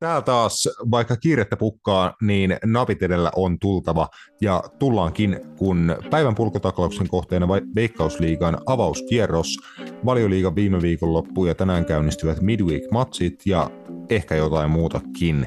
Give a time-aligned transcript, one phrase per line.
[0.00, 4.08] Täällä taas, vaikka kiirettä pukkaa, niin napit edellä on tultava
[4.40, 9.56] ja tullaankin, kun päivän pulkotaklauksen kohteena Veikkausliigan avauskierros,
[10.04, 13.70] valioliigan viime viikon loppu ja tänään käynnistyvät midweek-matsit ja
[14.10, 15.46] ehkä jotain muutakin.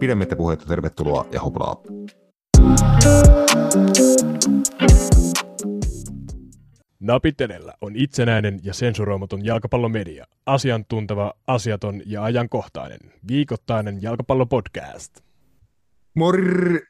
[0.00, 1.76] Pidemmittä puheita, tervetuloa ja hoplaa.
[7.06, 12.98] Napitelellä on itsenäinen ja sensuroimaton jalkapallomedia, asiantunteva, asiaton ja ajankohtainen,
[13.28, 15.20] viikoittainen jalkapallopodcast.
[16.14, 16.84] Morjesta!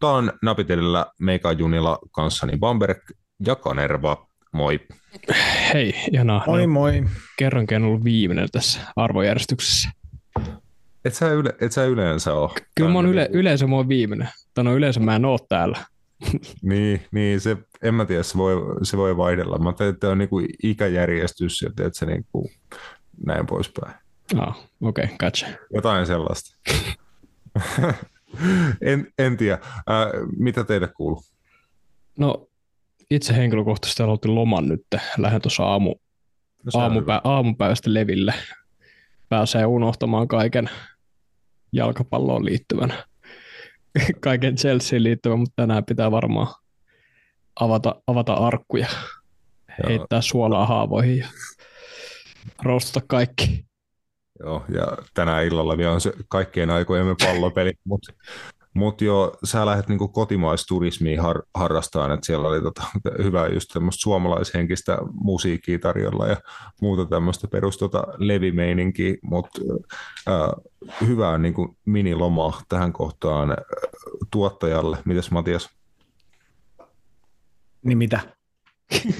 [0.00, 2.98] Tämä on Napitelellä Meika Junila kanssani Bamberg
[3.46, 4.28] ja Kanerva.
[4.52, 4.80] Moi.
[5.72, 6.44] Hei, ihanaa.
[6.46, 7.04] Moi moi.
[7.38, 9.90] Kerrankin on ollut viimeinen tässä arvojärjestyksessä.
[11.04, 12.50] Et sä, yle, et sä yleensä ole?
[12.74, 14.28] Kyllä mä oon yle, yleensä mä oon viimeinen.
[14.54, 15.78] Tai no yleensä mä en oo täällä.
[16.62, 19.58] niin, niin se, en mä tiedä, se voi, se voi vaihdella.
[19.58, 22.48] Mä tein, että on niin kuin ikäjärjestys ja teet se niin kuin
[23.26, 23.94] näin poispäin.
[24.36, 25.46] Ah, okei, okay, gotcha.
[25.74, 26.56] Jotain sellaista.
[28.80, 29.58] en, en tiedä.
[29.76, 30.08] Äh,
[30.38, 31.22] mitä teille kuuluu?
[32.18, 32.48] No
[33.10, 34.86] itse henkilökohtaisesti aloitin loman nyt.
[35.18, 35.94] Lähden tuossa aamu,
[36.64, 38.34] no, aamupä, aamupäivästä leville.
[39.28, 40.70] Pääsee unohtamaan kaiken
[41.72, 42.94] jalkapalloon liittyvän
[44.20, 46.54] kaiken Chelseain liittyvän, mutta tänään pitää varmaan
[47.60, 49.88] avata, avata arkkuja, Joo.
[49.88, 51.28] heittää suolaa haavoihin ja
[52.62, 53.66] roostata kaikki.
[54.40, 58.12] Joo, ja tänään illalla vielä on se kaikkien aikojemme pallopeli, mutta
[58.76, 62.82] mut joo, sä lähdet niinku kotimaisturismiin har, harrastamaan, että siellä oli tota,
[63.24, 66.36] hyvä just tämmöistä suomalaishenkistä musiikkia tarjolla ja
[66.80, 69.60] muuta tämmöistä perus tota, levimeininkiä, mutta
[70.28, 70.50] äh,
[71.08, 73.56] hyvää niinku miniloma tähän kohtaan äh,
[74.30, 74.98] tuottajalle.
[75.04, 75.70] Mites Matias?
[77.82, 78.20] Niin mitä?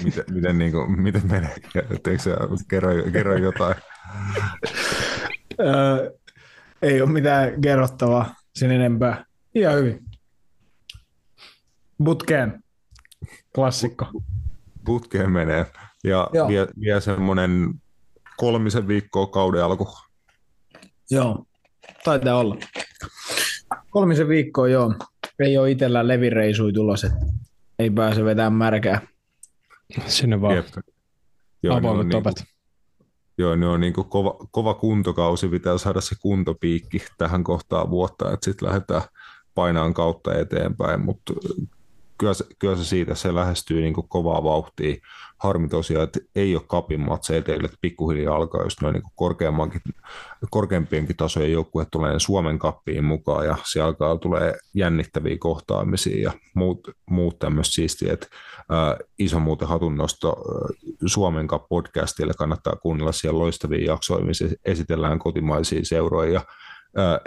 [0.03, 1.55] miten, miten, niin kuin, miten menee?
[1.89, 2.37] Etteikö sä
[2.69, 3.75] kerro, kerro jotain?
[6.81, 9.26] ei ole mitään kerrottavaa sen enempää.
[9.57, 10.05] Ihan hyvin.
[12.03, 12.63] Butkeen.
[13.55, 14.05] Klassikko.
[14.85, 15.65] Butkeen menee.
[16.03, 17.73] Ja vie, vie semmoinen
[18.37, 19.87] kolmisen viikkoa kauden alku.
[21.11, 21.45] Joo,
[22.03, 22.57] taitaa olla.
[23.89, 24.93] Kolmisen viikkoa, joo.
[25.39, 27.17] Ei ole itsellä levireisui tulos, että
[27.79, 29.01] ei pääse vetämään märkää.
[30.05, 30.55] Sinne vaan.
[30.55, 30.67] Jep.
[31.63, 32.33] Joo, avoimet Niin kuin,
[33.37, 38.33] joo, ne on niin kuin kova, kova kuntokausi, pitää saada se kuntopiikki tähän kohtaan vuotta,
[38.33, 39.01] että sitten lähdetään
[39.57, 41.33] painaan kautta eteenpäin, mutta
[42.17, 44.95] kyllä se, kyllä se siitä se lähestyy niin kuin kovaa vauhtia.
[45.37, 49.03] Harmi tosiaan, että ei ole kapin matseja teille, että pikkuhiljaa alkaa just noin niin
[50.49, 56.87] korkeampienkin tasojen joukkueet tulee Suomen kappiin mukaan ja se alkaa tulee jännittäviä kohtaamisia ja muut,
[57.09, 58.27] muut tämmöistä siistiä, että
[58.69, 60.35] ää, iso muuten hatunnosto
[61.05, 66.41] Suomen Cup podcastille kannattaa kuunnella siellä loistavia jaksoja, missä esitellään kotimaisia seuroja ja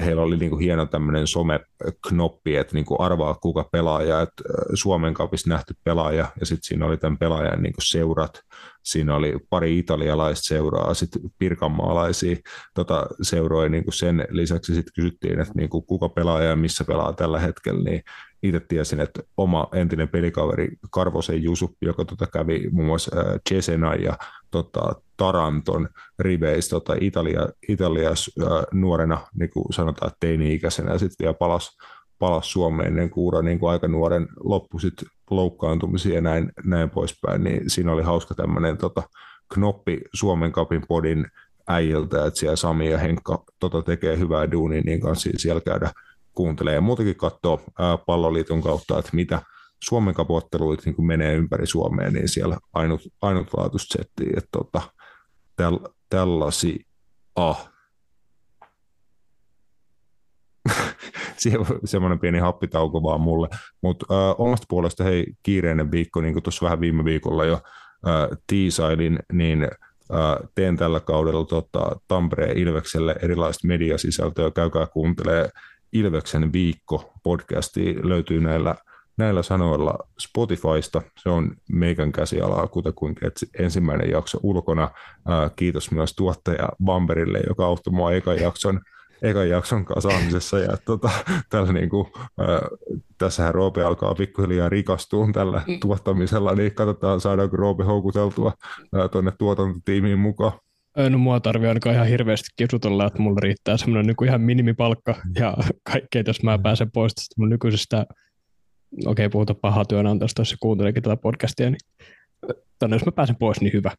[0.05, 4.43] heillä oli niin kuin hieno tämmöinen some-knoppi, että niin kuin arvaa kuka pelaaja, että
[4.75, 8.41] Suomen kapissa nähty pelaaja, ja sitten siinä oli tämän pelaajan niin kuin seurat,
[8.83, 12.37] siinä oli pari italialaista seuraa, sitten pirkanmaalaisia.
[12.75, 16.85] Tota, seuroja, niin kuin sen lisäksi sitten kysyttiin, että niin kuin kuka pelaaja ja missä
[16.85, 18.03] pelaa tällä hetkellä, niin
[18.43, 23.17] itse tiesin, että oma entinen pelikaveri Karvosen Jusuppi, joka tota kävi muun muassa
[23.49, 24.19] Cesena ja
[24.51, 28.31] tota, Taranton riveissä tota, Italia, Italias
[28.73, 31.71] nuorena, niin kuin sanotaan, teini-ikäisenä, ja sitten vielä palasi
[32.19, 34.95] palas Suomeen ennen kuura niin kuin aika nuoren loppu sit
[35.31, 39.03] loukkaantumisia ja näin, näin poispäin, niin siinä oli hauska tämmöinen tota,
[39.55, 41.27] knoppi Suomen kapin podin
[41.69, 45.91] äijiltä, että siellä Sami ja Henkka tota, tekee hyvää duunia, niin kanssa siellä käydä
[46.35, 47.61] kuuntelee ja muutenkin katsoo
[48.07, 49.43] palloliiton kautta, että mitä
[49.85, 54.83] Suomen kapotteluita niin menee ympäri Suomea, niin siellä ainut, ainutlaatuista settiä, että tota,
[55.57, 56.85] täl, tällaisia
[57.37, 57.71] ah.
[61.85, 63.49] semmoinen pieni happitauko vaan mulle.
[63.83, 68.39] Mutta äh, omasta puolesta hei, kiireinen viikko, niin kuin tuossa vähän viime viikolla jo äh,
[68.47, 75.51] tiisailin, niin äh, teen tällä kaudella tota, Tampereen Ilvekselle erilaista mediasisältöä, käykää kuuntelee
[75.93, 78.75] Ilveksen viikko podcasti löytyy näillä,
[79.17, 81.03] näillä sanoilla Spotifysta.
[81.23, 84.91] Se on meikän käsialaa kutakuinkin, ensimmäinen jakso ulkona.
[85.29, 88.81] Ää, kiitos myös tuottaja Bamberille, joka auttoi mua ekan jakson
[89.23, 91.11] ekan jakson kasaamisessa ja tota,
[91.51, 92.07] tällä niin kuin,
[92.39, 92.61] ää,
[93.19, 95.81] tässähän Roope alkaa pikkuhiljaa rikastua tällä mm.
[95.81, 98.53] tuottamisella, niin katsotaan saadaanko Roope houkuteltua
[99.13, 100.53] tuonne tuotantotiimiin mukaan.
[100.97, 105.57] No mua tarvii ainakaan ihan hirveästi kisutella, että mulla riittää semmoinen niin ihan minimipalkka ja
[105.83, 108.07] kaikkea, jos mä pääsen pois tästä mun nykyisestä,
[109.07, 111.81] okei okay, puhuta pahaa työnantajasta, jos se kuunteleekin tätä podcastia, niin
[112.79, 113.91] tänne jos mä pääsen pois, niin hyvä.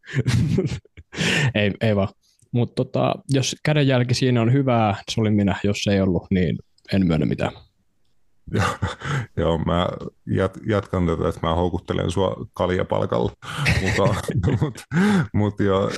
[1.55, 2.07] ei, ei vaan.
[2.51, 5.55] Mutta tota, jos kädenjälki siinä on hyvää, se oli minä.
[5.63, 6.57] Jos ei ollut, niin
[6.93, 7.51] en myönnä mitään.
[8.53, 8.65] Joo,
[9.37, 9.87] joo mä
[10.25, 13.31] jat, jatkan tätä, että mä houkuttelen sua kaljapalkalla.
[14.61, 14.83] Mutta
[15.33, 15.89] mut joo,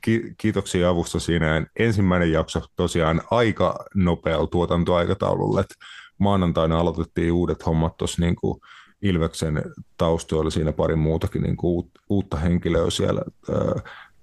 [0.00, 1.66] ki, kiitoksia avusta siinä.
[1.78, 5.74] Ensimmäinen jakso tosiaan aika nopealla tuotantoaikataululla, että
[6.18, 8.60] maanantaina aloitettiin uudet hommat tuossa niin kuin
[9.02, 9.62] Ilveksen
[9.96, 13.22] taustoilla siinä pari muutakin niin kuin uutta henkilöä siellä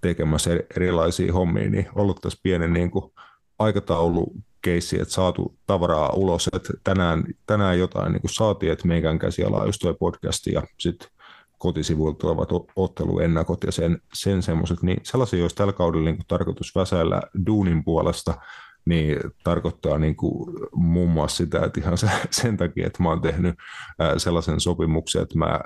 [0.02, 3.14] tekemässä erilaisia hommia, niin ollut tässä pienen niin kuin
[3.60, 9.20] aikataulu keissi, että saatu tavaraa ulos, että tänään, tänään jotain niin kuin saatiin, että meikän
[9.20, 11.10] käsiala just tuo podcasti ja sitten
[11.58, 16.76] kotisivuilta tulevat otteluennakot ja sen, sen semmoiset, niin sellaisia, joista tällä kaudella niin kuin tarkoitus
[16.76, 18.34] väsäillä duunin puolesta,
[18.86, 21.98] niin tarkoittaa niin kuin muun muassa sitä, että ihan
[22.30, 23.56] sen takia, että mä oon tehnyt
[24.18, 25.60] sellaisen sopimuksen, että mä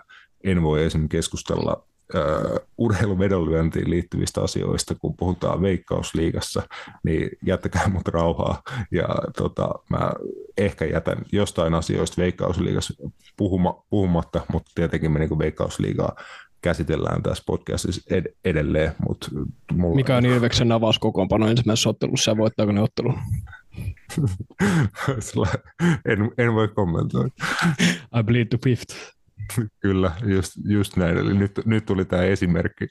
[0.44, 6.62] en voi esimerkiksi keskustella uh, urheiluvedonlyöntiin liittyvistä asioista, kun puhutaan veikkausliigassa,
[7.04, 8.62] niin jättäkää mut rauhaa.
[8.92, 9.08] Ja
[9.38, 10.12] tota, mä
[10.58, 12.94] ehkä jätän jostain asioista veikkausliigassa
[13.38, 16.16] puhuma, puhumatta, mutta tietenkin me niin veikkausliigaa
[16.62, 18.92] käsitellään tässä podcastissa ed- edelleen.
[19.08, 19.30] Mut
[19.74, 19.96] mulla...
[19.96, 23.20] Mikä on Ilveksen avauskokoonpano ensimmäisessä ottelussa ja voittaako ne ottelun?
[26.06, 27.30] en, en voi kommentoida.
[28.20, 29.15] I bleed to fifth.
[29.82, 31.18] Kyllä, just, just näin.
[31.18, 32.88] Eli nyt, nyt tuli tämä esimerkki,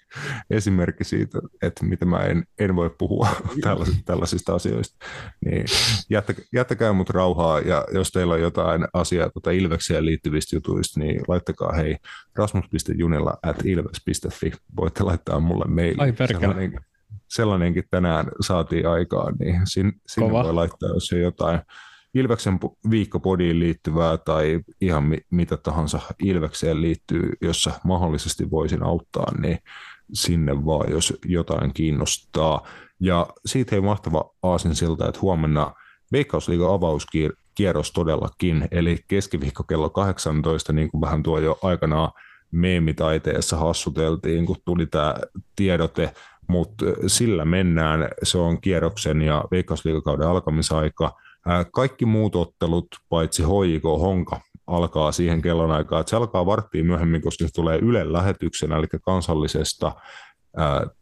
[0.51, 3.29] esimerkki siitä, että mitä mä en, en voi puhua
[3.63, 5.07] tällaisista, tällaisista asioista.
[5.45, 5.65] Niin
[6.11, 11.23] jättäkää, jättäkää mut rauhaa, ja jos teillä on jotain asiaa tuota Ilvekseen liittyvistä jutuista, niin
[11.29, 11.97] laittakaa hei
[12.37, 14.53] rasmus.junilla at ilves.fi.
[14.77, 16.01] Voitte laittaa mulle mail.
[16.01, 16.81] Ai Sellainen,
[17.29, 21.61] sellainenkin tänään saatiin aikaan, niin sinne, sinne voi laittaa, jos on jotain
[22.15, 29.59] Ilveksen viikkopodiin liittyvää tai ihan mi- mitä tahansa Ilvekseen liittyy, jossa mahdollisesti voisin auttaa, niin
[30.13, 32.67] sinne vaan, jos jotain kiinnostaa.
[33.01, 35.73] Ja siitä ei mahtava aasin siltä, että huomenna
[36.13, 42.11] Veikkausliigan avauskierros todellakin, eli keskiviikko kello 18, niin kuin vähän tuo jo aikanaan
[42.51, 45.15] meemitaiteessa hassuteltiin, kun tuli tämä
[45.57, 46.15] tiedote,
[46.49, 48.09] mutta sillä mennään.
[48.23, 51.13] Se on kierroksen ja Veikkausliigakauden alkamisaika–
[51.73, 57.47] kaikki muut ottelut, paitsi HJK Honka, alkaa siihen kellonaikaan, että se alkaa varttiin myöhemmin, koska
[57.47, 59.93] se tulee Ylen lähetyksenä, eli kansallisesta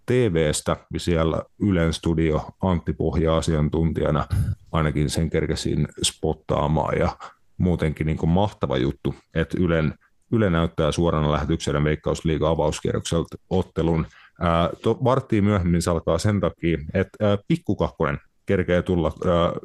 [0.07, 4.27] TVstä, siellä Ylen studio Antti Pohja asiantuntijana
[4.73, 7.17] ainakin sen kerkesin spottaamaan ja
[7.59, 9.95] muutenkin niin kuin mahtava juttu, että Ylen,
[10.33, 14.07] Yle näyttää suorana lähetyksenä Veikkausliiga avauskierrokselta ottelun.
[15.05, 18.19] varttiin myöhemmin se alkaa sen takia, että Pikkukakkonen
[18.53, 19.13] kerkee tulla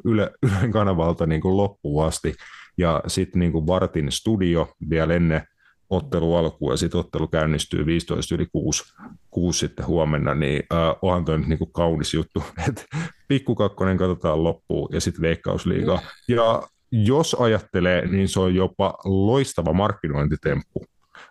[0.04, 2.34] Yle, Ylen kanavalta niin kuin loppuun asti.
[2.78, 5.42] Ja sitten niin Vartin studio vielä ennen
[5.90, 8.84] ottelu alkuun ja sitten ottelu käynnistyy 15 yli 6,
[9.30, 12.82] 6 sitten huomenna, niin äh, onhan toi nyt niin kuin kaunis juttu, että
[13.28, 15.98] pikkukakkonen katsotaan loppuun ja sitten veikkausliiga.
[16.28, 16.62] Ja
[16.92, 20.84] jos ajattelee, niin se on jopa loistava markkinointitemppu.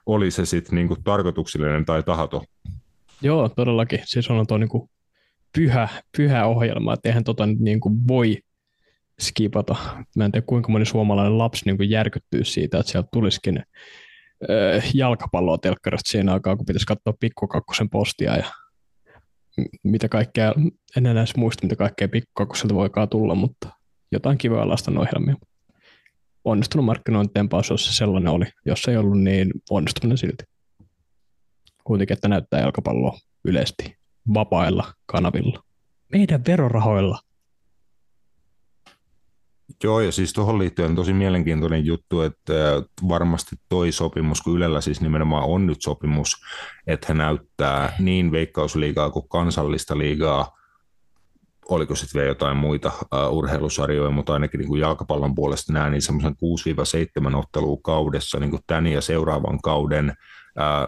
[0.06, 2.42] Oli se sitten niin tarkoituksellinen tai tahaton.
[3.21, 4.00] Joo, todellakin.
[4.06, 4.69] Siis on tuo niin
[5.57, 5.88] pyhä,
[6.18, 8.38] pyhä ohjelma, että eihän tota nyt niin kuin voi
[9.19, 9.75] skipata.
[10.15, 14.92] Mä en tiedä, kuinka moni suomalainen lapsi niin kuin järkyttyy siitä, että sieltä tulisikin äh,
[14.94, 18.45] jalkapalloa telkkarista siinä aikaa, kun pitäisi katsoa pikkukakkosen postia ja
[19.83, 20.54] mitä kaikkea,
[20.98, 23.69] en enää edes muista, mitä kaikkea pikkukakkoselta voikaan tulla, mutta
[24.12, 25.35] jotain kivaa lastan ohjelmia.
[26.45, 28.45] Onnistunut markkinointitempaus, jos se sellainen oli.
[28.66, 30.44] Jos ei ollut, niin onnistuminen silti.
[31.83, 33.97] Kuitenkin, että näyttää jalkapalloa yleisesti
[34.34, 35.64] vapailla kanavilla.
[36.12, 37.19] Meidän verorahoilla.
[39.84, 42.54] Joo, ja siis tuohon liittyen tosi mielenkiintoinen juttu, että
[43.07, 46.31] varmasti toi sopimus, kun Ylellä siis nimenomaan on nyt sopimus,
[46.88, 50.57] että he näyttää niin veikkausliigaa kuin kansallista liigaa,
[51.69, 56.02] oliko sitten vielä jotain muita uh, urheilusarjoja, mutta ainakin niin kuin jalkapallon puolesta näen niin
[56.02, 56.36] semmoisen
[57.31, 60.14] 6-7 ottelua kaudessa niin kuin tämän ja seuraavan kauden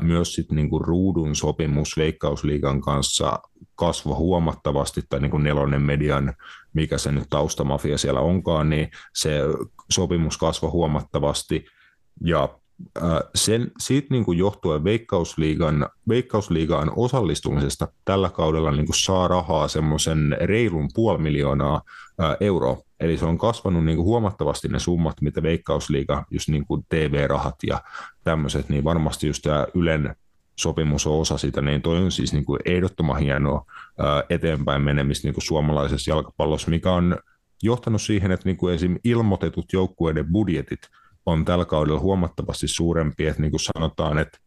[0.02, 3.40] myös sit niinku ruudun sopimus Veikkausliigan kanssa
[3.76, 6.34] kasvoi huomattavasti, tai niinku nelonen median,
[6.74, 9.42] mikä se nyt taustamafia siellä onkaan, niin se
[9.90, 11.66] sopimus kasvoi huomattavasti,
[12.24, 12.60] ja
[13.36, 20.38] sen, siitä niin kuin johtuen Veikkausliigan, Veikkausliigaan osallistumisesta tällä kaudella niin kuin saa rahaa semmoisen
[20.42, 21.82] reilun puoli miljoonaa
[22.40, 22.78] euroa.
[23.00, 27.56] Eli se on kasvanut niin kuin huomattavasti ne summat, mitä Veikkausliiga, just niin kuin TV-rahat
[27.68, 27.82] ja
[28.24, 30.16] tämmöiset, niin varmasti just tämä Ylen
[30.56, 33.66] sopimus on osa sitä, niin toi on siis niin kuin ehdottoman hienoa
[34.30, 37.18] eteenpäin menemistä niin kuin suomalaisessa jalkapallossa, mikä on
[37.64, 38.96] johtanut siihen, että niin kuin esim.
[39.04, 40.80] ilmoitetut joukkueiden budjetit
[41.32, 44.38] on tällä kaudella huomattavasti suurempi, että niin kuin sanotaan, että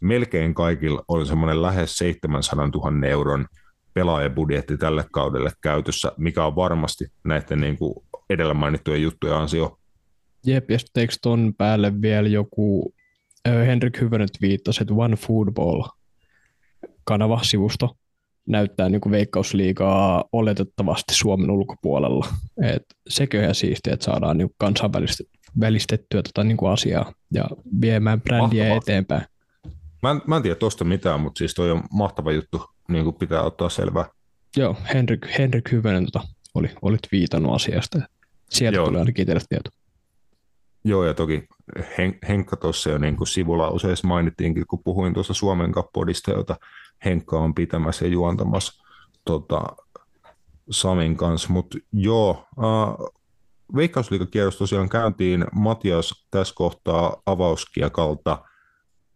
[0.00, 3.46] melkein kaikilla on semmoinen lähes 700 000 euron
[3.94, 7.94] pelaajabudjetti tälle kaudelle käytössä, mikä on varmasti näiden niin kuin
[8.30, 9.78] edellä mainittujen juttujen ansio.
[10.46, 12.94] Jep, ja sitten ton päälle vielä joku,
[13.48, 15.82] Henrik Hyvönen viittasi, että One Football
[17.04, 17.96] kanava-sivusto
[18.46, 22.26] näyttää niin kuin veikkausliigaa oletettavasti Suomen ulkopuolella.
[22.62, 22.84] Et
[23.34, 24.54] ihan siistiä, että saadaan niin
[25.54, 27.44] kansainvälistettyä tota niin kuin asiaa ja
[27.80, 28.78] viemään brändiä Mahtavaa.
[28.82, 29.26] eteenpäin.
[30.02, 33.16] Mä en, mä en tiedä tuosta mitään, mutta siis toi on mahtava juttu, niin kuin
[33.16, 34.04] pitää ottaa selvää.
[34.56, 36.20] Joo, Henrik, Henrik Hyvönen tota,
[36.54, 37.98] oli, olit viitannut asiasta.
[38.50, 38.86] Sieltä Joo.
[38.86, 39.70] tulee ainakin itselle tieto.
[40.84, 45.34] Joo, ja toki Hen- Henkka tuossa jo niin kuin sivulla usein mainittiinkin, kun puhuin tuosta
[45.34, 46.56] Suomen kappodista, jota
[47.04, 48.84] Henkka on pitämässä ja juontamassa
[49.24, 49.62] tota,
[50.70, 51.52] Samin kanssa.
[51.52, 53.06] Mutta joo, äh,
[53.76, 58.38] Veikkausliikakierros tosiaan käyntiin Matias tässä kohtaa avauskiekalta–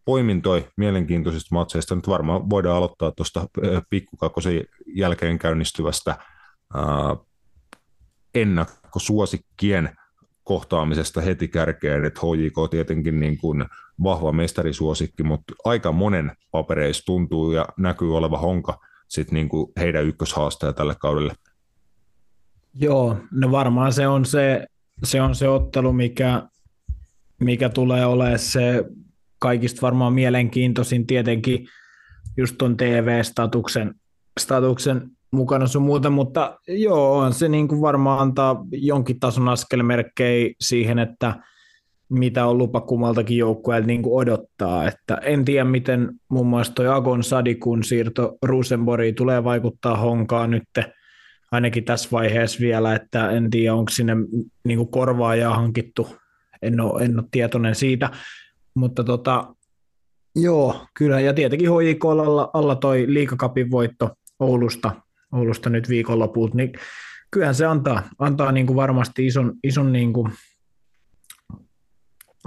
[0.08, 1.94] poimintoi mielenkiintoisista matseista.
[1.94, 3.46] Nyt varmaan voidaan aloittaa tuosta
[3.90, 6.16] pikkukakkosen jälkeen käynnistyvästä
[8.34, 9.96] ennakkosuosikkien
[10.44, 13.64] kohtaamisesta heti kärkeen, että HJK tietenkin niin kuin
[14.02, 18.78] vahva mestarisuosikki, mutta aika monen papereissa tuntuu ja näkyy oleva honka
[19.08, 21.34] sit niin kuin heidän ykköshaastaja tälle kaudelle.
[22.80, 24.66] Joo, no varmaan se on se,
[25.04, 26.42] se, on se ottelu, mikä,
[27.40, 28.85] mikä tulee olemaan se
[29.38, 31.66] kaikista varmaan mielenkiintoisin tietenkin
[32.37, 33.94] just tuon TV-statuksen
[34.40, 40.54] statuksen mukana sun muuta, mutta joo, on se niin kuin varmaan antaa jonkin tason askelmerkkejä
[40.61, 41.35] siihen, että
[42.08, 44.88] mitä on lupa kummaltakin joukkueelta niin odottaa.
[44.88, 50.64] Että en tiedä, miten muun muassa toi Agon Sadikun siirto Rosenborgiin tulee vaikuttaa honkaan nyt,
[51.52, 54.12] ainakin tässä vaiheessa vielä, että en tiedä, onko sinne
[54.64, 56.16] niin kuin korvaajaa hankittu,
[56.62, 58.10] en ole, en ole tietoinen siitä,
[58.74, 59.54] mutta tota,
[60.36, 64.92] joo, kyllä, ja tietenkin HJK alla, alla toi liikakapin voitto Oulusta,
[65.32, 66.72] Oulusta nyt viikonlopulta, niin
[67.30, 70.32] kyllähän se antaa, antaa niin kuin varmasti ison, ison niin kuin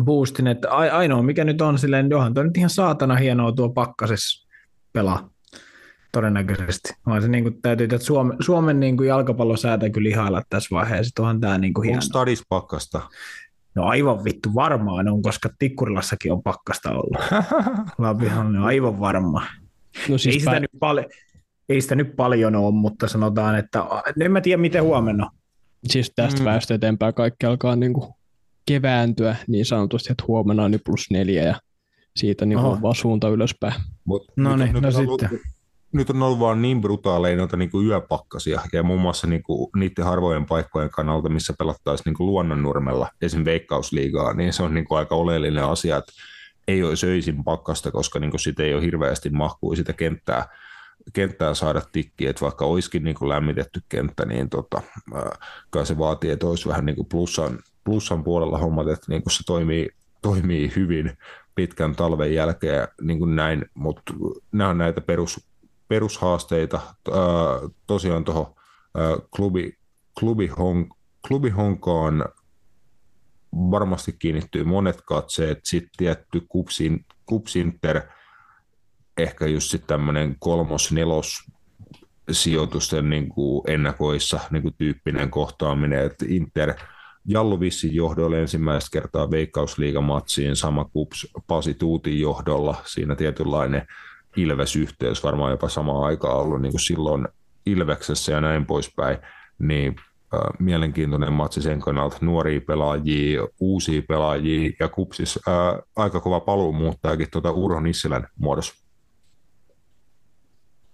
[0.04, 4.48] boostin, että ainoa mikä nyt on silleen, johan toi nyt ihan saatana hienoa tuo pakkasessa
[4.94, 5.30] pelaa
[6.12, 6.94] todennäköisesti.
[7.06, 11.22] On se niin kuin, täytyy, että Suomen, Suomen niin kuin jalkapallosäätä kyllä ihailla tässä vaiheessa.
[11.22, 11.98] Onhan tämä niin kuin hieno.
[11.98, 13.02] Onko stadis pakkasta?
[13.76, 17.18] No aivan vittu varmaan on, koska Tikkurilassakin on pakkasta ollut.
[17.98, 19.46] Lapihan on aivan varma.
[20.10, 20.60] No siis ei, sitä pä...
[20.60, 21.04] nyt pal-
[21.70, 23.86] ei sitä nyt paljon ole, mutta sanotaan, että
[24.20, 25.32] en mä tiedä miten huomenna.
[25.88, 26.46] Siis tästä mm.
[26.46, 28.14] päästä eteenpäin kaikki alkaa niin kuin
[28.66, 31.60] kevääntyä niin sanotusti, että huomenna on plus neljä ja
[32.16, 33.74] siitä niin vaan suunta ylöspäin.
[34.06, 35.40] Mut no niin, no sitten
[35.94, 39.70] nyt on ollut vaan niin brutaaleja noita niin kuin yöpakkasia, ja muun muassa niin kuin
[39.76, 43.46] niiden harvojen paikkojen kannalta, missä pelattaisiin niin kuin luonnonnurmella, esim.
[43.46, 46.12] veikkausliigaa, niin se on niin kuin aika oleellinen asia, että
[46.68, 50.46] ei olisi öisin pakkasta, koska niin kuin sitä ei ole hirveästi mahkuu sitä kenttää,
[51.14, 54.82] kenttää saada tikkiä, että vaikka olisikin niin kuin lämmitetty kenttä, niin tota,
[55.72, 59.34] kyllä se vaatii, että olisi vähän niin kuin plussan, plussan puolella hommat, että niin kuin
[59.34, 59.90] se toimii,
[60.22, 61.18] toimii hyvin
[61.56, 64.14] pitkän talven jälkeen niin kuin näin, mutta
[64.52, 65.51] nämä on näitä perus,
[65.92, 66.82] perushaasteita
[67.88, 68.56] tosiaan tuohon
[69.36, 69.78] klubi,
[70.20, 70.90] klubi, hon,
[71.28, 72.26] klubi Honkaan
[73.54, 78.02] varmasti kiinnittyy monet katseet, sitten tietty Kupsin, Kupsinter,
[79.18, 81.52] ehkä just sitten tämmöinen kolmos, nelos
[82.32, 86.74] sijoitusten niin kuin ennakoissa niin kuin tyyppinen kohtaaminen, että Inter
[87.28, 93.88] Jallu Vissin johdolla ensimmäistä kertaa veikkausliigamatsiin, sama Kups Pasi Tuutin johdolla, siinä tietynlainen
[94.38, 97.28] Ilves-yhteys varmaan jopa samaan aikaan ollut niin kuin silloin
[97.66, 99.18] Ilveksessä ja näin poispäin,
[99.60, 99.96] niin
[100.60, 105.40] mielenkiintoinen matsi sen kannalta, nuoria pelaajia, uusia pelaajia ja kupsis.
[105.48, 108.86] Äh, aika kova paluu muuttaakin tuota Urho Nissilän muodossa.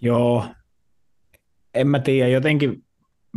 [0.02, 0.46] Joo,
[1.74, 2.84] en mä tiedä, jotenkin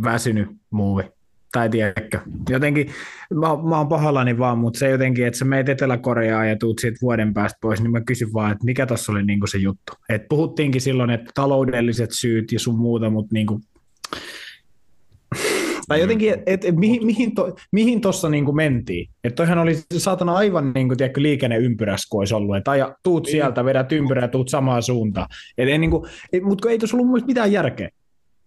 [0.03, 1.03] väsynyt muuvi
[1.51, 2.87] tai tiedätkö, jotenkin,
[3.33, 6.97] mä, mä oon pahallani vaan, mutta se jotenkin, että sä meet Etelä-Koreaan ja tuut siitä
[7.01, 9.93] vuoden päästä pois, niin mä kysyn vaan, että mikä tuossa oli niinku se juttu.
[10.09, 13.61] Et puhuttiinkin silloin, että taloudelliset syyt ja sun muuta, mutta niinku,
[15.87, 19.09] tai jotenkin, että et, et, mihin, mihin, to, mihin tuossa niinku mentiin.
[19.23, 22.57] Että toihan oli saatana aivan niinku, tiedätkö, liikenneympyrässä, kun olisi ollut.
[22.57, 23.31] Että aja, tuut niin.
[23.31, 25.27] sieltä, vedät ympyrää, tuut samaan suuntaan.
[25.57, 27.89] Et, ei, niinku, et, mutta ei tuossa ollut mitään järkeä.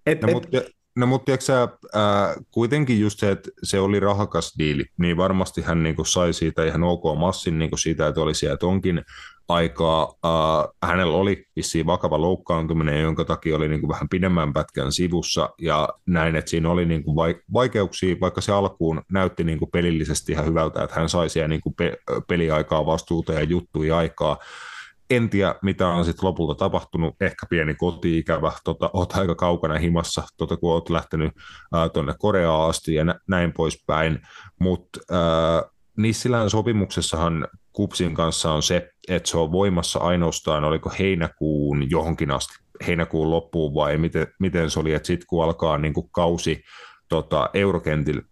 [0.07, 0.59] Et, no, et, mutta
[0.97, 5.63] No mutta tiedätkö sä, ää, kuitenkin just se, että se oli rahakas diili, niin varmasti
[5.63, 9.03] hän niinku sai siitä ihan ok massin niinku siitä, että oli sieltä onkin
[9.49, 10.15] aikaa.
[10.25, 15.89] Ää, hänellä oli vissiin vakava loukkaantuminen, jonka takia oli niinku vähän pidemmän pätkän sivussa ja
[16.07, 17.17] näin, että siinä oli niinku
[17.53, 21.99] vaikeuksia, vaikka se alkuun näytti niinku pelillisesti ihan hyvältä, että hän sai siellä niinku pe-
[22.29, 24.39] peliaikaa, vastuuta ja juttuja aikaa,
[25.11, 27.15] en tiedä, mitä on sitten lopulta tapahtunut.
[27.21, 28.53] Ehkä pieni koti-ikävä.
[28.65, 31.33] Tota, oot aika kaukana himassa, tota, kun oot lähtenyt
[31.93, 34.19] tuonne Koreaan asti ja nä- näin poispäin.
[34.61, 35.01] Mutta
[35.97, 42.55] Nissilän sopimuksessahan Kupsin kanssa on se, että se on voimassa ainoastaan, oliko heinäkuun johonkin asti,
[42.87, 46.63] heinäkuun loppuun vai miten, miten se oli, että sitten kun alkaa niin kuin kausi
[47.09, 48.23] tota, eurokentillä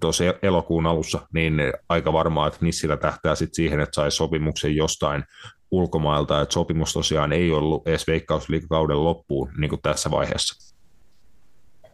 [0.00, 1.54] tuossa elokuun alussa, niin
[1.88, 5.24] aika varmaa, että Nissilä tähtää sitten siihen, että saisi sopimuksen jostain
[5.70, 10.74] ulkomailta, että sopimus tosiaan ei ollut edes veikkausliikakauden loppuun niin kuin tässä vaiheessa.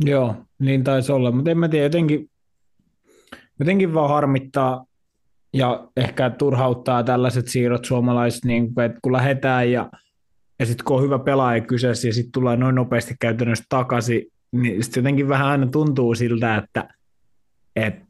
[0.01, 2.31] Joo, niin taisi olla, mutta en mä tiedä, jotenkin,
[3.59, 4.85] jotenkin vaan harmittaa
[5.53, 9.91] ja ehkä turhauttaa tällaiset siirrot suomalaiset, niin kuin, että kun lähdetään ja,
[10.59, 14.23] ja sitten kun on hyvä pelaaja kyseessä ja sitten tulee noin nopeasti käytännössä takaisin,
[14.53, 16.89] niin sitten jotenkin vähän aina tuntuu siltä, että,
[17.77, 18.05] että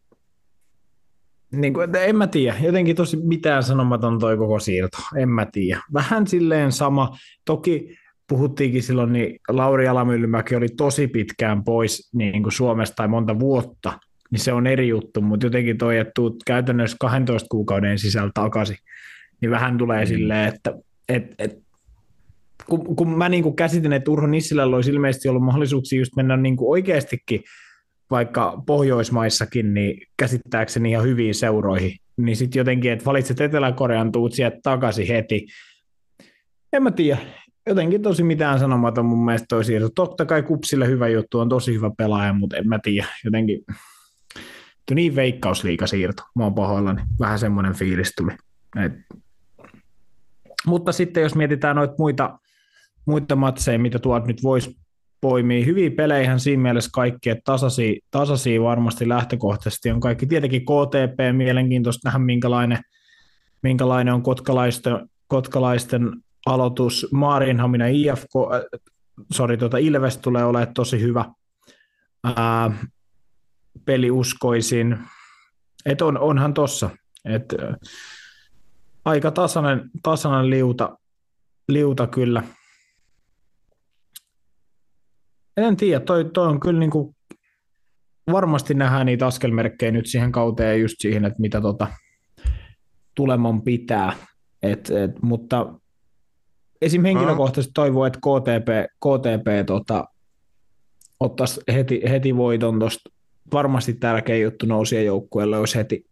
[1.52, 5.47] niin kuin, että en mä tiedä, jotenkin tosi mitään sanomaton toi koko siirto, en mä
[5.52, 5.80] tiedä.
[5.92, 7.97] Vähän silleen sama, toki
[8.28, 13.99] puhuttiinkin silloin, niin Lauri Alamyllymäki oli tosi pitkään pois niin kuin Suomesta tai monta vuotta,
[14.30, 18.76] niin se on eri juttu, mutta jotenkin toi, että tuut käytännössä 12 kuukauden sisällä takaisin,
[19.40, 20.09] niin vähän tulee mm.
[20.09, 20.75] silleen, että
[21.09, 21.59] et, et,
[22.66, 26.37] kun, kun mä niin kuin käsitin, että Urho Nissilällä olisi ilmeisesti ollut mahdollisuuksia just mennä
[26.37, 27.42] niin kuin oikeastikin
[28.11, 34.58] vaikka Pohjoismaissakin, niin käsittääkseni ihan hyviin seuroihin, niin sitten jotenkin, että valitset Etelä-Korean, tuut sieltä
[34.62, 35.46] takaisin heti.
[36.73, 37.18] En mä tiedä,
[37.66, 39.88] jotenkin tosi mitään sanomaton mun mielestä toi siirto.
[39.94, 43.64] Totta kai Kupsille hyvä juttu, on tosi hyvä pelaaja, mutta en mä tiedä, jotenkin
[44.94, 46.23] niin veikkausliika siirto.
[46.37, 48.32] Mä oon pahoillani, vähän semmoinen fiilis tuli.
[48.84, 48.92] Et.
[50.66, 52.38] Mutta sitten jos mietitään noita muita,
[53.06, 54.76] muita matseja, mitä tuolta nyt voisi
[55.25, 55.66] poimii.
[55.66, 60.26] Hyviä pelejä siinä mielessä kaikki, että tasaisia, tasaisia varmasti lähtökohtaisesti on kaikki.
[60.26, 62.78] Tietenkin KTP, mielenkiintoista nähdä minkälainen,
[63.62, 66.11] minkälainen on kotkalaisten, kotkalaisten
[66.47, 67.07] aloitus.
[67.12, 68.81] Maarinhamina IFK, äh,
[69.33, 71.25] sorry, tuota Ilves tulee olemaan tosi hyvä.
[72.25, 72.71] Ää,
[73.85, 74.99] peli uskoisin.
[75.87, 76.90] Et on, onhan tossa.
[77.28, 77.76] Äh,
[79.04, 80.99] aika tasainen, tasainen liuta,
[81.69, 82.43] liuta kyllä
[85.56, 87.17] en tiedä, toi, toi on kyllä niin kuin,
[88.32, 91.86] varmasti nähdään niitä askelmerkkejä nyt siihen kauteen just siihen, että mitä tota,
[93.14, 94.12] tuleman pitää.
[94.62, 95.75] Et, et, mutta
[96.82, 97.02] esim.
[97.02, 100.04] henkilökohtaisesti toivoo, että KTP, KTP tota,
[101.21, 103.10] ottaisi heti, heti voiton tuosta.
[103.52, 106.04] Varmasti tärkeä juttu nousia joukkueelle, jos heti,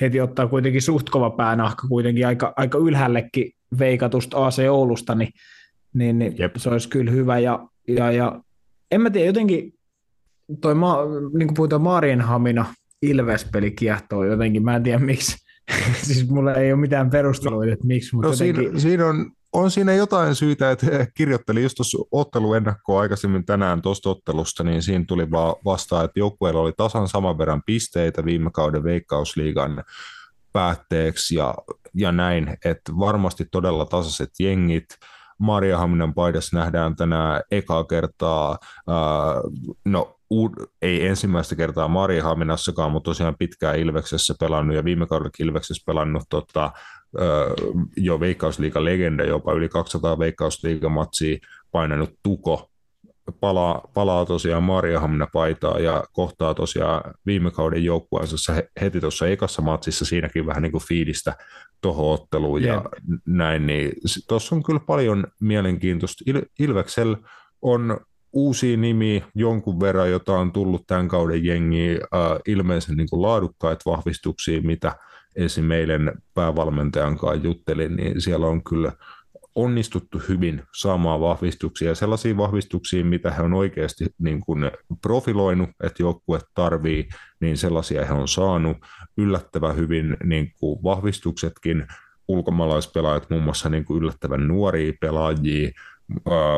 [0.00, 5.32] heti ottaa kuitenkin suht kova päänahka kuitenkin aika, aika ylhäällekin veikatusta AC Oulusta, niin,
[5.94, 7.38] niin, niin se olisi kyllä hyvä.
[7.38, 8.40] Ja, ja, ja
[8.90, 9.74] en mä tiedä, jotenkin
[10.60, 10.98] toi, ma,
[11.38, 15.36] niin kuin puhutaan Marienhamina Ilves-peli kiehtoo jotenkin, mä en tiedä miksi.
[16.06, 18.64] siis mulla ei ole mitään perusteluita, että miksi, mutta no, jotenkin...
[18.64, 24.10] siinä, siinä on, on siinä jotain syytä, että kirjoittelin just tuossa otteluennakkoa aikaisemmin tänään tuosta
[24.10, 28.84] ottelusta, niin siinä tuli vaan vastaan, että joukkueella oli tasan saman verran pisteitä viime kauden
[28.84, 29.84] veikkausliigan
[30.52, 31.54] päätteeksi ja,
[31.94, 34.86] ja näin, että varmasti todella tasaiset jengit,
[35.78, 38.58] Haminan paidassa nähdään tänään ekaa kertaa,
[39.84, 40.16] no
[40.82, 41.88] ei ensimmäistä kertaa
[42.22, 46.72] Haminassakaan, mutta tosiaan pitkään Ilveksessä pelannut ja viime kaudella Ilveksessä pelannut tota,
[47.96, 51.38] jo Veikkausliigan legenda, jopa yli 200 Veikkausliigamatsia
[51.72, 52.69] painanut Tuko,
[53.40, 54.62] palaa, palaa tosiaan
[55.00, 60.72] Hamina paitaa ja kohtaa tosiaan viime kauden joukkueensa heti tuossa ekassa matsissa siinäkin vähän niin
[60.72, 61.36] kuin fiilistä
[61.80, 62.82] tuohon otteluun yeah.
[62.84, 62.90] ja
[63.26, 63.92] näin, niin
[64.28, 66.24] tuossa on kyllä paljon mielenkiintoista.
[66.26, 67.16] Il- Ilveksellä
[67.62, 68.00] on
[68.32, 73.90] uusia nimi jonkun verran, jota on tullut tämän kauden jengi äh, ilmeisen niin kuin laadukkaita
[73.90, 74.96] vahvistuksia, mitä
[75.36, 75.64] esim.
[75.64, 78.92] meidän päävalmentajan kanssa juttelin, niin siellä on kyllä
[79.64, 84.70] onnistuttu hyvin saamaan vahvistuksia, sellaisia vahvistuksia, mitä he on oikeasti niin kuin
[85.02, 87.08] profiloinut, että joukkue tarvii,
[87.40, 88.76] niin sellaisia he on saanut.
[89.16, 91.86] Yllättävän hyvin niin kuin vahvistuksetkin,
[92.28, 95.70] ulkomaalaispelaajat, muun muassa niin kuin yllättävän nuoria pelaajia,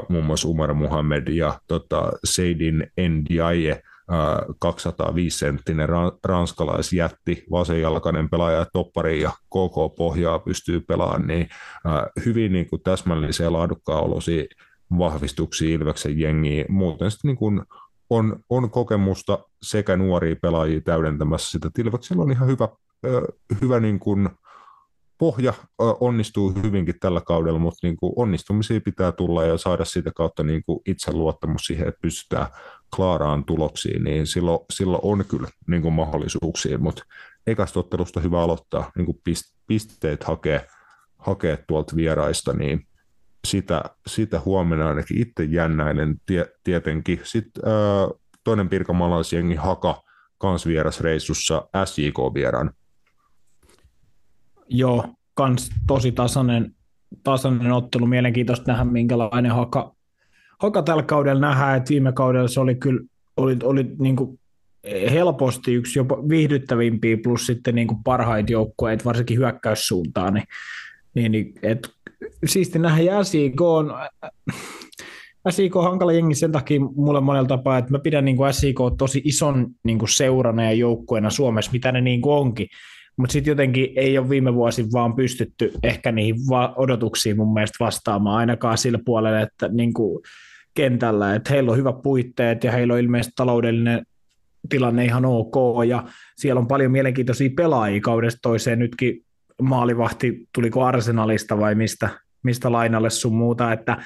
[0.09, 3.83] muun muassa Umar Muhammed ja tota, Seidin Ndiaye,
[4.65, 5.89] 205-senttinen
[6.25, 11.49] ranskalaisjätti, vasenjalkainen pelaaja toppari ja KK Pohjaa pystyy pelaamaan, niin
[12.27, 14.45] hyvin niin kuin täsmällisiä laadukkaan olosia
[14.99, 16.65] vahvistuksia Ilveksen jengiin.
[16.69, 17.63] Muuten sitten niin kuin
[18.11, 21.71] on, on kokemusta sekä nuoria pelaajia täydentämässä sitä.
[21.79, 22.69] Ilveksellä on ihan hyvä,
[23.61, 24.29] hyvä niin kuin
[25.19, 30.43] pohja onnistuu hyvinkin tällä kaudella, mutta niin kuin onnistumisia pitää tulla ja saada siitä kautta
[30.43, 32.47] niin kuin itseluottamus siihen, että pystytään
[32.97, 37.05] klaaraan tuloksiin, niin silloin, silloin on kyllä niin kuin mahdollisuuksia, mutta
[37.47, 39.21] ekasta ottelusta hyvä aloittaa niin kuin
[39.67, 40.67] pisteet hakee,
[41.19, 42.87] hakea tuolta vieraista, niin
[43.47, 47.21] sitä, sitä huomenna ainakin itse jännäinen tie, tietenkin.
[47.23, 48.09] Sitten ää,
[48.45, 50.03] toinen pirkamalaisjengi Haka
[50.39, 52.71] kans vierasreissussa SJK-vieraan.
[54.69, 56.75] Joo, kans tosi tasainen,
[57.23, 58.07] tasainen ottelu.
[58.07, 59.95] Mielenkiintoista nähdä, minkälainen Haka,
[60.63, 63.01] Haka tällä kaudella nähdään, että viime kaudella se oli kyllä
[63.37, 64.41] oli, oli niin kuin
[65.13, 70.47] helposti yksi jopa viihdyttävimpiä plus sitten niin kuin parhaita joukkueita, varsinkin hyökkäyssuuntaan, niin,
[71.15, 71.91] niin, niin et,
[72.47, 73.25] siisti nähdä.
[73.25, 73.95] SIK on,
[75.51, 78.79] SIK on hankala jengi sen takia mulle monella tapaa, että mä pidän niin kuin SIK
[78.99, 82.69] tosi ison niin kuin seurana ja joukkueena Suomessa, mitä ne niin kuin onkin,
[83.17, 87.85] mutta sitten jotenkin ei ole viime vuosi vaan pystytty ehkä niihin va- odotuksiin mun mielestä
[87.85, 90.23] vastaamaan ainakaan sillä puolella, että niin kuin
[90.75, 94.07] kentällä, että heillä on hyvät puitteet ja heillä on ilmeisesti taloudellinen
[94.69, 95.55] tilanne ihan ok,
[95.89, 96.05] ja
[96.37, 98.79] siellä on paljon mielenkiintoisia pelaajia kaudesta toiseen.
[98.79, 99.25] Nytkin
[99.63, 102.09] maalivahti, tuliko Arsenalista vai mistä,
[102.43, 103.97] mistä lainalle sun muuta, että,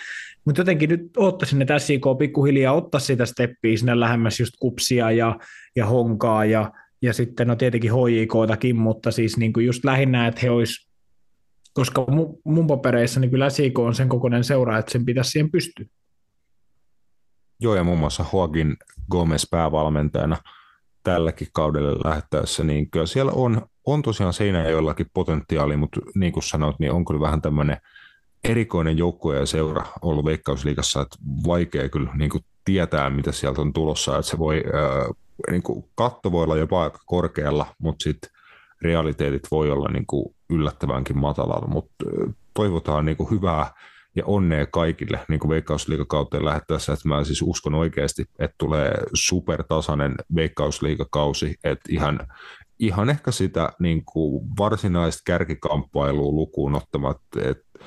[0.45, 5.39] mutta jotenkin nyt ottaisin, että SIK pikkuhiljaa ottaa sitä steppiä sinne lähemmäs just kupsia ja,
[5.77, 10.41] ja honkaa ja, ja sitten no tietenkin HJKtakin, mutta siis niin kuin just lähinnä, että
[10.43, 10.89] he olisi,
[11.75, 15.51] koska mun, mun papereissa niin kyllä SIK on sen kokoinen seura, että sen pitäisi siihen
[15.51, 15.87] pystyä.
[17.61, 18.77] Joo, ja muun muassa Joaquin
[19.11, 20.37] Gomez päävalmentajana
[21.03, 24.33] tälläkin kaudella lähettäessä, niin kyllä siellä on, on tosiaan
[24.71, 27.77] jollakin potentiaali, mutta niin kuin sanoit, niin on kyllä vähän tämmöinen
[28.45, 31.17] erikoinen joukkue ja seura ollut Veikkausliigassa, että
[31.47, 35.15] vaikea kyllä niin kuin tietää, mitä sieltä on tulossa, että se voi, äh,
[35.51, 38.31] niin kuin katto voi olla jopa aika korkealla, mutta sitten
[38.83, 41.95] realiteetit voi olla niin kuin yllättävänkin matalalla, mutta
[42.55, 43.71] toivotaan niin kuin hyvää
[44.17, 50.15] ja onnea kaikille niin kuin veikkausliikakauteen lähettäessä, että mä siis uskon oikeasti, että tulee supertasainen
[50.35, 52.21] veikkausliikakausi, että ihan,
[52.79, 57.79] ihan ehkä sitä niin kuin varsinaista kärkikamppailua lukuun ottamatta, että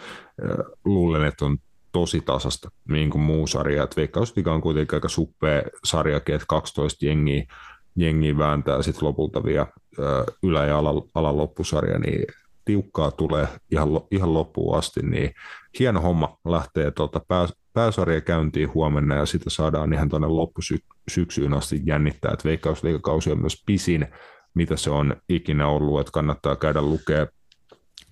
[0.85, 1.57] luulen, että on
[1.91, 7.05] tosi tasasta niin kuin muu sarja, että Veikkausliiga on kuitenkin aika suppea sarjakin, että 12
[7.05, 7.43] jengiä,
[7.95, 9.67] jengiä vääntää sitten lopulta vielä
[10.43, 10.77] ylä- ja
[11.15, 12.25] alan loppusarja, niin
[12.65, 15.33] tiukkaa tulee ihan, ihan loppuun asti, niin
[15.79, 21.81] hieno homma lähtee tuota pää, pääsarja käyntiin huomenna ja sitä saadaan ihan tuonne loppusyksyyn asti
[21.85, 24.07] jännittää, että veikkausliikakausi on myös pisin,
[24.53, 27.27] mitä se on ikinä ollut, että kannattaa käydä lukea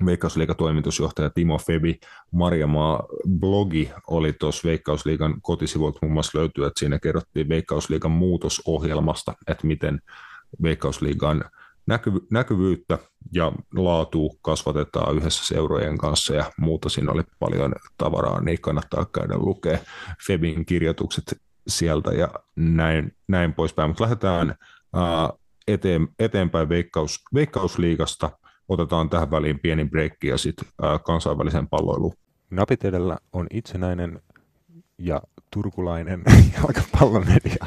[0.06, 2.00] Veikkausliikatoimitusjohtaja Timo Febi.
[2.32, 3.04] Marjamaa
[3.40, 10.02] blogi oli tuossa Veikkausliikan kotisivuilta muun muassa löytyy, että siinä kerrottiin Veikkausliikan muutosohjelmasta, että miten
[10.64, 11.44] Veikkausliigan
[11.88, 12.98] näkyvy- näkyvyyttä
[13.34, 16.90] ja laatu kasvatetaan yhdessä seurojen kanssa ja muuta.
[16.90, 19.78] Siinä oli paljon tavaraa, niin kannattaa käydä lukea
[20.28, 23.90] Febin kirjoitukset sieltä ja näin, näin poispäin.
[23.90, 24.56] Mutta lähdetään
[24.94, 25.30] ää,
[25.68, 28.30] eteen, eteenpäin veikkaus, Veikkausliigasta.
[28.70, 30.68] Otetaan tähän väliin pieni breikki ja sitten
[31.06, 32.14] kansainvälisen palloiluun.
[32.50, 34.22] Napit edellä on itsenäinen
[34.98, 35.22] ja
[35.52, 36.24] turkulainen
[36.58, 37.66] jalkapallomedia.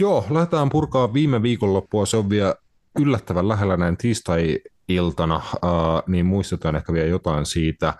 [0.00, 2.06] Joo, lähdetään purkaa viime viikonloppua.
[2.06, 2.54] Se on vielä
[2.98, 7.94] yllättävän lähellä näin tiistai-iltana, uh, niin muistetaan ehkä vielä jotain siitä.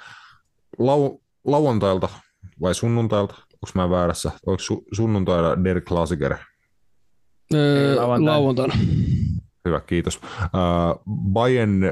[0.82, 2.08] Lau- lauantailta
[2.60, 3.34] vai sunnuntailta?
[3.34, 4.30] Onko mä väärässä?
[4.46, 6.36] Onko su- sunnuntaina Derek Klasiker?
[7.54, 8.74] Öö, lauantaina.
[9.64, 10.16] Hyvä, kiitos.
[10.16, 11.82] Uh, Bayern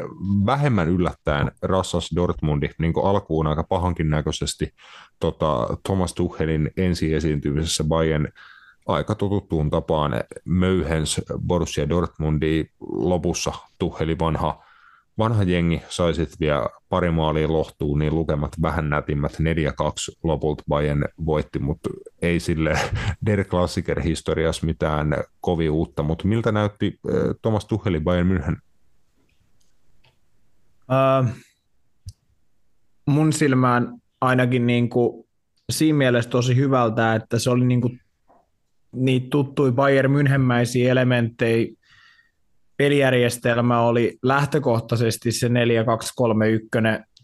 [0.47, 4.75] vähemmän yllättäen rassas Dortmundi niin alkuun aika pahankin näköisesti
[5.21, 8.29] tota, Thomas Tuchelin ensi esiintymisessä Bayern
[8.87, 10.12] aika totuttuun tapaan
[10.44, 14.64] möyhens Borussia Dortmundi lopussa tuheli vanha,
[15.18, 19.37] vanha jengi sai sitten vielä pari maalia lohtuun, niin lukemat vähän nätimmät 4-2
[20.22, 21.90] lopulta Bayern voitti, mutta
[22.22, 22.79] ei sille
[23.27, 28.57] Der Klassiker historiassa mitään kovin uutta, mutta miltä näytti äh, Thomas Tuheli Bayern München?
[30.90, 31.29] Uh,
[33.07, 35.27] mun silmään ainakin niin kuin
[35.70, 38.01] siinä mielessä tosi hyvältä, että se oli niin kuin
[38.92, 41.72] niitä tuttui Bayern Münchenmäisiä elementtejä.
[42.77, 45.53] Pelijärjestelmä oli lähtökohtaisesti se 4-2-3-1,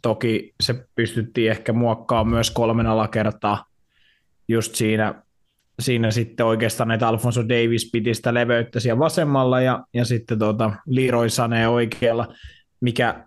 [0.03, 3.65] toki se pystyttiin ehkä muokkaamaan myös kolmen alakertaa
[4.49, 5.23] just siinä,
[5.81, 10.73] siinä sitten oikeastaan, että Alfonso Davis piti sitä leveyttä siellä vasemmalla ja, ja sitten tuota
[10.87, 12.35] Leroy Sané oikealla,
[12.81, 13.27] mikä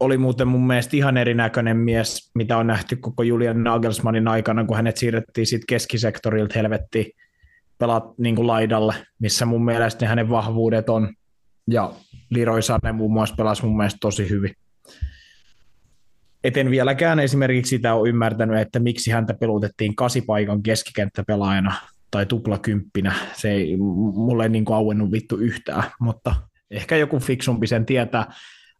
[0.00, 4.76] oli muuten mun mielestä ihan erinäköinen mies, mitä on nähty koko Julian Nagelsmannin aikana, kun
[4.76, 7.06] hänet siirrettiin sitten keskisektorilta helvettiin
[7.78, 11.14] pelaat niin kuin laidalle, missä mun mielestä ne hänen vahvuudet on.
[11.70, 11.92] Ja
[12.30, 14.54] Leroy Sané muun muassa pelasi mun mielestä tosi hyvin.
[16.44, 21.74] Et en vieläkään esimerkiksi sitä ole ymmärtänyt, että miksi häntä pelutettiin kasipaikan keskikenttäpelaajana
[22.10, 23.14] tai tuplakymppinä.
[23.32, 26.34] Se ei mulle niin kuin auennut vittu yhtään, mutta
[26.70, 28.32] ehkä joku fiksumpi sen tietää.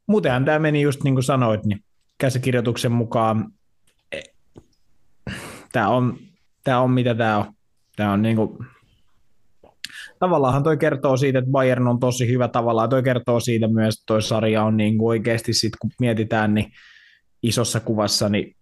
[0.06, 1.80] Muutenhan tämä meni just niin kuin sanoit, niin
[2.18, 3.52] käsikirjoituksen mukaan
[4.12, 4.20] e,
[5.72, 6.18] tämä on,
[6.64, 7.56] tämä on mitä tämä on.
[7.96, 8.58] Tämä on niin kuin,
[10.18, 12.88] tavallaan toi kertoo siitä, että Bayern on tosi hyvä tavallaan.
[12.88, 16.72] Toi kertoo siitä myös, että toi sarja on niin kuin oikeasti sit, kun mietitään, niin
[17.42, 18.56] isossa kuvassa, niin,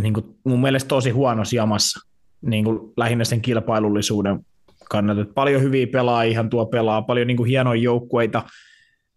[0.00, 2.08] niin kuin mun mielestä tosi huono jamassa,
[2.42, 4.46] niin kuin lähinnä sen kilpailullisuuden
[4.90, 5.32] kannalta.
[5.34, 8.42] Paljon hyviä pelaajia tuo pelaa, paljon niin kuin hienoja joukkueita,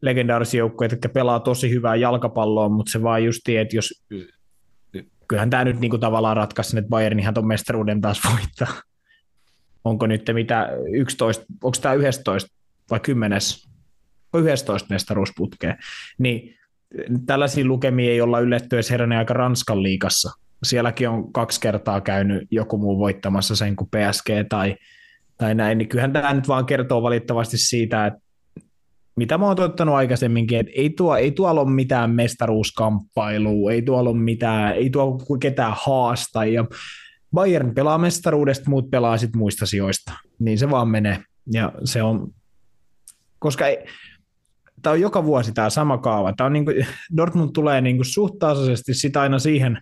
[0.01, 4.05] legendaarisia joukkueita, jotka pelaa tosi hyvää jalkapalloa, mutta se vaan just että jos
[5.27, 8.81] kyllähän tämä nyt niin kuin tavallaan ratkaisi että Bayern ihan tuon mestaruuden taas voittaa.
[9.83, 12.49] Onko nyt mitä 11, onko tämä 11
[12.91, 13.39] vai 10,
[14.33, 15.77] 11 mestaruusputkeen,
[16.17, 16.55] niin
[17.25, 20.31] tällaisia lukemia ei olla ylletty edes herranen aika Ranskan liikassa.
[20.63, 24.75] Sielläkin on kaksi kertaa käynyt joku muu voittamassa sen kuin PSG tai,
[25.37, 28.19] tai näin, niin kyllähän tämä nyt vaan kertoo valittavasti siitä, että
[29.19, 34.09] mitä mä oon toittanut aikaisemminkin, että ei, tuo, ei tuolla ole mitään mestaruuskamppailua, ei tuolla
[34.09, 36.65] ole mitään, ei tuolla ketään haasta, ja
[37.33, 42.27] Bayern pelaa mestaruudesta, muut pelaa sitten muista sijoista, niin se vaan menee, ja se on,
[43.39, 43.77] koska ei,
[44.81, 46.33] tämä on joka vuosi tämä sama kaava.
[46.33, 48.35] Tämä on niin kuin, Dortmund tulee niin kuin suht
[48.91, 49.81] sitä aina siihen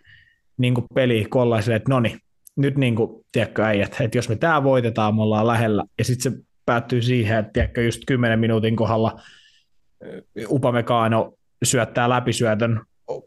[0.57, 2.19] niin kuin peliin kollaiselle, että no niin,
[2.55, 6.31] nyt niin kuin, tiedätkö äijät, että jos me tämä voitetaan, me ollaan lähellä, ja sitten
[6.31, 9.21] se päättyy siihen, että tiedätkö, just 10 minuutin kohdalla
[10.47, 12.81] Upamecano syöttää läpisyötön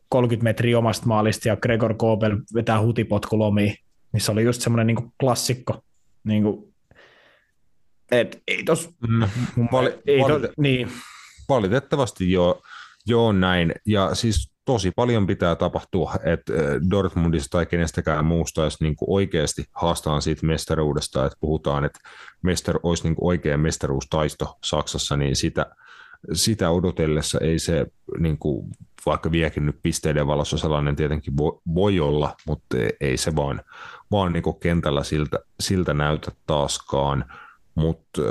[0.08, 3.74] 30 metriä omasta maalista ja Gregor Kobel vetää hutipotkulomiin,
[4.12, 5.84] niin se oli just semmoinen niin klassikko.
[6.24, 6.74] Niin kuin,
[8.10, 9.28] et, ei tos, mm,
[9.72, 10.88] vali, ei vali, tos, niin.
[11.48, 12.62] Valitettavasti joo,
[13.06, 13.74] joo näin.
[13.86, 16.52] Ja siis tosi paljon pitää tapahtua, että
[16.90, 21.98] Dortmundista tai kenestäkään muusta olisi niin oikeasti haastaan siitä mestaruudesta, että puhutaan, että
[22.42, 25.66] mester, olisi niin oikea mestaruustaisto Saksassa, niin sitä,
[26.32, 27.86] sitä odotellessa ei se,
[28.18, 28.70] niin kuin,
[29.06, 33.62] vaikka viekin nyt pisteiden valossa sellainen tietenkin voi, voi olla, mutta ei se vaan,
[34.10, 37.24] vaan niin kentällä siltä, siltä näytä taaskaan.
[37.74, 38.22] Mutta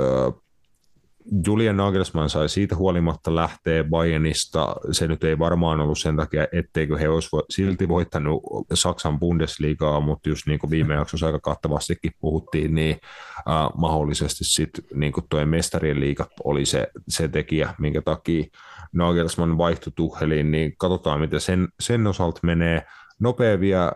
[1.46, 4.76] Julian Nagelsmann sai siitä huolimatta lähteä Bayernista.
[4.90, 8.42] Se nyt ei varmaan ollut sen takia, etteikö he olisi silti voittanut
[8.74, 12.96] Saksan Bundesligaa, mutta just niin kuin viime jaksossa aika kattavastikin puhuttiin, niin
[13.36, 18.44] äh, mahdollisesti sitten niin tuo mestarien liiga oli se, se tekijä, minkä takia
[18.92, 22.86] Nagelsmann vaihtui Tuheliin, niin katsotaan, miten sen, sen osalta menee.
[23.20, 23.92] Nopea vielä,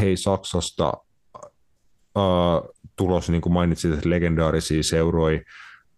[0.00, 0.92] hei Saksasta
[2.16, 2.22] äh,
[2.96, 5.40] tulos, niin kuin mainitsit, että legendaarisia seuroja,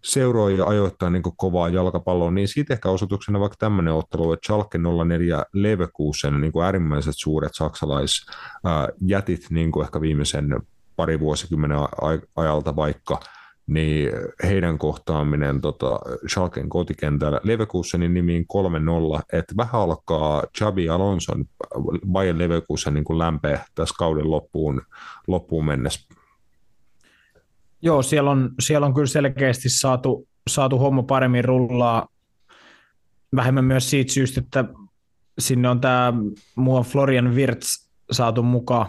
[0.05, 4.79] seuroi ja ajoittaa niin kovaa jalkapalloa, niin siitä ehkä osoituksena vaikka tämmöinen ottelu, että Schalke
[5.07, 10.61] 04 Leverkusen niin äärimmäiset suuret saksalaisjätit niin ehkä viimeisen
[10.97, 11.79] pari vuosikymmenen
[12.37, 13.21] ajalta vaikka,
[13.67, 14.11] niin
[14.43, 18.47] heidän kohtaaminen tota, Schalken kotikentällä Leverkusenin nimiin
[19.19, 21.45] 3-0, että vähän alkaa Chabi Alonson
[22.13, 24.83] Bayern Leverkusen niin lämpeä tässä kauden loppuun,
[25.27, 26.18] loppuun mennessä
[27.83, 32.09] Joo, siellä on, siellä on kyllä selkeästi saatu, saatu homma paremmin rullaa.
[33.37, 34.65] Vähemmän myös siitä syystä, että
[35.39, 36.13] sinne on tämä
[36.57, 38.87] mua Florian Wirtz saatu mukaan,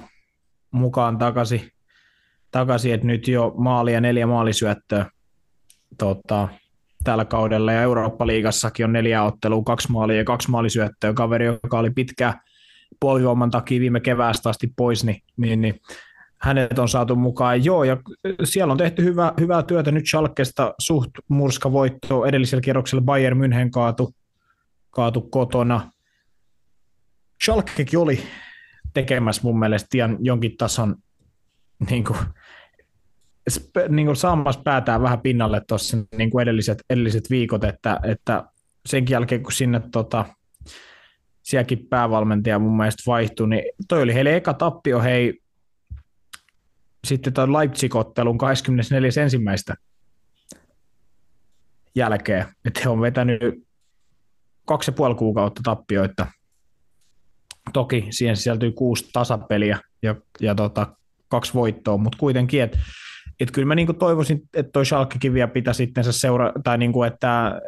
[0.72, 1.72] mukaan takaisin,
[2.52, 5.06] takaisin, että nyt jo maali ja neljä maalisyöttöä
[5.98, 6.48] tota,
[7.04, 11.14] tällä kaudella, ja Eurooppa-liigassakin on neljä ottelua, kaksi maalia ja kaksi maalisyöttöä.
[11.14, 12.34] Kaveri, joka oli pitkä
[13.00, 15.80] puolivamman takia viime keväästä asti pois, niin, niin, niin
[16.42, 17.66] hänet on saatu mukaan.
[17.66, 17.98] Joo, ja
[18.44, 23.70] siellä on tehty hyvä, hyvää työtä nyt Schalkesta suht murska voitto edellisellä kierroksella Bayern München
[23.72, 24.16] kaatu,
[24.90, 25.92] kaatu kotona.
[27.44, 28.20] Schalkekin oli
[28.94, 30.96] tekemässä mun mielestä ihan jonkin tason
[31.90, 32.20] niin kuin,
[33.90, 38.44] niin kuin saamassa päätään vähän pinnalle tuossa niin kuin edelliset, edelliset viikot, että, että
[38.86, 40.26] senkin jälkeen kun sinne tota,
[41.44, 45.40] sielläkin päävalmentaja mun mielestä vaihtui, niin toi oli heille eka tappio, hei
[47.08, 48.38] sitten tuon Leipzig-ottelun
[49.72, 49.76] 24.1.
[51.96, 53.42] jälkeen, että he on vetänyt
[54.66, 56.28] kaksi ja puoli kuukautta tappioita.
[57.74, 60.88] Toki siihen sisältyy kuusi tasapeliä ja, ja tota,
[61.28, 62.80] kaksi voittoa, mutta kuitenkin, että
[63.40, 67.04] et kyllä mä niinku toivoisin, että toi Schalkekin vielä pitää sitten se seura, tai niinku,
[67.04, 67.62] että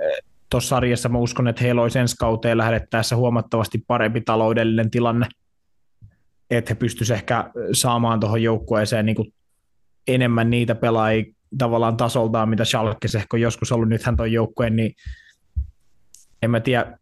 [0.50, 5.28] tuossa sarjassa mä uskon, että heillä olisi ensi kauteen lähdettäessä huomattavasti parempi taloudellinen tilanne–
[6.52, 9.34] että he pystyisivät ehkä saamaan tuohon joukkueeseen niin
[10.08, 13.90] enemmän niitä pelaajia tavallaan tasoltaan, mitä Schalkes ehkä on joskus ollut.
[13.90, 14.96] Nythän tuon joukkueen, niin
[16.42, 16.98] en mä tiedä,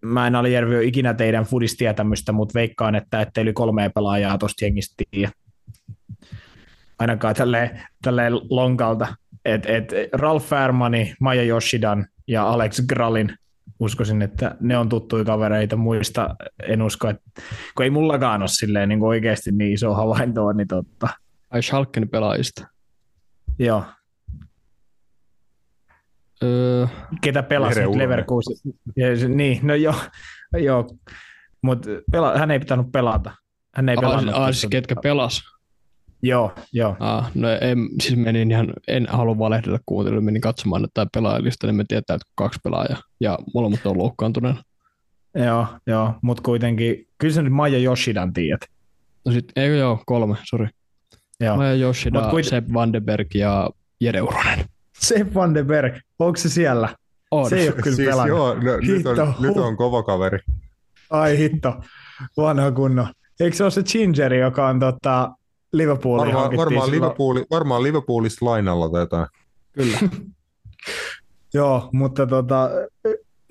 [0.00, 4.64] mä en Alijärvi ole ikinä teidän fudistietämystä, mutta veikkaan, että ette yli kolmea pelaajaa tuosta
[4.64, 5.04] jengistä.
[6.98, 9.16] Ainakaan tälleen, tälleen lonkalta.
[9.44, 13.36] Et, et Ralf Färmani, Maja Yoshidan ja Alex Gralin
[13.80, 16.36] uskoisin, että ne on tuttuja kavereita muista.
[16.62, 17.30] En usko, että
[17.74, 21.08] kun ei mullakaan ole silleen niin oikeasti niin iso havaintoa, niin totta.
[21.50, 22.66] Ai Schalken pelaajista.
[23.58, 23.84] Joo.
[26.42, 26.86] Öö,
[27.20, 28.56] Ketä pelasi nyt Leverkusen?
[29.36, 29.94] Niin, no joo,
[30.58, 30.88] joo.
[31.62, 33.30] mutta pela- hän ei pitänyt pelata.
[33.74, 34.34] Hän ei pelannut.
[34.34, 35.42] Aa, siis ketkä pelas?
[36.22, 36.96] Joo, joo.
[37.00, 41.66] Ah, no en, siis menin ihan, en halua valehdella kuuntelemaan, menin katsomaan että tämä pelaajalista,
[41.66, 44.62] niin me tietää, että kaksi pelaajaa, ja molemmat on loukkaantuneena.
[45.34, 48.60] Joo, joo, mutta kuitenkin, kyllä sä nyt Maija Yoshidan tiedät.
[49.26, 50.68] No sit, ei joo, kolme, sori.
[51.40, 51.56] Joo.
[51.56, 54.64] Maija Yoshida, kuit- Sepp Vandenberg ja Jere Uronen.
[54.98, 56.88] Sepp van den Berg, onko se siellä?
[57.30, 57.48] On.
[57.50, 58.36] Se ei ole kyllä Siis pelannut.
[58.38, 60.38] joo, no, nyt, on, nyt on kova kaveri.
[61.10, 61.80] Ai hitto,
[62.36, 63.06] vanha kunno.
[63.40, 65.30] Eikö se ole se Gingeri, joka on tota,
[65.72, 66.90] Liverpoolin Varmaan, varmaan?
[66.90, 69.26] Liverpooli, varmaan Liverpoolista lainalla tai jotain.
[69.72, 69.98] Kyllä.
[71.54, 72.70] Joo, mutta tota,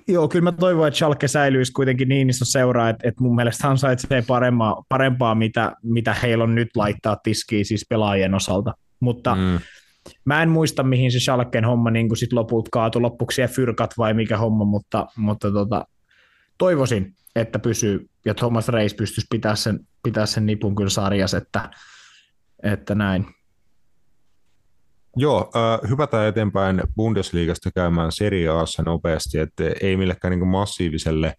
[0.08, 3.66] joo, kyllä mä toivon, että Schalke säilyisi kuitenkin niin iso seura, että, että mun mielestä
[3.66, 8.74] hän ansaitsee parempaa, parempaa mitä, mitä heillä on nyt laittaa tiskiin siis pelaajien osalta.
[9.00, 9.58] Mutta mm.
[10.24, 14.14] Mä en muista, mihin se Schalken homma niin sit lopulta kaatui, loppuksi siellä fyrkat vai
[14.14, 15.84] mikä homma, mutta, mutta tota,
[16.58, 21.70] toivoisin, että pysyy, ja Thomas Reis pystyisi pitää sen, pitää sen nipun kyllä sarjas, että,
[22.62, 23.26] että näin.
[25.16, 31.34] Joo, äh, hypätään eteenpäin Bundesliigasta käymään Serie A:ssa nopeasti, että ei millekään niin massiiviselle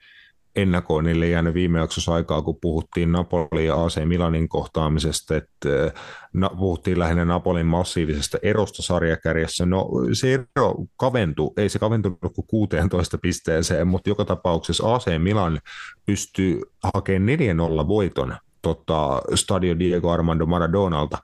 [0.55, 5.93] ennakoinnille jäänyt viime jaksossa aikaa, kun puhuttiin Napoli ja AC Milanin kohtaamisesta, että äh,
[6.33, 9.65] na, puhuttiin lähinnä Napolin massiivisesta erosta sarjakärjessä.
[9.65, 15.59] No se ero kaventui, ei se kaventunut kuin 16 pisteeseen, mutta joka tapauksessa AC Milan
[16.05, 16.61] pystyy
[16.93, 17.39] hakemaan
[17.83, 21.17] 4-0 voiton tota, Stadio Diego Armando Maradonalta.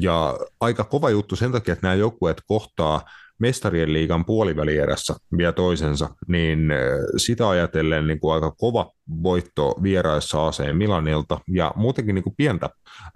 [0.00, 3.00] Ja aika kova juttu sen takia, että nämä joukkueet kohtaa
[3.38, 6.72] mestarien liigan puolivälierässä vielä toisensa, niin
[7.16, 8.90] sitä ajatellen niin kuin aika kova
[9.22, 12.70] voitto vieraissa AC Milanilta ja muutenkin niin kuin pientä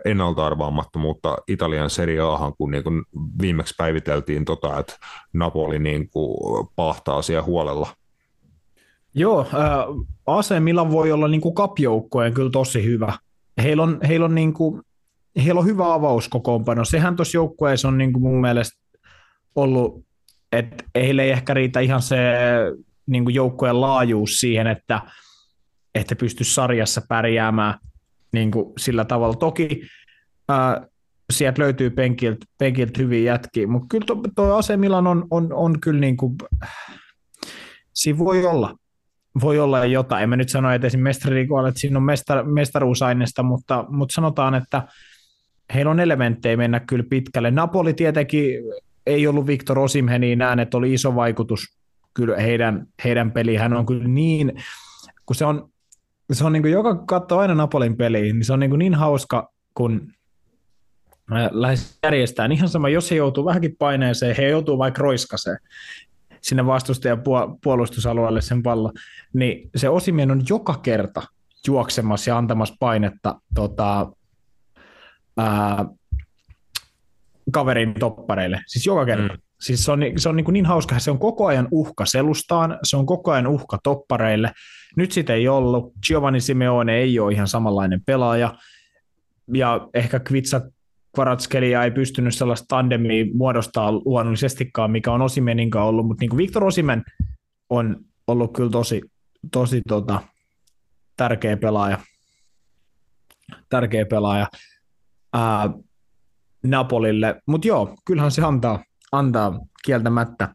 [0.04, 2.20] ennalta arvaamattomuutta Italian Serie
[2.58, 3.02] kun niin kuin
[3.42, 4.96] viimeksi päiviteltiin, tota, että
[5.32, 7.88] Napoli niin kuin pahtaa siellä huolella.
[9.14, 13.12] Joo, äh, AC Milan voi olla niin kuin kapjoukkojen kyllä tosi hyvä.
[13.62, 14.82] Heillä on, heillä on, niin kuin,
[15.44, 16.84] heillä on hyvä avauskokoonpano.
[16.84, 18.78] Sehän tuossa joukkueessa on niin kuin mun mielestä
[19.54, 20.04] ollut,
[20.52, 22.16] että heille ei ehkä riitä ihan se
[23.06, 25.02] niin kuin joukkueen laajuus siihen, että,
[25.94, 27.74] että pystyisi sarjassa pärjäämään
[28.32, 29.34] niin kuin sillä tavalla.
[29.34, 29.82] Toki
[30.48, 30.86] ää,
[31.32, 36.16] sieltä löytyy penkiltä, penkiltä hyviä jätkiä, mutta kyllä tuo, Milan on, on, on kyllä niin
[36.16, 36.36] kuin,
[37.94, 38.76] siinä voi olla,
[39.40, 40.22] voi olla jotain.
[40.22, 41.28] En mä nyt sano, että esimerkiksi
[41.68, 44.82] että siinä on mestar, mestaruusaineesta, mutta, mutta sanotaan, että
[45.74, 47.50] heillä on elementtejä mennä kyllä pitkälle.
[47.50, 48.54] Napoli tietenkin
[49.06, 51.78] ei ollut Viktor Osimheniin että oli iso vaikutus
[52.14, 53.60] kyllä heidän, heidän peliin.
[53.60, 54.52] Hän on kyllä niin,
[55.26, 55.70] kun se on,
[56.32, 58.94] se on niin kuin joka katsoo aina Napolin peliin, niin se on niin, kuin niin
[58.94, 60.12] hauska, kun
[61.50, 62.52] lähes järjestään.
[62.52, 65.58] Ihan sama, jos he joutuu vähänkin paineeseen, he joutuu vaikka roiskaseen
[66.48, 67.22] sinne vastustajan
[67.62, 68.92] puolustusalueelle sen pallon,
[69.32, 71.22] niin se Osimien on joka kerta
[71.66, 74.12] juoksemassa ja antamassa painetta tota,
[75.36, 75.86] ää,
[77.52, 78.60] kaverin toppareille.
[78.66, 79.34] Siis joka kerta.
[79.34, 79.40] Mm.
[79.60, 82.96] Siis se on, se on niin, niin hauska, se on koko ajan uhka selustaan, se
[82.96, 84.52] on koko ajan uhka toppareille.
[84.96, 85.92] Nyt sitä ei ollut.
[86.06, 88.54] Giovanni Simeone ei ole ihan samanlainen pelaaja.
[89.54, 90.60] Ja ehkä Kvitsa
[91.18, 96.38] Kvaratskhelia ei pystynyt sellaista tandemia muodostaa luonnollisestikaan, mikä on Osimenin kanssa ollut, mutta niin kuin
[96.38, 97.04] Viktor Osimen
[97.70, 99.00] on ollut kyllä tosi,
[99.52, 100.22] tosi tota,
[101.16, 101.98] tärkeä pelaaja.
[103.68, 104.46] Tärkeä pelaaja
[105.32, 105.70] ää,
[106.62, 110.54] Napolille, mutta joo, kyllähän se antaa, antaa kieltämättä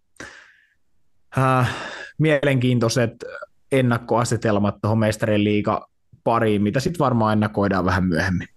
[1.37, 1.65] ää,
[2.17, 3.11] mielenkiintoiset
[3.71, 5.87] ennakkoasetelmat tuohon mestarien liiga
[6.23, 8.47] pariin, mitä sitten varmaan ennakoidaan vähän myöhemmin.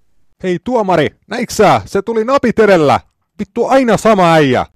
[0.43, 1.83] Hei tuomari, näikö sä?
[1.85, 3.01] Se tuli napit edellä.
[3.39, 4.67] Vittu aina sama äijä.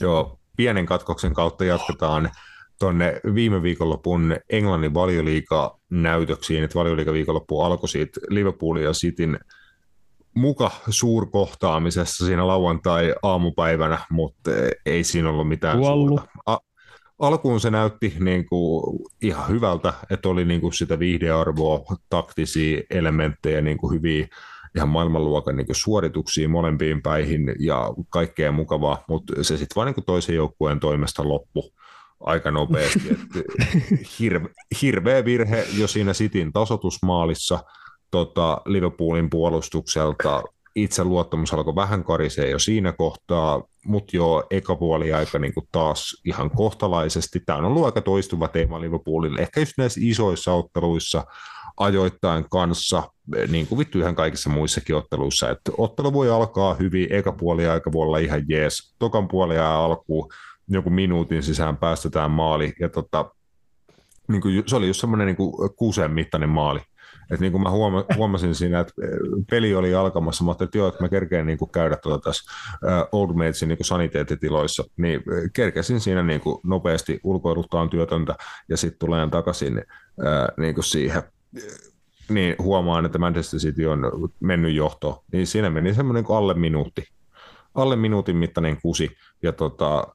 [0.00, 2.30] Joo, pienen katkoksen kautta jatketaan
[2.78, 9.38] tuonne viime viikonlopun Englannin valioliiga näytöksiin, että valioliiga viikonloppu alkoi siitä Liverpoolin ja Cityn
[10.34, 14.50] muka suurkohtaamisessa siinä lauantai-aamupäivänä, mutta
[14.86, 16.08] ei siinä ollut mitään Kuollut.
[16.20, 16.28] suurta.
[16.46, 16.69] A-
[17.20, 23.60] alkuun se näytti niin kuin ihan hyvältä, että oli niin kuin sitä viihdearvoa, taktisia elementtejä,
[23.60, 24.28] niin kuin hyviä
[24.76, 30.04] ihan maailmanluokan niin suorituksia molempiin päihin ja kaikkea mukavaa, mutta se sitten vaan niin kuin
[30.04, 31.72] toisen joukkueen toimesta loppu
[32.20, 33.10] aika nopeasti.
[33.10, 33.38] että
[34.18, 34.48] hirve,
[34.82, 37.64] hirveä virhe jo siinä Cityn tasotusmaalissa
[38.10, 40.42] tota, Liverpoolin puolustukselta.
[40.74, 43.62] Itse luottamus alkoi vähän karisee jo siinä kohtaa.
[43.84, 47.40] mutta joo, eka puoli aika niin kuin taas ihan kohtalaisesti.
[47.46, 51.24] Tämä on ollut aika toistuva teema Liverpoolille, ehkä just näissä isoissa otteluissa
[51.76, 53.02] ajoittain kanssa,
[53.48, 57.92] niin kuin vittu ihan kaikissa muissakin otteluissa, että ottelu voi alkaa hyvin, eka puoli aika
[57.92, 60.28] voi olla ihan jees, tokan puoli alkuun
[60.70, 63.30] joku minuutin sisään päästetään maali, ja tota,
[64.28, 66.80] niin kuin, se oli just semmoinen niin kuin kuuseen mittainen maali,
[67.30, 68.92] et niin kuin mä huoma, huomasin siinä, että
[69.50, 72.52] peli oli alkamassa, ajattelin, että joo, että mä kerkeen niin kuin käydä tuota tässä
[73.12, 75.22] Old Matesin niin saniteettitiloissa, niin
[75.52, 78.34] kerkesin siinä niin kuin nopeasti ulkoiluttaan työtöntä
[78.68, 79.84] ja sitten tulen takaisin
[80.56, 81.22] niin kuin siihen
[82.28, 87.04] niin huomaan, että Manchester City on mennyt johto, niin siinä meni semmoinen kuin alle minuutti.
[87.74, 90.06] Alle minuutin mittainen kusi, ja tota,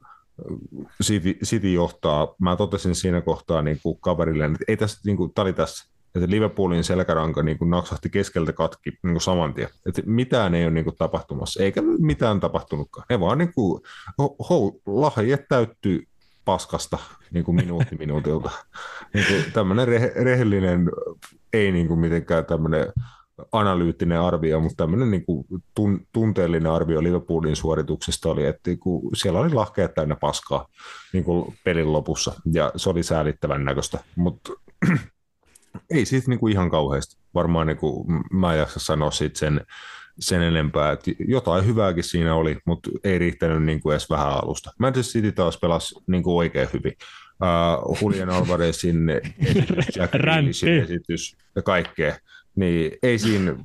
[1.02, 2.34] City, City johtaa.
[2.38, 5.90] Mä totesin siinä kohtaa niin kuin kaverille, että ei tässä, niin kuin, tämä oli tässä,
[6.16, 9.68] että Liverpoolin selkäranka niin kuin naksahti keskeltä katki niin kuin saman tien.
[9.86, 13.06] Että mitään ei ole niin kuin tapahtumassa, eikä mitään tapahtunutkaan.
[13.10, 13.82] Ne vaan niin kuin,
[14.18, 16.04] ho, ho, lahjet täyttyy
[16.44, 16.98] paskasta
[17.30, 18.50] niin kuin minuutti minuutilta.
[19.14, 20.90] niin kuin tämmöinen re, rehellinen,
[21.52, 22.92] ei niin kuin mitenkään tämmöinen
[23.52, 29.16] analyyttinen arvio, mutta tämmöinen niin kuin tun, tunteellinen arvio Liverpoolin suorituksesta oli, että niin kuin
[29.16, 30.66] siellä oli lahkeet täynnä paskaa
[31.12, 34.52] niin kuin pelin lopussa, ja se oli säälittävän näköistä, mutta
[35.90, 37.16] ei siitä niin kuin ihan kauheasti.
[37.34, 39.60] Varmaan niin kuin, mä en jaksa sanoa siitä sen,
[40.18, 44.72] sen enempää, että jotain hyvääkin siinä oli, mutta ei riittänyt niin kuin edes vähän alusta.
[44.78, 46.92] Manchester City taas pelasi niin kuin oikein hyvin.
[47.86, 50.14] Uh, Julian Alvarezin esitys, Jack
[50.82, 52.16] esitys ja kaikkea,
[52.56, 53.56] niin ei siinä,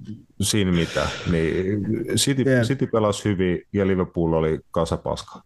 [0.42, 1.10] siinä mitään.
[1.32, 1.84] Niin
[2.16, 2.66] City, yeah.
[2.66, 5.42] City pelasi hyvin ja Liverpool oli kasapaska.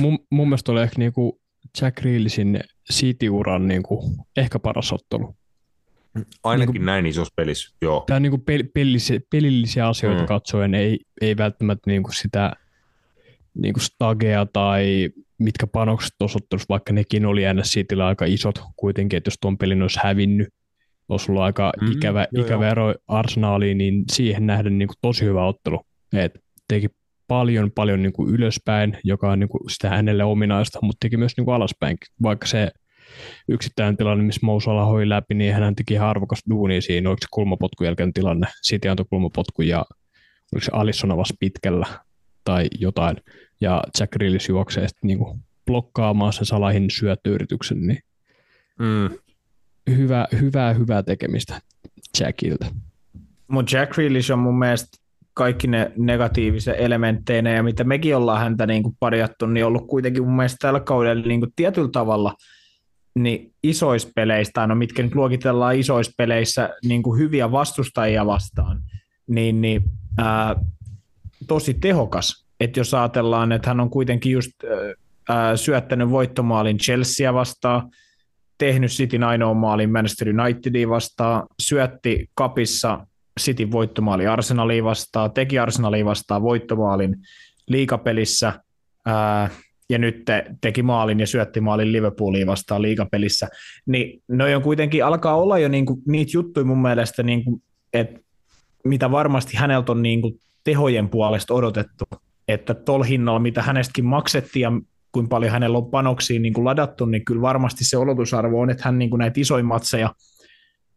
[0.00, 1.40] Mun, mun mielestä oli ehkä niinku
[1.80, 2.60] Jack Reelisin
[2.92, 5.36] City-uran niinku ehkä paras ottelu.
[6.44, 8.04] Ainakin niin kuin, näin isossa pelissä, joo.
[8.06, 10.26] Tämä on niin kuin pel- pelillisiä, pelillisiä asioita mm.
[10.26, 12.52] katsoen, ei, ei välttämättä niin kuin sitä
[13.54, 19.16] niin kuin stagea tai mitkä panokset osoittelussa, vaikka nekin oli aina siitä aika isot kuitenkin,
[19.16, 20.48] että jos tuon pelin olisi hävinnyt,
[21.08, 22.70] olisi ollut aika mm, ikävä, joo, ikävä joo.
[22.72, 25.80] ero Arsenaaliin, niin siihen nähden niin kuin tosi hyvä ottelu.
[26.12, 26.38] Et
[26.68, 26.88] teki
[27.28, 31.36] paljon, paljon niin kuin ylöspäin, joka on niin kuin sitä hänelle ominaista, mutta teki myös
[31.36, 32.70] niin kuin alaspäin, vaikka se
[33.48, 37.28] yksittäinen tilanne, missä Mousala hoi läpi, niin hän teki ihan arvokas duunia siinä, oliko se
[37.30, 39.84] kulmapotkun jälkeen tilanne, Sitten antoi kulmapotku ja
[40.54, 41.86] oliko se Alisson avasi pitkällä
[42.44, 43.16] tai jotain,
[43.60, 47.98] ja Jack Grealish juoksee sitten niinku blokkaamaan sen Salahin syöttöyrityksen, niin
[48.78, 49.10] mm.
[49.90, 51.60] hyvä, hyvää, hyvää tekemistä
[52.20, 52.66] Jackilta.
[53.48, 54.98] Mutta Jack Grealish on mun mielestä
[55.34, 60.24] kaikki ne negatiivisia elementteinä ja mitä mekin ollaan häntä niin kuin parjattu, niin ollut kuitenkin
[60.24, 62.34] mun mielestä tällä kaudella niin kuin tietyllä tavalla–
[63.14, 68.82] niin isoissa peleissä, no mitkä nyt luokitellaan isoissa peleissä niin kuin hyviä vastustajia vastaan,
[69.26, 69.82] niin, niin
[70.18, 70.56] ää,
[71.48, 72.46] tosi tehokas.
[72.60, 74.52] Että jos ajatellaan, että hän on kuitenkin just
[75.28, 77.90] ää, syöttänyt voittomaalin Chelsea vastaan,
[78.58, 83.06] tehnyt Cityn ainoa maalin Manchester Unitedia vastaan, syötti kapissa
[83.40, 87.16] Cityn voittomaali Arsenalia vastaan, teki Arsenalia vastaan voittomaalin
[87.68, 88.52] liikapelissä,
[89.06, 89.50] ää,
[89.90, 93.48] ja nyt te, teki maalin ja syötti maalin Liverpooliin vastaan liigapelissä,
[93.86, 97.62] niin noi on kuitenkin, alkaa olla jo niinku niitä juttuja mun mielestä, niinku,
[97.92, 98.20] että
[98.84, 102.04] mitä varmasti häneltä on niinku tehojen puolesta odotettu,
[102.48, 104.72] että tol hinnalla, mitä hänestäkin maksettiin ja
[105.12, 108.82] kuinka paljon hänellä on panoksiin niin kuin ladattu, niin kyllä varmasti se odotusarvo on, että
[108.84, 110.14] hän niin kuin näitä isoja matseja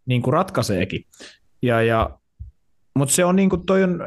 [0.05, 1.03] niin kuin ratkaiseekin.
[1.61, 2.09] Ja, ja,
[2.95, 3.99] mutta se on niin kuin toi on,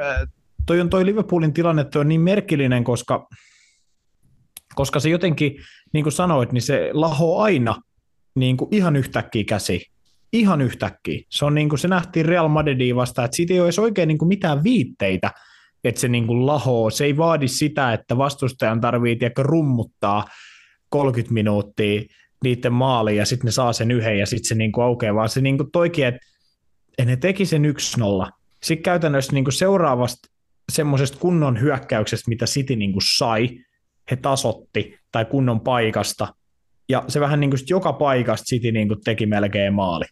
[0.67, 3.29] toi on toi Liverpoolin tilanne, toi on niin merkillinen, koska
[4.75, 5.57] koska se jotenkin,
[5.93, 7.77] niin kuin sanoit, niin se lahoo aina
[8.35, 9.87] niin kuin ihan yhtäkkiä käsi.
[10.33, 11.21] Ihan yhtäkkiä.
[11.31, 14.09] Se, on niin kuin, se nähtiin Real Madridiin vastaan, että siitä ei ole edes oikein
[14.09, 15.31] niin kuin mitään viitteitä,
[15.85, 16.91] että se niin kuin lahoo.
[16.91, 20.25] Se ei vaadi sitä, että vastustajan tarvii tiedäkö, rummuttaa
[20.89, 22.03] 30 minuuttia
[22.45, 25.29] niiden maaliin ja sitten ne saa sen yhden ja sitten se niin kuin aukeaa, vaan
[25.29, 26.21] se niin kuin toikin, että
[27.05, 28.31] ne teki sen 1-0.
[28.63, 30.29] Sitten käytännössä niin kuin seuraavasta
[30.73, 33.49] semmoisesta kunnon hyökkäyksestä, mitä City niin kuin sai,
[34.11, 36.35] he tasotti tai kunnon paikasta.
[36.89, 40.05] Ja se vähän niin kuin joka paikasta City niin kuin teki melkein maali.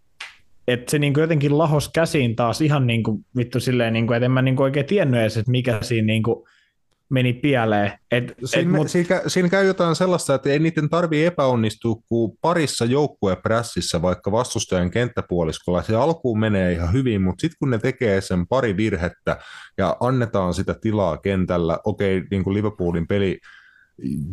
[0.69, 4.17] Et se niin kuin jotenkin lahos käsiin taas ihan niin kuin, vittu silleen, niin kuin,
[4.17, 6.45] että en mä niin kuin oikein tiennyt edes, että mikä siinä niin kuin
[7.11, 7.93] meni pieleen.
[8.11, 8.89] Et, siinä, et, mut...
[8.89, 14.91] siinä, siinä käy jotain sellaista, että ei niiden tarvitse epäonnistua kuin parissa joukkueprässissä vaikka vastustajan
[14.91, 15.83] kenttäpuoliskolla.
[15.83, 19.37] Se alkuun menee ihan hyvin, mutta sitten kun ne tekee sen pari virhettä
[19.79, 23.39] ja annetaan sitä tilaa kentällä, okei, niin kuin Liverpoolin peli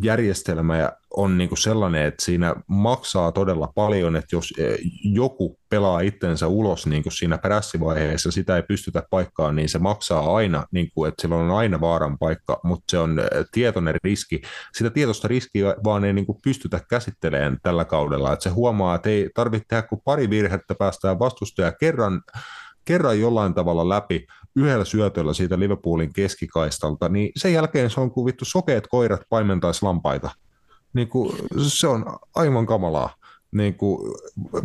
[0.02, 6.00] järjestelmä on niin kuin sellainen, että siinä maksaa todella paljon, että jos eh, joku pelaa
[6.00, 10.90] itsensä ulos niin kuin siinä prässivaiheessa, sitä ei pystytä paikkaan, niin se maksaa aina, niin
[10.94, 14.42] kuin, että sillä on aina vaaran paikka, mutta se on eh, tietoinen riski.
[14.74, 19.08] Sitä tietoista riskiä vaan ei niin kuin pystytä käsittelemään tällä kaudella, että se huomaa, että
[19.08, 22.22] ei tarvitse tehdä kuin pari virhettä päästään vastustaja kerran
[22.86, 24.26] kerran jollain tavalla läpi
[24.56, 29.82] yhdellä syötöllä siitä Liverpoolin keskikaistalta, niin sen jälkeen se on kuin vittu sokeet koirat paimentaisi
[29.82, 30.30] lampaita.
[30.92, 33.14] Niin kuin, se on aivan kamalaa.
[33.52, 34.12] Niin kuin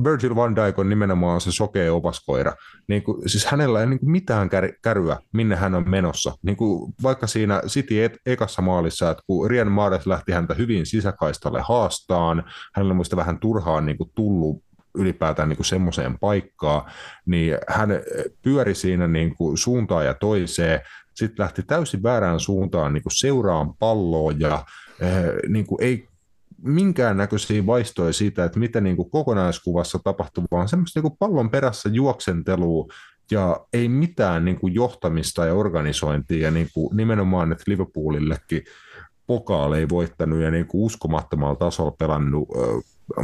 [0.03, 2.53] Virgil van Dijk on nimenomaan se sokea opaskoira.
[2.87, 6.37] Niin kuin, siis hänellä ei niin kuin mitään kär, käryä, minne hän on menossa.
[6.41, 10.85] Niin kuin, vaikka siinä City et, ekassa maalissa, että kun Rian Mares lähti häntä hyvin
[10.85, 12.43] sisäkaistalle haastaan,
[12.73, 14.63] hänellä on vähän turhaan niin kuin tullut
[14.95, 16.91] ylipäätään niin kuin semmoiseen paikkaan,
[17.25, 17.89] niin hän
[18.41, 20.79] pyöri siinä niin kuin suuntaan ja toiseen,
[21.15, 24.65] sitten lähti täysin väärään suuntaan niin kuin seuraan palloa ja
[25.01, 26.07] eh, niin kuin ei
[26.63, 31.89] minkäännäköisiä vaistoja siitä, että mitä niin kuin kokonaiskuvassa tapahtuu, vaan semmoista niin kuin pallon perässä
[31.89, 32.85] juoksentelua
[33.31, 38.63] ja ei mitään niin kuin johtamista ja organisointia ja niin kuin nimenomaan, että Liverpoolillekin
[39.27, 42.49] pokaale ei voittanut ja niin kuin uskomattomalla tasolla pelannut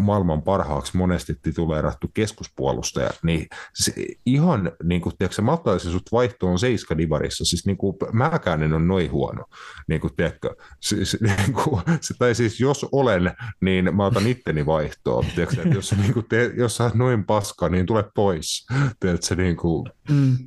[0.01, 3.93] maailman parhaaksi monesti tituleerattu keskuspuolustaja, niin se
[4.25, 8.73] ihan, niin kuin, tiedätkö, mä ottaisin sut vaihtoon Seiska Divarissa, siis niin kuin, mäkään en
[8.73, 9.45] ole noin huono,
[9.87, 11.81] niin kuin, tiedätkö, siis, niin kuin,
[12.19, 13.31] tai siis jos olen,
[13.61, 17.25] niin mä otan itteni vaihtoon, tiedätkö, että jos, niin kuin, te, jos sä oot noin
[17.25, 18.67] paska, niin tule pois,
[18.99, 20.37] tiedätkö, niin kuin, mm.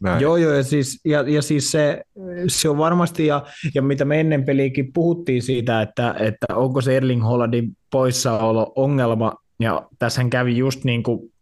[0.00, 0.22] Näin.
[0.22, 2.02] Joo, joo, ja siis, ja, ja siis se,
[2.48, 6.96] se on varmasti, ja, ja mitä me ennen peliäkin puhuttiin siitä, että, että onko se
[6.96, 11.32] Erling Hollandin poissaolo ongelma, ja tässä kävi just niin kuin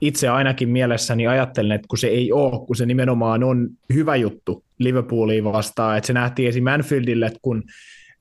[0.00, 4.64] itse ainakin mielessäni ajattelen, että kun se ei ole, kun se nimenomaan on hyvä juttu
[4.78, 6.64] Liverpooliin vastaan, että se nähtiin esim.
[6.64, 7.62] Manfieldille, että kun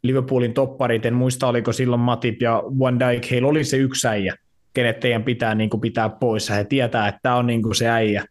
[0.03, 4.35] Liverpoolin topparit, en muista oliko silloin Matip ja Van Dijk, heillä oli se yksi äijä,
[4.73, 7.75] kenet teidän pitää niin kuin pitää pois, ja he tietää, että tämä on niin kuin
[7.75, 8.25] se äijä,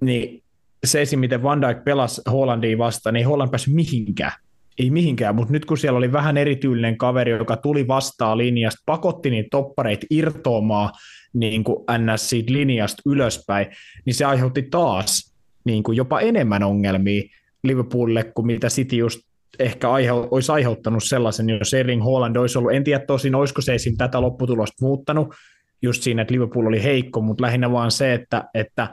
[0.00, 0.42] niin
[0.84, 1.20] se esim.
[1.20, 4.32] miten Van Dijk pelasi Hollandiin vastaan, niin Holland päässyt mihinkään.
[4.78, 9.30] Ei mihinkään, mutta nyt kun siellä oli vähän erityylinen kaveri, joka tuli vastaan linjasta, pakotti
[9.30, 10.90] niitä toppareita irtoamaan
[11.32, 13.66] niin kuin NS siitä linjasta ylöspäin,
[14.04, 17.22] niin se aiheutti taas niin kuin jopa enemmän ongelmia
[17.62, 19.20] Liverpoolille kuin mitä City just
[19.58, 23.74] ehkä aihe, olisi aiheuttanut sellaisen, jos Erling Haaland olisi ollut, en tiedä tosin, olisiko se
[23.74, 23.96] esim.
[23.96, 25.34] tätä lopputulosta muuttanut,
[25.82, 28.88] just siinä, että Liverpool oli heikko, mutta lähinnä vaan se, että, että,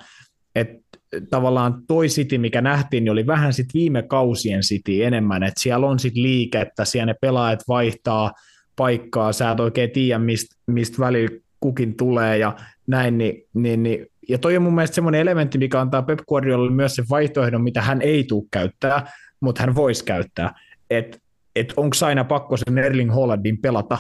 [0.56, 0.85] että
[1.30, 5.88] tavallaan toi City, mikä nähtiin, niin oli vähän sit viime kausien City enemmän, että siellä
[5.88, 8.32] on sit liikettä, siellä ne pelaajat vaihtaa
[8.76, 12.56] paikkaa, sä et oikein tiedä, mistä mist välillä kukin tulee ja
[12.88, 16.72] näin, niin, niin, niin ja toi on mun mielestä semmoinen elementti, mikä antaa Pep Guardiolalle
[16.72, 20.54] myös sen vaihtoehdon, mitä hän ei tule käyttää, mutta hän voisi käyttää.
[20.90, 21.18] Että
[21.56, 23.98] et, onko aina pakko sen Erling Hollandin pelata,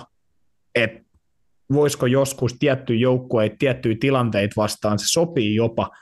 [0.76, 1.00] että
[1.74, 5.90] voisiko joskus tiettyjä joukkueita, tiettyjä tilanteita vastaan, se sopii jopa–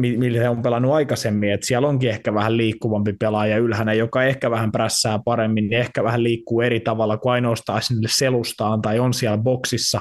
[0.00, 4.50] millä he on pelannut aikaisemmin, että siellä onkin ehkä vähän liikkuvampi pelaaja ylhänä, joka ehkä
[4.50, 9.14] vähän prässää paremmin, niin ehkä vähän liikkuu eri tavalla kuin ainoastaan sinne selustaan tai on
[9.14, 10.00] siellä boksissa,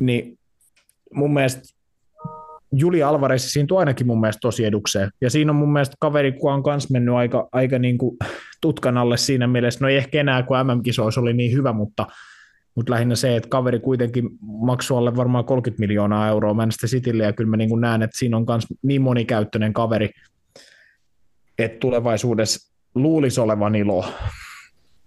[0.00, 0.38] niin
[1.14, 1.62] mun mielestä
[2.72, 5.10] Juli Alvarez siinä tuo ainakin mun mielestä tosi edukseen.
[5.20, 8.16] Ja siinä on mun mielestä kaveri, kun on kans mennyt aika, aika niin kuin
[8.60, 12.06] tutkan alle siinä mielessä, no ei ehkä enää, kun MM-kisoissa oli niin hyvä, mutta
[12.74, 17.32] mutta lähinnä se, että kaveri kuitenkin maksoi alle varmaan 30 miljoonaa euroa Manchester Citylle, ja
[17.32, 20.10] kyllä mä niin näen, että siinä on myös niin monikäyttöinen kaveri,
[21.58, 24.04] että tulevaisuudessa luulisi olevan ilo.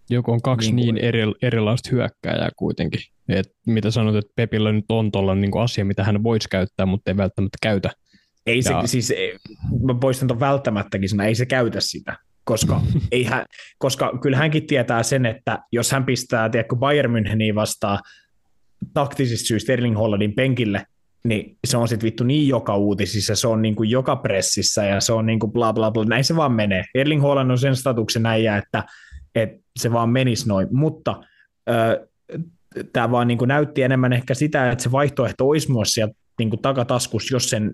[0.09, 3.01] Joku on kaksi niin, niin eri, erilaista hyökkääjää kuitenkin.
[3.29, 7.11] Et mitä sanot, että Pepillä nyt on tuolla niin asia, mitä hän voisi käyttää, mutta
[7.11, 7.91] ei välttämättä käytä.
[8.45, 8.81] Ei ja...
[8.81, 9.13] se, siis,
[9.83, 12.81] mä poistan tuon välttämättäkin sana, ei se käytä sitä koska,
[13.11, 13.45] ei hän,
[13.77, 17.99] koska kyllä hänkin tietää sen, että jos hän pistää tiedätkö, Bayern Müncheniin vastaan
[18.93, 20.85] taktisista syistä Erling Hollandin penkille,
[21.23, 25.01] niin se on sitten vittu niin joka uutisissa, se on niin kuin joka pressissä ja
[25.01, 26.83] se on niin kuin bla bla bla, näin se vaan menee.
[26.95, 28.83] Erling Holland on sen statuksen näin, että,
[29.35, 31.23] että se vaan menisi noin, mutta
[32.93, 36.49] tämä vaan niin kuin näytti enemmän ehkä sitä, että se vaihtoehto olisi myös sieltä niin
[36.49, 37.73] kuin takataskus, jos sen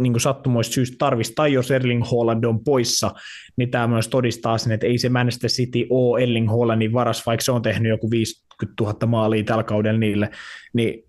[0.00, 3.10] niin sattumoista syystä tarvisi, tai jos Erling Haaland on poissa,
[3.56, 7.44] niin tämä myös todistaa sen, että ei se Manchester City ole Erling Haalandin varas, vaikka
[7.44, 10.30] se on tehnyt joku 50 000 maalia tällä kaudella niille.
[10.72, 11.04] Niin,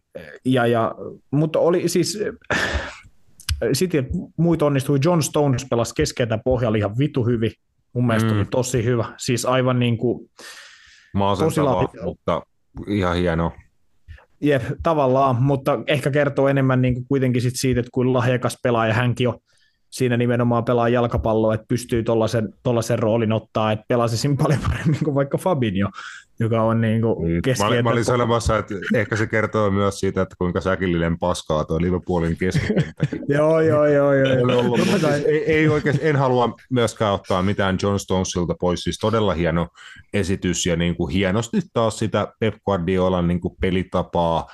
[0.46, 0.96] ja, ja,
[1.32, 2.20] mutta oli siis,
[3.74, 4.06] City
[4.38, 7.52] muut onnistui, John Stones pelasi keskeltä pohjalla ihan vitu hyvin,
[7.94, 8.38] mun mielestä mm.
[8.38, 10.30] oli tosi hyvä, siis aivan niin kuin,
[11.40, 11.62] tosi
[12.04, 12.42] mutta
[12.88, 13.52] ihan hieno.
[14.46, 18.94] Jep, tavallaan, mutta ehkä kertoo enemmän niin kuin kuitenkin sit siitä, että kuin lahjakas pelaaja
[18.94, 19.40] hänkin on
[19.90, 22.04] siinä nimenomaan pelaa jalkapalloa, että pystyy
[22.64, 25.92] tuollaisen roolin ottaa, että pelasi siinä paljon paremmin kuin vaikka Fabinho.
[26.40, 30.00] Joka on niin kuin Niin, Mä, olin- mä olin sanomassa, että ehkä se kertoo myös
[30.00, 33.22] siitä, että kuinka säkillinen paskaa tuo Liverpoolin keskikenttäkin.
[33.36, 34.30] Joo, joo, joo, joo.
[34.38, 38.80] Ei, ollut, mutta siis ei, ei oikein, en halua myöskään ottaa mitään John Stonesilta pois,
[38.80, 39.68] siis todella hieno
[40.14, 44.48] esitys ja niin kuin hienosti taas sitä Pep Guardiolan niin kuin pelitapaa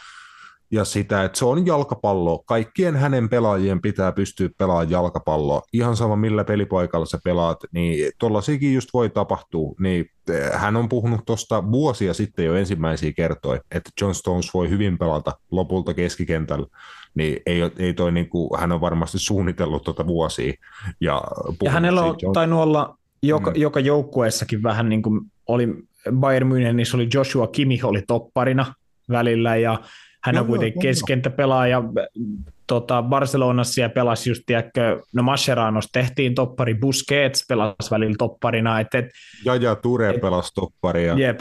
[0.72, 2.44] ja sitä, että se on jalkapallo.
[2.46, 5.62] Kaikkien hänen pelaajien pitää pystyä pelaamaan jalkapalloa.
[5.74, 9.76] Ihan sama millä pelipaikalla sä pelaat, niin tuollaisiakin just voi tapahtua.
[9.80, 14.70] Niin eh, hän on puhunut tuosta vuosia sitten jo ensimmäisiä kertoi, että John Stones voi
[14.70, 16.68] hyvin pelata lopulta keskikentällä.
[17.16, 20.54] Niin ei, ei toi niinku, hän on varmasti suunnitellut tuota vuosia.
[21.02, 21.22] Ja,
[21.64, 23.56] Ja hänellä on John- tainnut olla joka, Mm.
[23.62, 25.68] joka joukkueessakin vähän niin kuin oli
[26.14, 28.74] Bayern Münchenissä oli Joshua Kimmich oli topparina
[29.10, 29.80] välillä ja
[30.24, 30.90] hän Joo, on kuitenkin joo, joo.
[30.92, 31.84] keskentäpelaaja
[32.68, 38.98] tota, Barcelonassa ja pelasi just, tiedätkö, no Mascheranossa tehtiin toppari, Busquets pelasi välillä topparina, että
[38.98, 39.06] et,
[39.46, 41.14] Jaja Ture pelasi topparia.
[41.14, 41.40] jep,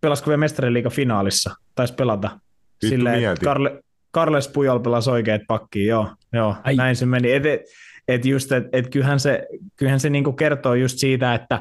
[0.00, 2.40] pelasiko vielä mestariliiga finaalissa, taisi pelata.
[2.82, 3.44] Mieti.
[3.44, 3.82] Karle,
[4.14, 6.76] Carles Pujol pelasi oikeat pakkiin, joo, joo Ai.
[6.76, 7.32] näin se meni.
[7.32, 7.60] Et, et,
[8.08, 11.60] et just, et, et kyllähän se, kyllähän se niinku kertoo just siitä, että,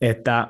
[0.00, 0.48] että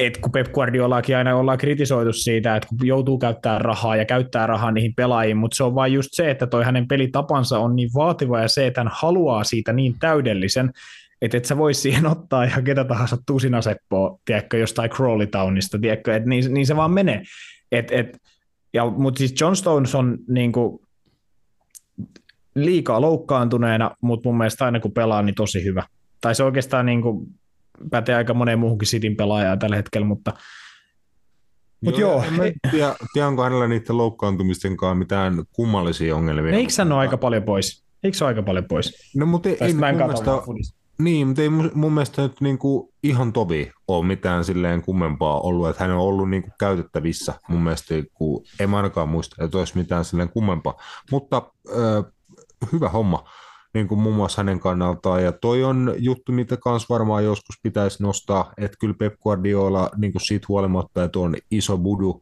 [0.00, 4.46] et kun Pep Guardiolaakin aina ollaan kritisoitu siitä, että kun joutuu käyttämään rahaa ja käyttää
[4.46, 7.90] rahaa niihin pelaajiin, mutta se on vain just se, että toi hänen pelitapansa on niin
[7.94, 10.70] vaativa ja se, että hän haluaa siitä niin täydellisen,
[11.22, 16.16] että et sä voi siihen ottaa ihan ketä tahansa tusinaseppoa, tiedätkö, jostain Crawley Townista, tiedätkö,
[16.16, 17.22] että niin, niin se vaan menee.
[17.72, 18.18] Et, et,
[18.74, 20.80] ja, mutta siis John Stones on niin kuin,
[22.54, 25.82] liikaa loukkaantuneena, mutta mun mielestä aina kun pelaa, niin tosi hyvä.
[26.20, 27.26] Tai se oikeastaan niin kuin,
[27.90, 30.32] pätee aika moneen muuhunkin Cityn pelaajaan tällä hetkellä, mutta
[31.84, 36.56] Mut joo, en mä tiedä, tiedä, onko hänellä niiden loukkaantumisten kanssa mitään kummallisia ongelmia.
[36.56, 37.84] eikö hän ole aika paljon pois?
[38.04, 39.12] Eikö se ole aika paljon pois?
[39.16, 40.30] No, mutta ei, Tai ei mun, mielestä,
[40.98, 45.84] niin, mutta ei mun, mielestä nyt niinku ihan tovi ole mitään silleen kummempaa ollut, että
[45.84, 47.34] hän on ollut niinku käytettävissä.
[47.48, 50.74] Mun mielestä kun, en ainakaan muista, että olisi mitään silleen kummempaa.
[51.10, 52.02] Mutta ö,
[52.72, 53.28] hyvä homma
[53.74, 55.24] niin kuin muun muassa hänen kannaltaan.
[55.24, 60.12] Ja toi on juttu, mitä kans varmaan joskus pitäisi nostaa, että kyllä Pep Guardiola niin
[60.12, 62.20] kuin siitä huolimatta, että on iso budu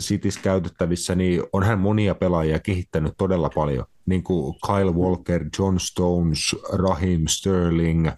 [0.00, 3.84] Cityssä käytettävissä, niin on hän monia pelaajia kehittänyt todella paljon.
[4.06, 8.08] Niin kuin Kyle Walker, John Stones, Raheem Sterling,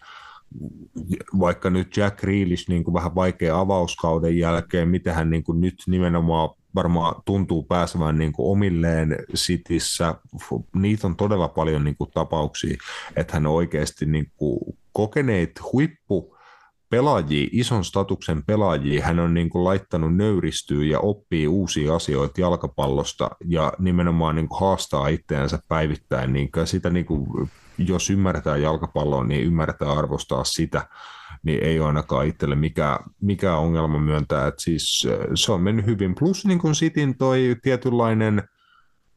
[1.40, 5.74] vaikka nyt Jack Grealish niin kuin vähän vaikea avauskauden jälkeen, mitä hän niin kuin nyt
[5.86, 10.14] nimenomaan varmaan tuntuu pääsevän niin kuin omilleen Cityssä.
[10.74, 12.76] Niitä on todella paljon niin kuin tapauksia,
[13.16, 14.58] että hän oikeasti niin kuin
[14.92, 16.36] kokeneet huippu
[16.90, 23.30] pelaajia, ison statuksen pelaajia, hän on niin kuin laittanut nöyristyä ja oppii uusia asioita jalkapallosta
[23.44, 26.32] ja nimenomaan niin kuin haastaa itseänsä päivittäin.
[26.32, 30.88] Niin sitä niin kuin, jos ymmärtää jalkapalloa, niin ymmärtää arvostaa sitä,
[31.42, 35.86] niin ei ole ainakaan itselle mikään, mikään ongelma myöntää, että siis äh, se on mennyt
[35.86, 36.14] hyvin.
[36.14, 38.42] Plus niin kuin Cityn toi tietynlainen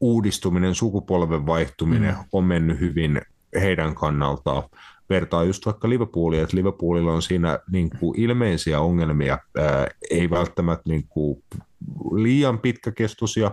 [0.00, 2.24] uudistuminen, sukupolven vaihtuminen mm.
[2.32, 3.20] on mennyt hyvin
[3.60, 4.62] heidän kannaltaan.
[5.10, 10.82] Vertaa just vaikka Liverpoolia, että Liverpoolilla on siinä niin kuin ilmeisiä ongelmia, ää, ei välttämättä
[10.90, 11.42] niin kuin
[12.14, 13.50] liian pitkäkestoisia,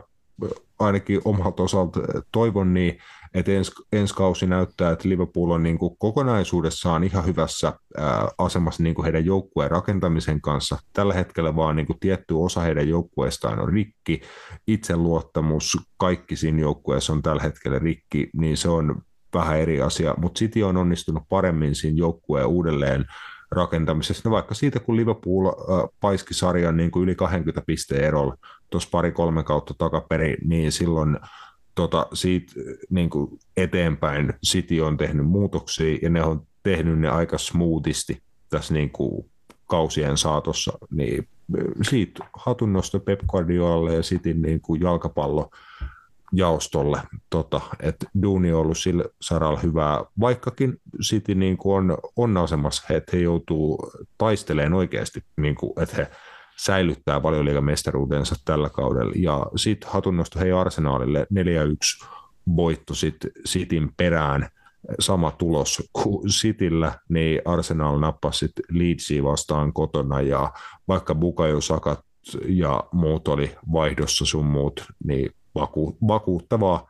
[0.80, 2.00] ainakin omalta osalta
[2.32, 2.98] toivon niin,
[3.34, 8.84] että ens, ensi kausi näyttää, että Liverpool on niin kuin kokonaisuudessaan ihan hyvässä ää, asemassa
[8.84, 10.78] niin kuin heidän joukkueen rakentamisen kanssa.
[10.94, 14.22] Tällä hetkellä vaan niin kuin tietty osa heidän joukkueestaan on rikki,
[14.68, 19.02] itseluottamus, kaikki siinä joukkueessa on tällä hetkellä rikki, niin se on
[19.34, 23.06] vähän eri asia, mutta City on onnistunut paremmin siinä joukkueen uudelleen
[23.52, 24.30] rakentamisessa.
[24.30, 28.36] No vaikka siitä, kun Liverpool äh, paiski sarjan niin kuin yli 20 pisteen erolla
[28.70, 31.20] tuossa pari-kolme kautta takaperin, niin silloin
[31.76, 32.54] tota, siitä
[32.90, 38.74] niin kuin eteenpäin City on tehnyt muutoksia ja ne on tehnyt ne aika smoothisti tässä
[38.74, 39.26] niin kuin
[39.66, 41.28] kausien saatossa, niin
[41.90, 45.50] siitä hatunnosto Pep Guardiolalle ja Cityn niin kuin jalkapallo
[46.34, 52.38] jaostolle, tota, että duuni on ollut sillä saralla hyvää, vaikkakin City niin kuin on, on
[52.38, 56.12] asemassa, että he joutuu taistelemaan oikeasti, niin kuin, että he
[56.64, 59.14] säilyttää valioliigamestaruutensa tällä kaudella.
[59.16, 61.28] Ja sitten hatunnosto hei Arsenaalille
[62.04, 62.08] 4-1
[62.56, 64.50] voitto sitten Cityn perään,
[65.00, 70.54] sama tulos kuin Cityllä, niin Arsenal nappasi sitten Leedsia vastaan kotona ja
[70.88, 72.00] vaikka Bukayo Sakat
[72.48, 76.88] ja muut oli vaihdossa sun muut, niin vaku, vakuuttavaa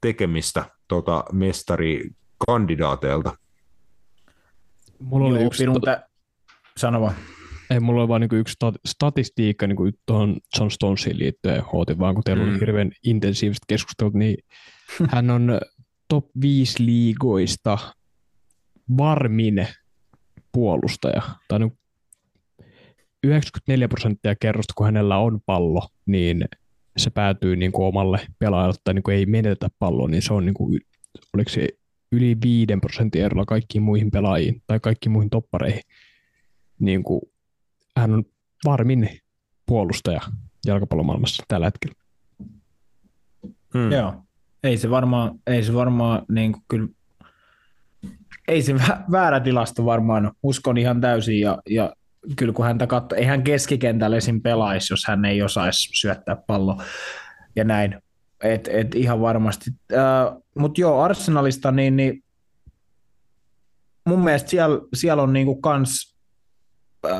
[0.00, 3.36] tekemistä tota mestarikandidaateilta.
[4.98, 6.08] Mulla oli Joo, yksi, Pirun to- tä...
[6.76, 7.14] Sano vaan.
[7.70, 12.14] Ei, mulla oli vain niin yksi sta- statistiikka niin tuohon John Stonesiin liittyen, ootin vaan
[12.14, 12.60] kun teillä oli Mm.
[12.60, 14.36] hirveän intensiiviset keskustelut, niin
[15.12, 15.60] hän on
[16.08, 17.78] top 5 liigoista
[18.98, 19.66] varmin
[20.52, 21.78] puolustaja, tai niin
[23.24, 26.44] 94 prosenttia kerrosta, kun hänellä on pallo, niin
[26.96, 30.46] se päätyy niin kuin omalle pelaajalle tai niin kuin ei menetä palloa, niin se on
[30.46, 30.80] niin kuin,
[31.34, 31.68] oliko se
[32.12, 35.80] yli 5 prosentin erolla kaikkiin muihin pelaajiin tai kaikkiin muihin toppareihin.
[36.78, 37.20] Niin kuin,
[37.96, 38.24] hän on
[38.64, 39.08] varmin
[39.66, 40.20] puolustaja
[40.66, 41.94] jalkapallomaailmassa tällä hetkellä.
[43.74, 43.92] Hmm.
[43.92, 44.14] Joo.
[44.64, 46.88] Ei se varmaan, ei se varmaan niin kuin kyllä,
[48.48, 48.74] ei se
[49.10, 51.92] väärä tilasto varmaan, uskon ihan täysin ja, ja
[52.36, 54.42] kyllä kun häntä katsoo, ei hän keskikentällä esim.
[54.42, 56.82] pelaisi, jos hän ei osaisi syöttää pallo
[57.56, 58.02] ja näin.
[58.42, 59.70] Et, et ihan varmasti.
[59.92, 62.24] Äh, Mutta joo, Arsenalista, niin, niin
[64.06, 66.15] mun mielestä siellä, siellä on niinku kans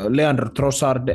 [0.08, 1.08] Leandro Trossard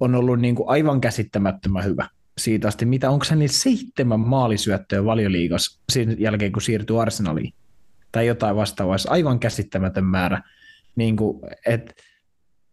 [0.00, 2.08] on ollut niinku aivan käsittämättömän hyvä
[2.38, 2.86] siitä asti.
[2.86, 7.52] Mitä, onko hän niin seitsemän maalisyöttöä valioliigassa sen jälkeen, kun siirtyi Arsenaliin?
[8.12, 8.96] Tai jotain vastaavaa.
[9.08, 10.42] Aivan käsittämätön määrä.
[10.96, 11.94] Niin kuin, et,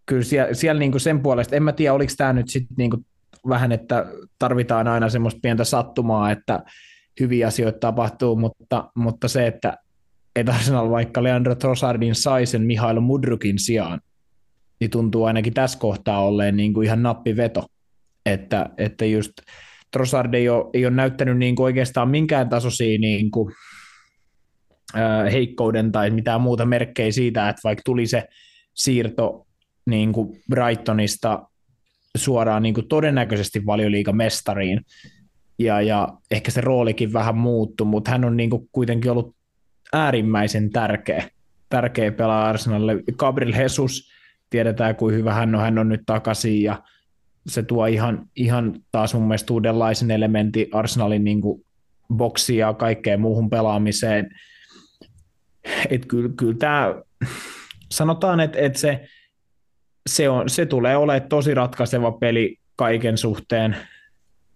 [0.05, 2.89] kyllä siellä, siellä niin kuin sen puolesta, en mä tiedä, oliko tämä nyt sitten niin
[2.89, 3.05] kuin
[3.49, 4.05] vähän, että
[4.39, 6.63] tarvitaan aina semmoista pientä sattumaa, että
[7.19, 9.77] hyviä asioita tapahtuu, mutta, mutta se, että
[10.35, 14.01] et Arsenal vaikka Leandro Trossardin sai sen Mihail Mudrukin sijaan,
[14.83, 17.65] niin tuntuu ainakin tässä kohtaa olleen niin kuin ihan nappiveto,
[18.25, 19.31] että, että just
[19.91, 23.53] Trossard ei ole, ei ole näyttänyt niin kuin oikeastaan minkään tasoisia niin kuin,
[24.95, 28.23] äh, heikkouden tai mitään muuta merkkejä siitä, että vaikka tuli se
[28.73, 29.47] siirto
[29.85, 31.49] niin kuin Brightonista
[32.17, 34.81] suoraan niin kuin todennäköisesti valioliigamestariin,
[35.59, 39.35] ja, ja ehkä se roolikin vähän muuttui, mutta hän on niin kuin kuitenkin ollut
[39.93, 41.29] äärimmäisen tärkeä,
[41.69, 43.03] tärkeä pelaa Arsenalille.
[43.17, 44.12] Gabriel Jesus,
[44.53, 46.83] tiedetään kuin hyvä hän on, hän on nyt takaisin ja
[47.47, 51.65] se tuo ihan, ihan taas mun mielestä uudenlaisen elementin Arsenalin niin kuin
[52.13, 54.29] boksiin ja kaikkeen muuhun pelaamiseen.
[55.89, 56.95] Et kyllä, kyllä tämä,
[57.91, 59.07] sanotaan, että, että se,
[60.09, 63.77] se, on, se tulee olemaan tosi ratkaiseva peli kaiken suhteen.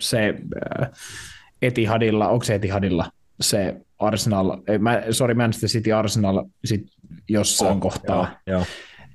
[0.02, 0.34] Se
[0.82, 0.90] äh,
[1.62, 6.86] Etihadilla, onko se Etihadilla se Arsenal, mä, sorry Manchester City Arsenal sit
[7.30, 8.40] jossain oh, kohtaa.
[8.48, 8.66] Joo, joo.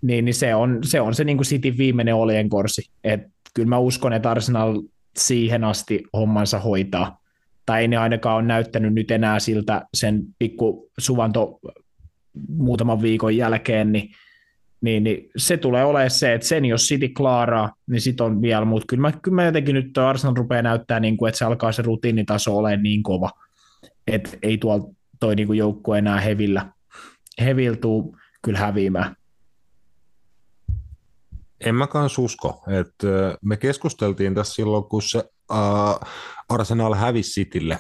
[0.02, 2.90] Niin, niin se on se, on se niin kuin City viimeinen korsi.
[3.04, 3.20] Et
[3.54, 4.82] kyllä mä uskon, että Arsenal
[5.16, 7.22] siihen asti hommansa hoitaa.
[7.66, 11.60] Tai ei ne ainakaan ole näyttänyt nyt enää siltä sen pikku suvanto
[12.48, 14.10] muutaman viikon jälkeen, niin,
[14.80, 18.64] niin, niin se tulee olemaan se, että sen jos City klaaraa, niin sit on vielä,
[18.64, 21.72] mutta kyllä mä, kyllä mä jotenkin nyt Arsenal rupeaa näyttää, niin kuin, että se alkaa
[21.72, 23.30] se rutiinitaso olemaan niin kova,
[24.06, 24.84] että ei tuolla
[25.20, 26.72] toi niin joukkue enää hevillä,
[27.40, 29.16] heviltuu kyllä häviämään.
[31.64, 32.62] En mä kanssa usko.
[32.80, 35.18] että me keskusteltiin tässä silloin, kun se
[35.50, 36.08] uh,
[36.48, 37.78] Arsenal hävisi Citylle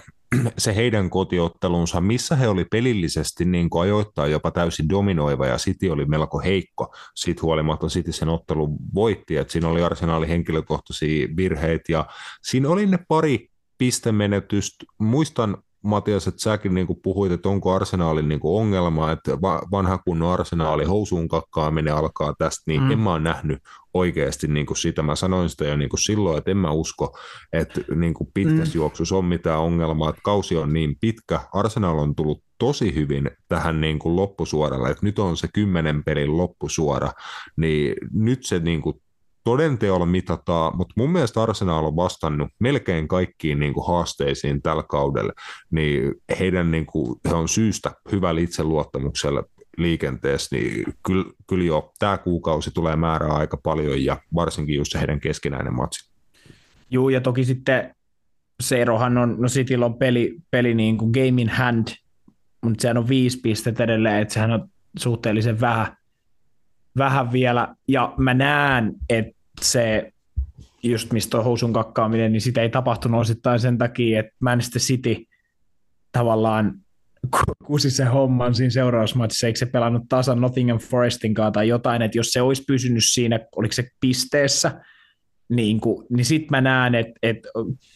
[0.58, 5.88] se heidän kotiottelunsa, missä he oli pelillisesti niin kuin ajoittain jopa täysin dominoiva ja City
[5.88, 6.94] oli melko heikko.
[7.14, 12.06] Siitä huolimatta City sen ottelun voitti, että siinä oli Arsenalin henkilökohtaisia virheitä ja
[12.42, 14.84] siinä oli ne pari pistemenetystä.
[14.98, 20.84] Muistan Matias, että säkin niin puhuit, että onko arsenaalin niin ongelma, että vanha kunnon arsenaali
[20.84, 22.90] housuun kakkaaminen alkaa tästä, niin mm.
[22.90, 23.58] en mä ole nähnyt
[23.94, 25.02] oikeasti niin kuin sitä.
[25.02, 27.18] Mä sanoin sitä jo niin kuin silloin, että en mä usko,
[27.52, 28.80] että niin kuin pitkässä mm.
[28.80, 31.40] juoksussa on mitään ongelmaa, että kausi on niin pitkä.
[31.52, 36.36] Arsenal on tullut tosi hyvin tähän niin kuin loppusuoralle, että nyt on se kymmenen pelin
[36.36, 37.12] loppusuora,
[37.56, 39.01] niin nyt se niin kuin
[39.44, 45.32] todenteolla mitataan, mutta mun mielestä Arsenal on vastannut melkein kaikkiin niin kuin haasteisiin tällä kaudella,
[45.70, 49.44] niin heidän niin kuin, he on syystä hyvällä itseluottamuksella
[49.78, 54.98] liikenteessä, niin kyllä, kyllä jo tämä kuukausi tulee määrää aika paljon ja varsinkin just se
[54.98, 56.12] heidän keskinäinen matsi.
[56.90, 57.94] Joo, ja toki sitten
[58.62, 61.88] se erohan on, no Cityllä on peli, peli niin kuin game in hand,
[62.64, 64.68] mutta sehän on viisi pistettä edelleen, että sehän on
[64.98, 65.96] suhteellisen vähän,
[66.98, 70.12] vähän vielä, ja mä näen, että se
[70.82, 75.16] just mistä on housun kakkaaminen, niin sitä ei tapahtunut osittain sen takia, että Manchester City
[76.12, 76.74] tavallaan
[77.64, 82.18] kusi se homman siinä seurausmatsissa, eikö se pelannut tasan Nottingham Forestin kanssa tai jotain, että
[82.18, 84.80] jos se olisi pysynyt siinä, oliko se pisteessä,
[85.48, 85.80] niin,
[86.10, 87.48] niin sitten mä näen, että, että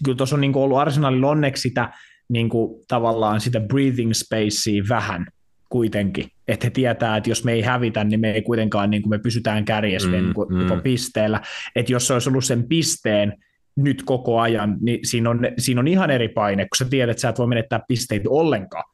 [0.05, 1.93] kyllä tuossa on niin ollut Arsenalilla onneksi sitä
[2.29, 5.27] niin kuin, tavallaan sitä breathing spacea vähän,
[5.69, 9.11] kuitenkin, että he tietää, että jos me ei hävitä, niin me ei kuitenkaan, niin kuin
[9.11, 10.83] me pysytään kärjessä mm, niin kuin, mm.
[10.83, 11.41] pisteellä,
[11.77, 13.33] että jos se olisi ollut sen pisteen
[13.77, 17.21] nyt koko ajan, niin siinä on, siinä on ihan eri paine, kun sä tiedät, että
[17.21, 18.85] sä et voi menettää pisteitä ollenkaan,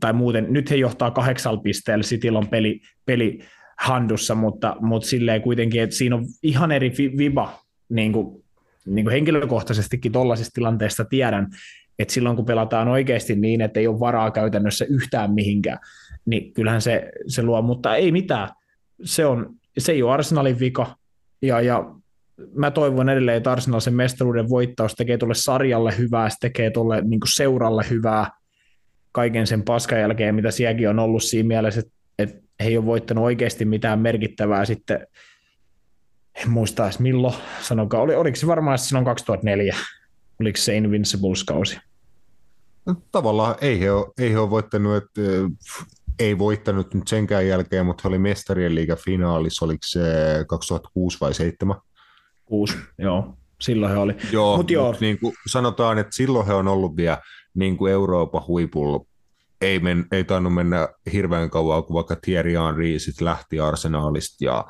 [0.00, 3.38] tai muuten, nyt he johtaa kahdeksalla pisteellä, Cityllä on peli, peli
[3.78, 8.44] handussa, mutta, mutta silleen kuitenkin, että siinä on ihan eri viba, niin kuin,
[8.86, 11.46] niin kuin henkilökohtaisestikin tuollaisista tilanteista tiedän,
[11.98, 15.78] että silloin kun pelataan oikeasti niin, että ei ole varaa käytännössä yhtään mihinkään,
[16.26, 18.48] niin kyllähän se, se luo, mutta ei mitään.
[19.04, 20.96] Se, on, se ei ole Arsenalin vika,
[21.42, 21.94] ja, ja
[22.54, 27.00] mä toivon edelleen, että Arsenal sen mestaruuden voittaus tekee tuolle sarjalle hyvää, se tekee tuolle
[27.00, 28.30] niin seuralle hyvää
[29.12, 32.86] kaiken sen paskan jälkeen, mitä sielläkin on ollut siinä mielessä, että, että he ei ole
[32.86, 35.06] voittanut oikeasti mitään merkittävää sitten,
[36.34, 39.76] en muista edes milloin, sanokaa, oli, oliko se varmaan silloin 2004,
[40.40, 41.78] oliko se Invincibles-kausi?
[43.12, 45.20] Tavallaan ei he ole, ei he ole voittanut, että
[46.18, 50.00] ei voittanut nyt senkään jälkeen, mutta he oli mestarien liiga finaalissa, oliko se
[50.46, 51.76] 2006 vai 2007?
[52.44, 53.34] 6, joo.
[53.60, 54.16] Silloin he oli.
[54.32, 54.92] Joo, Mut joo.
[54.92, 57.18] Mut niin kuin sanotaan, että silloin he on ollut vielä
[57.54, 59.04] niin kuin Euroopan huipulla.
[59.60, 64.64] Ei, men, ei tainnut mennä hirveän kauan, kun vaikka Thierry Henry sit lähti Arsenalista ja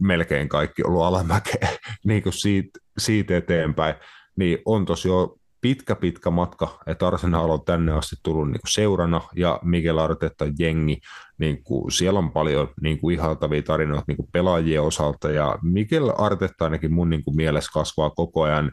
[0.00, 1.68] melkein kaikki ollut alamäkeä
[2.04, 3.94] niin kuin siitä, siitä eteenpäin.
[4.36, 8.72] Niin on tosi jo pitkä, pitkä matka, että Arsenal on tänne asti tullut niin kuin
[8.72, 11.00] seurana ja Miguel Arteta jengi,
[11.38, 16.12] niin kuin siellä on paljon niin kuin ihaltavia tarinoita niin kuin pelaajien osalta ja Miguel
[16.18, 18.72] Arteta ainakin mun niin kuin mielessä kasvaa koko ajan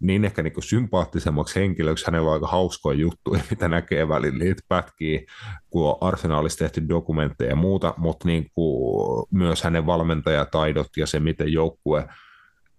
[0.00, 2.06] niin ehkä niin kuin sympaattisemmaksi henkilöksi.
[2.06, 5.20] Hänellä on aika hauskoja juttuja, mitä näkee välillä niitä pätkiä,
[5.70, 11.20] kun on arsenaalissa tehty dokumentteja ja muuta, mutta niin kuin myös hänen valmentajataidot ja se,
[11.20, 12.08] miten joukkue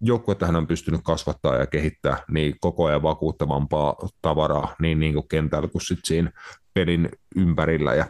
[0.02, 5.28] joukkuetta hän on pystynyt kasvattaa ja kehittää niin koko ajan vakuuttavampaa tavaraa niin, niin kuin
[5.28, 6.32] kentällä kuin sit siinä
[6.74, 8.06] pelin ympärillä ja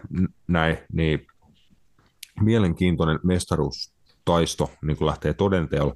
[0.48, 1.28] näin, niin
[2.42, 5.96] mielenkiintoinen mestaruustaisto niin kuin lähtee todenteolla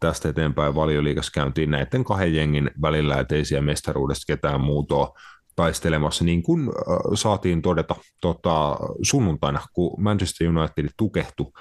[0.00, 5.18] tästä eteenpäin valioliikassa käyntiin näiden kahden jengin välillä, ettei siellä mestaruudesta ketään muutoa
[5.56, 11.52] taistelemassa, niin kuin äh, saatiin todeta tota, sunnuntaina, kun Manchester United tukehtui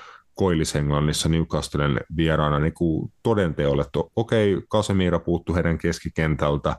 [0.42, 6.76] Koillis-Englannissa Newcastlen vieraana niin kuin todenteolle, että okei, okay, Kasemira puuttu heidän keskikentältä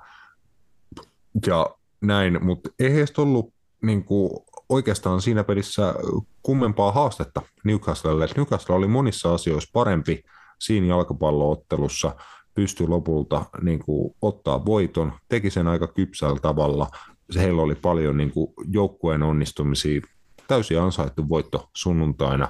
[1.47, 1.67] ja
[2.01, 4.31] näin, mutta ei heistä ollut niin kuin,
[4.69, 5.95] oikeastaan siinä pelissä
[6.43, 8.29] kummempaa haastetta Newcastlelle.
[8.37, 10.23] Newcastle oli monissa asioissa parempi
[10.59, 12.15] siinä jalkapalloottelussa,
[12.55, 16.89] pystyi lopulta niin kuin, ottaa voiton, teki sen aika kypsällä tavalla.
[17.37, 20.01] Heillä oli paljon niin kuin, joukkueen onnistumisia,
[20.49, 22.49] täysin ansaittu voitto sunnuntaina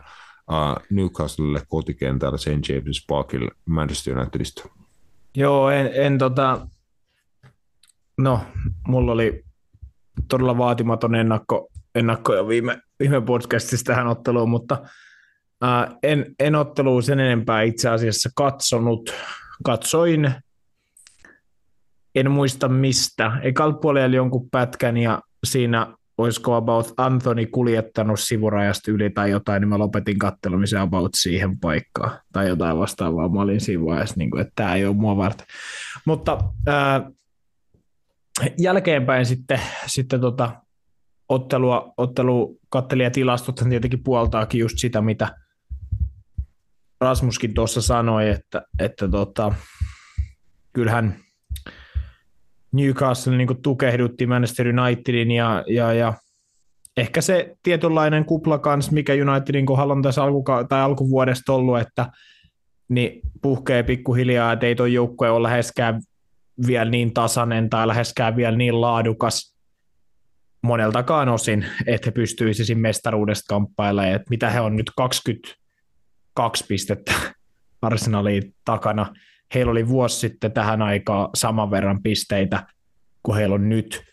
[0.51, 2.69] uh, Newcastlelle kotikentällä St.
[2.69, 4.69] James Parkilla Manchester Unitedista?
[5.37, 6.67] Joo, en, en tota,
[8.19, 8.41] no,
[8.89, 9.45] mulla oli
[10.29, 14.79] todella vaatimaton ennakko, ennakko jo viime, viime podcastissa tähän otteluun, mutta
[15.65, 19.15] uh, en, en ottelua sen enempää itse asiassa katsonut.
[19.65, 20.35] Katsoin,
[22.15, 23.41] en muista mistä.
[23.43, 29.69] Ekalla puolella jonkun pätkän ja siinä olisiko about Anthony kuljettanut sivurajasta yli tai jotain, niin
[29.69, 33.29] mä lopetin kattelumisen about siihen paikkaan tai jotain vastaavaa.
[33.29, 35.47] Mä olin siinä vaiheessa, niin kuin, että tämä ei ole mua varten.
[36.05, 37.11] Mutta ää,
[38.59, 40.51] jälkeenpäin sitten, sitten tota,
[41.29, 45.37] ottelua, ottelu katteli ja tilastot tietenkin puoltaakin just sitä, mitä
[47.01, 49.55] Rasmuskin tuossa sanoi, että, että tota,
[50.73, 51.17] kyllähän–
[52.73, 56.15] Newcastle niin tukehdutti Manchester Unitedin ja, ja, ja
[56.97, 62.07] ehkä se tietynlainen kupla kanssa, mikä Unitedin kohdalla on tässä alkuka- tai alkuvuodesta ollut, että
[62.89, 66.03] niin puhkee pikkuhiljaa, että ei tuo joukkue ole läheskään
[66.67, 69.57] vielä niin tasainen tai läheskään vielä niin laadukas
[70.63, 74.15] moneltakaan osin, että he pystyisivät mestaruudesta kamppailemaan.
[74.15, 77.13] Että mitä he on nyt 22 pistettä
[77.83, 79.15] Arsenaliin takana
[79.55, 82.67] heillä oli vuosi sitten tähän aikaan saman verran pisteitä
[83.23, 84.05] kuin heillä on nyt.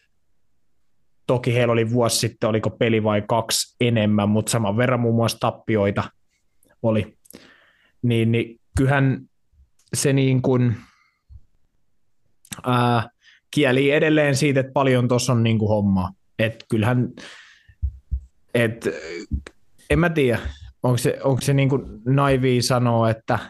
[1.28, 5.38] Toki heillä oli vuosi sitten, oliko peli vai kaksi enemmän, mutta saman verran muun muassa
[5.40, 6.04] tappioita
[6.84, 7.18] oli.
[8.02, 9.20] Niin, niin kyllähän
[9.94, 10.76] se niin kuin,
[12.66, 13.10] ää,
[13.52, 16.12] kieli edelleen siitä, että paljon tuossa on niin kuin hommaa.
[16.40, 17.10] Että kyllähän,
[18.54, 18.88] et,
[19.90, 20.40] en mä tiedä,
[20.84, 23.40] onko se, onko se niin kuin naivi sanoa, että–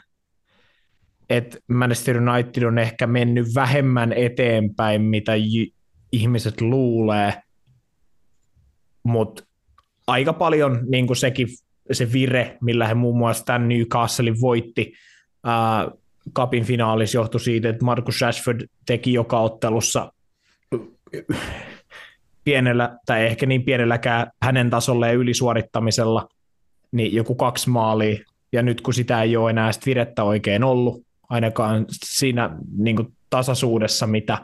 [1.29, 5.71] että Manchester United on ehkä mennyt vähemmän eteenpäin, mitä j-
[6.11, 7.33] ihmiset luulee,
[9.03, 9.43] mutta
[10.07, 11.47] aika paljon niin kuin sekin
[11.91, 14.93] se vire, millä he muun muassa tämän Newcastlein voitti
[15.43, 15.91] ää,
[16.35, 20.13] Cupin finaalissa johtui siitä, että Marcus Rashford teki joka ottelussa
[22.43, 26.27] pienellä, tai ehkä niin pienelläkään hänen tasolleen ylisuorittamisella,
[26.91, 28.19] niin joku kaksi maalia,
[28.51, 33.15] ja nyt kun sitä ei ole enää sitä virettä oikein ollut, ainakaan siinä niin kuin
[33.29, 34.37] tasaisuudessa, mitä,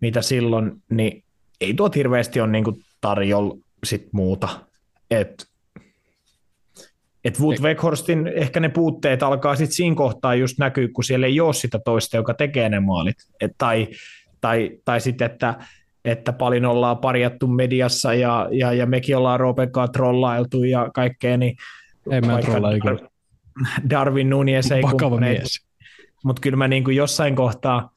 [0.00, 1.24] mitä silloin, niin
[1.60, 4.48] ei tuot hirveästi ole niin tarjolla sit muuta.
[5.10, 5.46] Et,
[7.24, 11.40] et Wood Weghorstin ehkä ne puutteet alkaa sitten siinä kohtaa just näkyä, kun siellä ei
[11.40, 13.16] ole sitä toista, joka tekee ne maalit.
[13.40, 13.88] Et, tai
[14.40, 15.54] tai, tai sitten, että,
[16.04, 21.56] että paljon ollaan parjattu mediassa ja, ja, ja mekin ollaan Roopekaa trollailtu ja kaikkea, niin
[22.10, 23.08] ei mä trollailla
[23.90, 25.69] Darwin Nunes ei Vakava mies
[26.24, 27.90] mutta kyllä mä niin kuin jossain kohtaa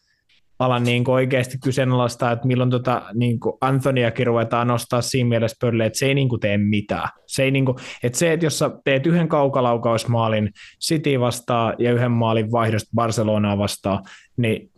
[0.60, 5.58] alan niin kuin oikeasti kyseenalaistaa, että milloin tota, niin kuin Anthoniakin ruvetaan nostaa siinä mielessä
[5.62, 7.10] pölle, että se ei niin kuin tee mitään.
[7.28, 10.50] Se, ei niin kuin, että se, että jos sä teet yhden kaukalaukausmaalin
[10.82, 14.04] City vastaan ja yhden maalin vaihdosta Barcelonaa vastaan,
[14.38, 14.72] niin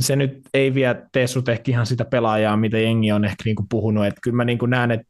[0.00, 3.56] se nyt ei vie tee sut ehkä ihan sitä pelaajaa, mitä jengi on ehkä niin
[3.56, 4.06] kuin puhunut.
[4.06, 5.06] Että kyllä mä niin kuin näen, että,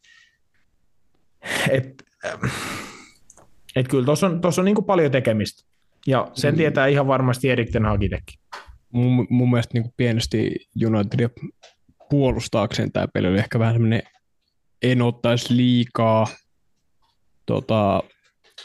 [1.70, 2.04] että,
[3.76, 5.69] että kyllä tuossa on, tossa on niin kuin paljon tekemistä.
[6.06, 6.58] Ja sen mm.
[6.58, 8.40] tietää ihan varmasti Erik Ten Hagitekin
[8.92, 11.28] mun, mun mielestä niin pienesti Unitedia
[12.10, 14.02] puolustaakseen tämä peli oli ehkä vähän semmoinen,
[14.82, 16.26] en ottaisi liikaa
[17.46, 18.02] tota,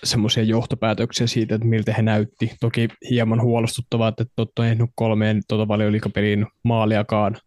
[0.04, 2.52] semmoisia johtopäätöksiä siitä, että miltä he näytti.
[2.60, 7.38] Toki hieman huolestuttavaa, että Totto ei nyt kolmeen tota valioliikapeliin maaliakaan,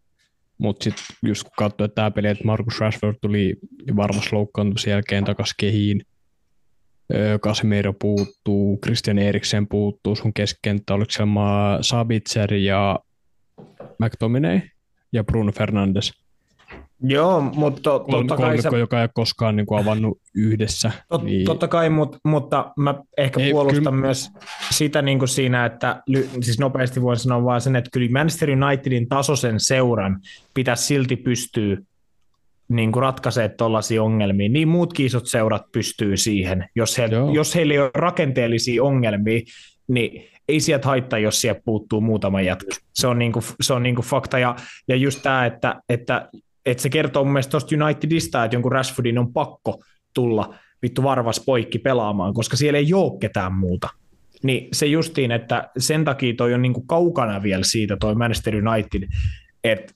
[0.59, 3.57] mutta sitten just kun katsoi, tämä peli, että Markus Rashford tuli
[3.97, 6.03] varmasti loukkaantumisen jälkeen takaisin kehiin,
[7.43, 12.99] Casemiro puuttuu, Christian Eriksen puuttuu, sun keskenttä, oliko siellä Sabitzer ja
[13.99, 14.61] McTominay
[15.13, 16.13] ja Bruno Fernandes.
[17.03, 18.63] Joo, mutta to, totta kai...
[18.63, 18.79] Se...
[18.79, 20.93] joka ei koskaan niin kuin avannut yhdessä.
[21.09, 21.45] Tot, niin...
[21.45, 24.07] Totta kai, mutta, mutta mä ehkä ei, puolustan kyllä...
[24.07, 24.31] myös
[24.71, 26.03] sitä niin kuin siinä, että
[26.41, 30.21] siis nopeasti voin sanoa vaan sen, että kyllä Manchester Unitedin tasoisen seuran
[30.55, 31.77] pitäisi silti pystyä
[32.69, 36.69] niin kuin ratkaisee tuollaisia ongelmia, niin muutkin isot seurat pystyy siihen.
[36.75, 39.41] Jos, he, jos heillä ei ole rakenteellisia ongelmia,
[39.89, 42.77] niin ei sieltä haittaa, jos sieltä puuttuu muutama jätkä.
[42.95, 44.39] Se on, niin kuin, se on niin kuin fakta.
[44.39, 44.57] Ja,
[44.89, 46.29] ja just tämä, että, että,
[46.67, 49.83] että se kertoo mun mielestä tuosta Unitedista, että jonkun Rashfordin on pakko
[50.15, 53.89] tulla vittu varvas poikki pelaamaan, koska siellä ei ole ketään muuta.
[54.43, 58.55] Niin se justiin, että sen takia toi on niin kuin kaukana vielä siitä toi Manchester
[58.69, 59.09] United,
[59.65, 59.95] että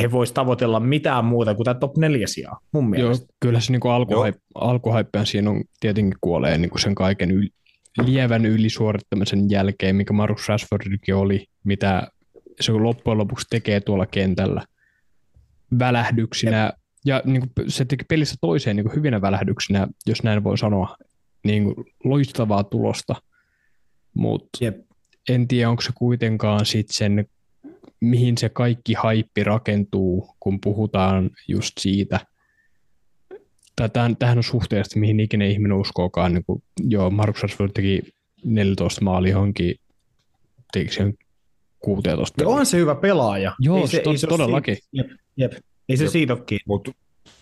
[0.00, 3.24] he voisivat tavoitella mitään muuta kuin tämä top neljä sijaa, mun mielestä.
[3.24, 7.46] Joo, kyllä se niin alkuhaippeen siinä on tietenkin kuolee niin kuin sen kaiken yl,
[8.04, 12.08] lievän ylisuorittamisen jälkeen, mikä Marus Rashfordikin oli, mitä
[12.60, 14.62] se loppujen lopuksi tekee tuolla kentällä
[15.78, 16.72] välähdyksinä,
[17.04, 20.96] ja niin kuin se teki pelissä toiseen niin kuin hyvinä välähdyksinä, jos näin voi sanoa,
[21.44, 23.14] niin kuin loistavaa tulosta,
[24.14, 24.58] mutta
[25.28, 27.26] en tiedä, onko se kuitenkaan sitten sen
[28.00, 32.20] mihin se kaikki haippi rakentuu, kun puhutaan just siitä,
[33.76, 36.34] tai tähän, tähän on suhteellisesti, mihin ikinä ihminen uskookaan.
[36.34, 38.02] Niin kuin, joo, Markus Rashford teki
[38.44, 39.74] 14 maali johonkin,
[40.72, 41.14] teki sen
[41.78, 43.54] 16 Joo, on se hyvä pelaaja.
[43.58, 44.76] Joo, ei se, to, ei se todellakin.
[44.92, 45.52] Jep, jep.
[45.88, 46.12] Ei se jep.
[46.12, 46.64] siitä ole kiinni.
[46.66, 46.92] Mutta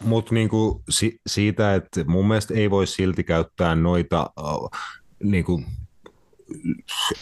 [0.05, 4.71] mut niinku si, siitä, että mun mielestä ei voi silti käyttää noita uh,
[5.23, 5.63] niinku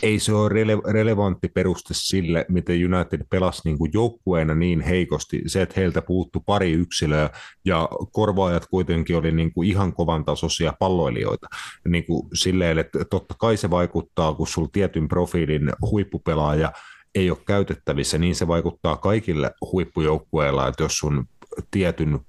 [0.02, 5.42] ei se ole rele- relevantti peruste sille, miten United pelasi niin kuin joukkueena niin heikosti.
[5.46, 7.30] Se, että heiltä puuttu pari yksilöä
[7.64, 11.46] ja korvaajat kuitenkin oli niin kuin ihan kovan tasoisia palloilijoita.
[11.88, 16.72] Niin kuin silleen, että totta kai se vaikuttaa, kun sulla tietyn profiilin huippupelaaja
[17.14, 21.28] ei ole käytettävissä, niin se vaikuttaa kaikille huippujoukkueilla, että jos sun
[21.70, 22.20] tietyn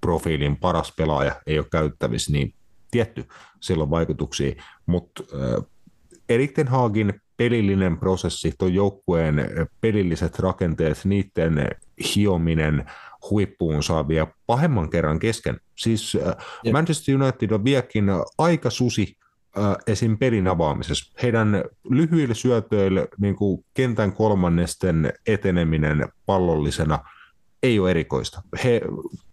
[0.00, 2.54] profiilin paras pelaaja ei ole käytettävissä, niin
[2.90, 3.24] tietty,
[3.60, 5.22] sillä on vaikutuksia, mutta
[6.28, 9.34] Erik Ten Hagin pelillinen prosessi, tuon joukkueen
[9.80, 11.68] pelilliset rakenteet, niiden
[12.14, 12.84] hiominen
[13.30, 15.60] huippuun saavia pahemman kerran kesken.
[15.74, 16.72] Siis äh, Jep.
[16.72, 18.04] Manchester United on vieläkin
[18.38, 19.16] aika susi
[19.58, 20.18] äh, esim.
[20.18, 21.12] pelin avaamisessa.
[21.22, 26.98] Heidän lyhyillä syötöillä niin kuin kentän kolmannesten eteneminen pallollisena–
[27.64, 28.42] ei ole erikoista.
[28.64, 28.80] He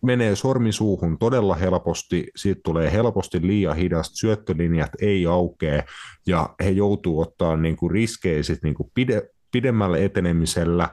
[0.02, 5.84] menee sormisuuhun todella helposti, siitä tulee helposti liian hidasta, syöttölinjat ei aukee
[6.28, 10.90] ja he joutuu ottaa niin kuin riskejä sit niin kuin pide, pidemmällä etenemisellä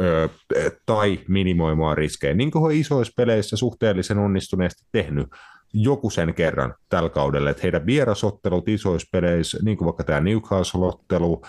[0.00, 0.28] ö,
[0.86, 5.28] tai minimoimaan riskejä, niin kuin he isoissa peleissä suhteellisen onnistuneesti tehnyt
[5.74, 11.42] joku sen kerran tällä kaudella, että heidän vierasottelut isoissa peleissä, niin kuin vaikka tämä Newcastle-ottelu,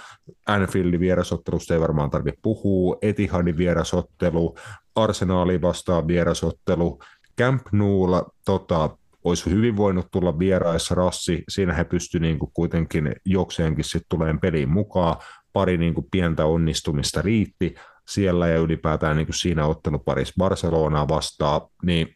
[0.47, 4.55] Anfieldin vierasottelusta ei varmaan tarvitse puhua, Etihadin vierasottelu,
[4.95, 6.99] Arsenaalin vastaan vierasottelu,
[7.39, 13.83] Camp Noulla tota, olisi hyvin voinut tulla vieraissa rassi, siinä he pystyivät niin kuitenkin jokseenkin
[13.83, 15.15] sitten tuleen peliin mukaan,
[15.53, 17.75] pari niin kuin pientä onnistumista riitti
[18.07, 22.07] siellä ja ylipäätään niin kuin siinä otteluparissa Barcelonaa vastaan, niin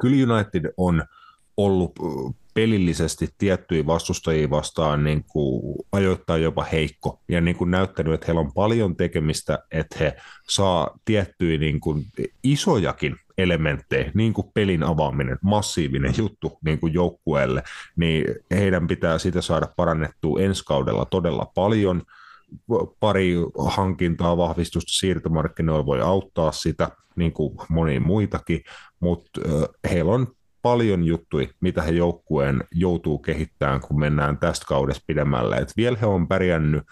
[0.00, 1.04] kyllä United on
[1.56, 1.92] ollut
[2.54, 8.40] pelillisesti tiettyjä vastustajia vastaan niin kuin ajoittain jopa heikko ja niin kuin näyttänyt, että heillä
[8.40, 10.16] on paljon tekemistä, että he
[10.48, 12.04] saa tiettyjä niin kuin
[12.42, 17.62] isojakin elementtejä, niin kuin pelin avaaminen, massiivinen juttu niin kuin joukkueelle,
[17.96, 22.02] niin heidän pitää sitä saada parannettua ensi kaudella todella paljon.
[23.00, 23.34] Pari
[23.66, 28.64] hankintaa, vahvistusta siirtomarkkinoilla voi auttaa sitä, niin kuin moni muitakin,
[29.00, 29.40] mutta
[29.90, 30.26] heillä on
[30.62, 35.56] paljon juttuja, mitä he joukkueen joutuu kehittämään, kun mennään tästä kaudesta pidemmälle.
[35.56, 36.82] Et vielä he on pärjännyt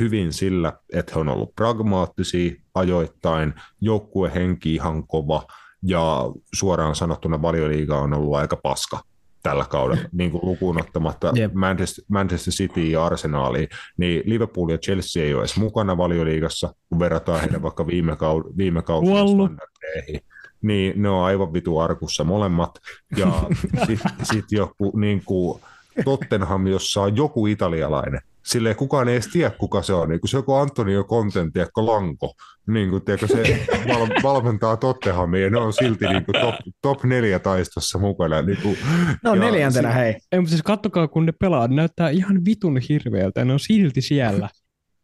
[0.00, 5.46] hyvin sillä, että he on ollut pragmaattisia ajoittain, joukkuehenki ihan kova
[5.82, 9.00] ja suoraan sanottuna valioliiga on ollut aika paska
[9.42, 11.52] tällä kaudella, niin kuin lukuun ottamatta yep.
[11.54, 16.98] Manchester, Manchester City ja Arsenali, niin Liverpool ja Chelsea ei ole edes mukana valioliigassa, kun
[16.98, 20.20] verrataan heidän vaikka viime, kaud- viime kauden standardeihin.
[20.64, 22.78] Niin ne on aivan vitu arkussa molemmat.
[23.16, 23.32] Ja
[23.86, 25.60] sitten sit joku niin kuin
[26.04, 30.08] Tottenham, jossa on joku italialainen, silleen kukaan ei edes tiedä, kuka se on.
[30.08, 32.34] Niin kuin se joku Antonio Conten, tiedätkö, Lanko,
[32.66, 37.04] niin kuin, tiedätkö, se val- valmentaa Tottenhamia ja ne on silti niin kuin top, top
[37.04, 38.42] neljä taistossa mukana.
[38.42, 38.78] Niin kuin,
[39.24, 40.16] no neljäntenä, si- hei.
[40.32, 43.60] Ei, mutta siis kattokaa, kun ne pelaa, ne näyttää ihan vitun hirveältä ja ne on
[43.60, 44.48] silti siellä.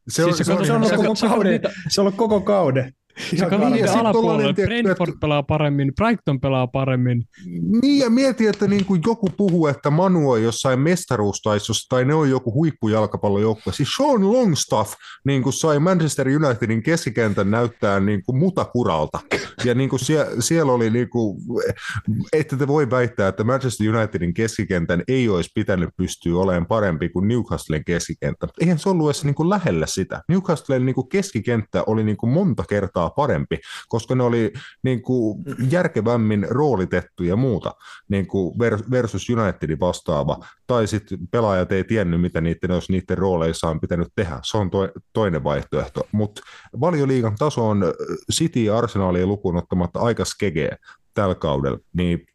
[0.08, 2.40] Se on, siis se, on, se, on, se, on, koko kauden, se on ollut koko
[2.40, 2.92] kauden.
[3.36, 4.52] Se on niiden alapuolella.
[4.52, 7.24] Brentford pelaa paremmin, Brighton pelaa paremmin.
[7.82, 12.14] Niin, ja mieti, että niin kuin joku puhuu, että Manu on jossain mestaruustaistossa tai ne
[12.14, 13.72] on joku huippujalkapallojoukkue.
[13.72, 14.92] Siis Sean Longstaff
[15.24, 19.20] niin kuin sai Manchester Unitedin keskikentän näyttää niin kuin mutakuralta.
[19.64, 21.38] Ja niin kuin sie, siellä oli, niin kuin,
[22.32, 27.28] että te voi väittää, että Manchester Unitedin keskikentän ei olisi pitänyt pystyä olemaan parempi kuin
[27.28, 28.48] Newcastlen keskikenttä.
[28.60, 30.22] Eihän se ollut edes niin kuin lähellä sitä.
[30.28, 33.58] Newcastlen niin kuin keskikenttä oli niin kuin monta kertaa parempi,
[33.88, 34.52] koska ne oli
[34.82, 37.74] niin kuin järkevämmin roolitettu ja muuta
[38.08, 38.58] niin kuin
[38.90, 40.36] versus Unitedin vastaava.
[40.66, 44.38] Tai sitten pelaajat ei tiennyt, mitä niiden, jos niiden rooleissa on pitänyt tehdä.
[44.42, 46.08] Se on to, toinen vaihtoehto.
[46.12, 46.42] Mutta
[46.80, 47.84] valioliigan taso on
[48.32, 50.76] City ja Arsenalia lukuun ottamatta aika skegee
[51.14, 52.26] tällä kaudella, niin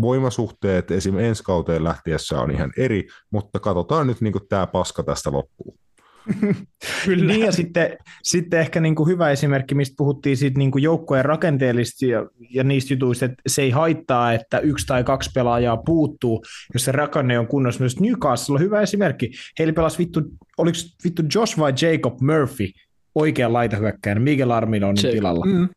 [0.00, 5.32] voimasuhteet esimerkiksi ensi kauteen lähtiessä on ihan eri, mutta katsotaan nyt niin tämä paska tästä
[5.32, 5.78] loppuun.
[7.04, 7.24] Kyllä.
[7.24, 11.24] Niin ja sitten, sitten ehkä niin kuin hyvä esimerkki, mistä puhuttiin siitä niin kuin joukkojen
[11.24, 16.44] rakenteellisesti ja, ja niistä jutuista, että se ei haittaa, että yksi tai kaksi pelaajaa puuttuu,
[16.74, 17.80] jos se rakenne on kunnossa.
[17.80, 19.30] Myös Newcastle on hyvä esimerkki.
[19.58, 20.20] Heillä pelasi vittu,
[20.58, 22.68] oliko vittu Josh vai Jacob Murphy
[23.14, 25.46] oikean laitahyökkäin Miguel Armidonin tilalla.
[25.46, 25.68] Mm.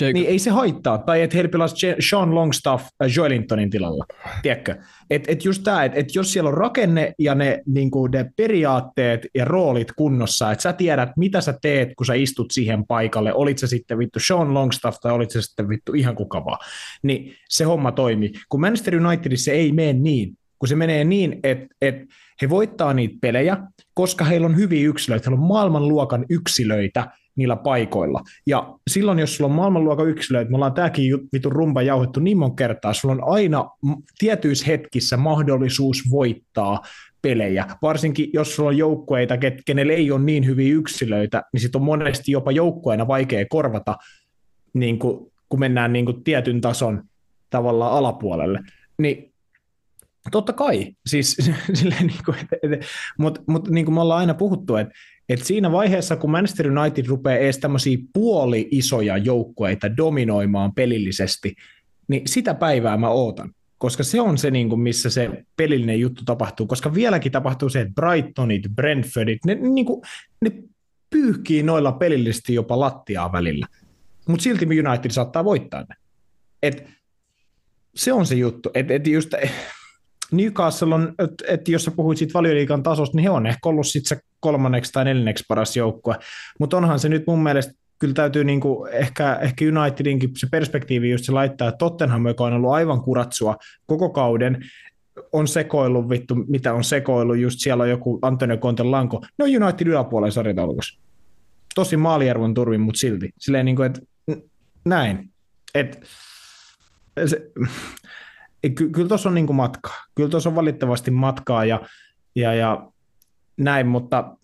[0.00, 0.14] Jacob.
[0.14, 0.98] Niin ei se haittaa.
[0.98, 4.04] Tai että heillä pelasi Sean Longstaff äh, Joelintonin tilalla.
[4.42, 4.76] Tiedätkö?
[5.10, 9.26] Et, et just tämä, että et jos siellä on rakenne ja ne, niinku, ne periaatteet
[9.34, 13.58] ja roolit kunnossa, että sä tiedät, mitä sä teet, kun sä istut siihen paikalle, olit
[13.58, 16.58] se sitten vittu Sean Longstaff tai olit se sitten vittu ihan kuka vaan,
[17.02, 18.32] niin se homma toimii.
[18.48, 21.96] Kun Manchester Unitedissa ei mene niin, kun se menee niin, että et
[22.42, 23.56] he voittaa niitä pelejä,
[23.94, 28.20] koska heillä on hyviä yksilöitä, heillä on maailmanluokan yksilöitä, niillä paikoilla.
[28.46, 32.54] Ja silloin, jos sulla on maailmanluokan yksilöitä, me ollaan tämäkin vitun rumpa jauhettu niin monta
[32.54, 33.70] kertaa, sulla on aina
[34.18, 36.80] tietyissä hetkissä mahdollisuus voittaa
[37.22, 37.66] pelejä.
[37.82, 39.34] Varsinkin jos sulla on joukkueita,
[39.66, 43.96] kenelle ei ole niin hyviä yksilöitä, niin sitten on monesti jopa joukkueena vaikea korvata,
[44.72, 47.02] niin kuin, kun mennään niin kuin tietyn tason
[47.50, 48.60] tavallaan alapuolelle.
[48.98, 49.32] Niin
[50.30, 51.36] totta kai, siis
[51.90, 52.12] niin
[53.18, 54.94] mutta mut, niin kuin me ollaan aina puhuttu, että
[55.28, 61.54] et siinä vaiheessa, kun Manchester United rupeaa edes tämmöisiä puoli-isoja joukkueita dominoimaan pelillisesti,
[62.08, 63.54] niin sitä päivää mä ootan.
[63.78, 67.80] Koska se on se, niin kuin, missä se pelillinen juttu tapahtuu, koska vieläkin tapahtuu se,
[67.80, 70.02] että Brightonit, Brentfordit, ne, niin kuin,
[70.40, 70.52] ne
[71.10, 73.66] pyyhkii noilla pelillisesti jopa lattiaa välillä,
[74.28, 75.94] mutta silti United saattaa voittaa ne.
[76.62, 76.84] Et
[77.94, 79.34] se on se juttu, että et just,
[80.32, 83.86] Newcastle on, että et jos sä puhuit siitä valioliikan tasosta, niin he on ehkä ollut
[83.86, 86.14] sitten se kolmanneksi tai neljänneksi paras joukkue,
[86.60, 91.24] mutta onhan se nyt mun mielestä kyllä täytyy niinku ehkä, ehkä Unitedinkin se perspektiivi just
[91.24, 94.64] se laittaa, että Tottenham, joka on ollut aivan kuratsua koko kauden,
[95.32, 99.62] on sekoillut vittu, mitä on sekoillut, just siellä on joku Antonio Conte lanko, ne on
[99.62, 101.00] United yläpuolella sarjataulukossa.
[101.74, 103.30] Tosi maaliarvon turvin, mutta silti.
[103.38, 104.00] Silleen niin kuin, että
[104.84, 105.30] näin.
[105.74, 106.06] Et,
[107.26, 107.50] se,
[108.74, 110.04] ky- kyllä tuossa on niin matkaa.
[110.14, 111.80] Kyllä tuossa on valitettavasti matkaa ja,
[112.36, 112.88] ja, ja
[113.58, 114.36] näin, mutta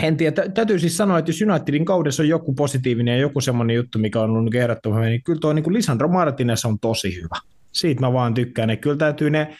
[0.00, 3.76] en tiedä, täytyy siis sanoa, että jos Unitedin kaudessa on joku positiivinen ja joku semmoinen
[3.76, 7.36] juttu, mikä on ollut ehdottoman niin kyllä tuo niin Lisandro Martinez on tosi hyvä.
[7.72, 8.70] Siitä mä vaan tykkään.
[8.70, 9.56] Että kyllä täytyy ne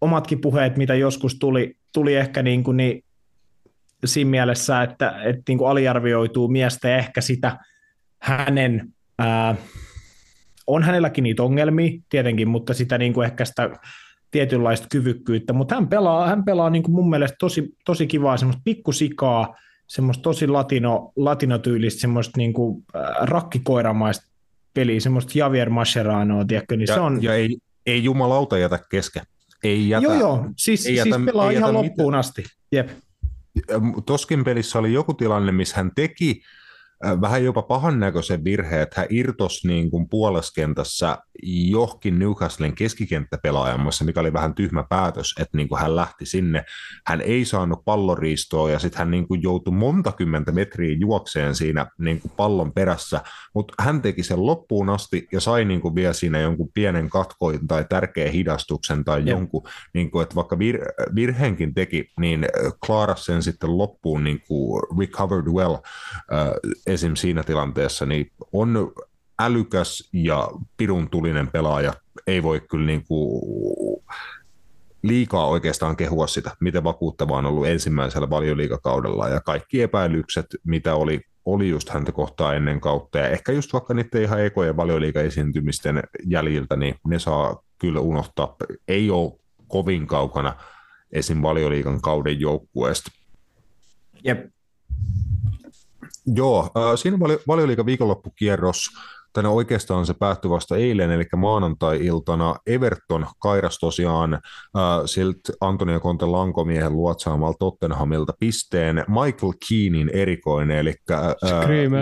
[0.00, 3.04] omatkin puheet, mitä joskus tuli, tuli ehkä niin, kuin niin
[4.04, 7.58] siinä mielessä, että, että niin kuin aliarvioituu miestä ja ehkä sitä
[8.18, 9.56] hänen ää,
[10.66, 13.70] on hänelläkin niitä ongelmia tietenkin, mutta sitä niin kuin ehkä sitä
[14.30, 18.62] tietynlaista kyvykkyyttä, mutta hän pelaa, hän pelaa niin kuin mun mielestä tosi, tosi kivaa semmoista
[18.64, 24.26] pikkusikaa, semmoista tosi latino, latinotyylistä, semmoista niin kuin, äh, rakkikoiramaista
[24.74, 27.22] peliä, semmoista Javier Mascheranoa, tiedätkö, niin ja, se on...
[27.22, 29.22] Ja ei, ei jumalauta jätä kesken.
[29.64, 32.20] Ei jätä, joo, joo, siis, ei jätä, siis pelaa ei ihan loppuun mitään.
[32.20, 32.44] asti.
[32.72, 32.88] Jep.
[34.06, 36.42] Toskin pelissä oli joku tilanne, missä hän teki
[37.20, 44.20] vähän jopa pahan näköisen virheen, että hän irtos niin kuin puoleskentässä johonkin Newcastlen keskikenttäpelaajammassa, mikä
[44.20, 46.64] oli vähän tyhmä päätös, että niin kuin hän lähti sinne.
[47.06, 51.86] Hän ei saanut palloriistoa ja sitten hän niin kuin joutui monta kymmentä metriä juokseen siinä
[51.98, 53.20] niin kuin pallon perässä,
[53.54, 57.66] mutta hän teki sen loppuun asti ja sai niin kuin vielä siinä jonkun pienen katkoin
[57.68, 59.30] tai tärkeän hidastuksen tai ja.
[59.30, 59.62] jonkun,
[59.94, 62.46] niin kuin, että vaikka vir- virheenkin teki, niin
[62.86, 67.14] klaaras sen sitten loppuun niin kuin recovered well äh, esim.
[67.14, 68.92] siinä tilanteessa, niin on
[69.40, 71.92] älykäs ja pirun tulinen pelaaja.
[72.26, 73.42] Ei voi kyllä niin kuin
[75.02, 81.20] liikaa oikeastaan kehua sitä, miten vakuuttavaa on ollut ensimmäisellä valioliikakaudella ja kaikki epäilykset, mitä oli,
[81.44, 86.76] oli just häntä kohtaa ennen kautta ja ehkä just vaikka niiden ihan ekojen valioliikaesiintymisten jäljiltä,
[86.76, 88.56] niin ne saa kyllä unohtaa.
[88.88, 89.32] Ei ole
[89.68, 90.54] kovin kaukana
[91.12, 91.42] esim.
[91.42, 93.10] valioliikan kauden joukkueesta.
[94.24, 94.46] Jep.
[96.26, 98.90] Joo, äh, siinä oli valioliikan viikonloppukierros.
[99.32, 102.56] Tänne oikeastaan se päättyi vasta eilen, eli maanantai-iltana.
[102.66, 104.40] Everton kairas tosiaan äh,
[105.06, 111.34] siltä Antonio Conte Lankomiehen luotsaamalta Tottenhamilta pisteen Michael Keenin erikoinen, eli äh,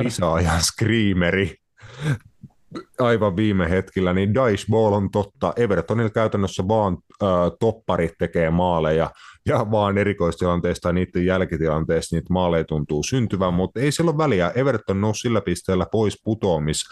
[0.02, 1.54] lisäajan screameri
[2.98, 5.52] aivan viime hetkellä, niin Dice Ball on totta.
[5.56, 7.28] Evertonilla käytännössä vaan äh,
[7.60, 9.10] topparit tekee maaleja
[9.48, 14.52] ja vaan erikoistilanteista tai niiden jälkitilanteista niitä maaleja tuntuu syntyvän, mutta ei sillä ole väliä.
[14.54, 16.84] Everton nousi sillä pisteellä pois putoamis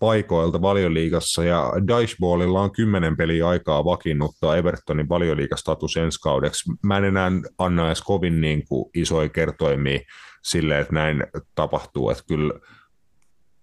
[0.00, 6.72] paikoilta valioliigassa ja Diceballilla on kymmenen peliä aikaa vakiinnuttaa Evertonin valioliigastatus ensi kaudeksi.
[6.82, 10.00] Mä en enää anna edes kovin niin kuin isoja kertoimia
[10.42, 11.24] sille, että näin
[11.54, 12.54] tapahtuu, että kyllä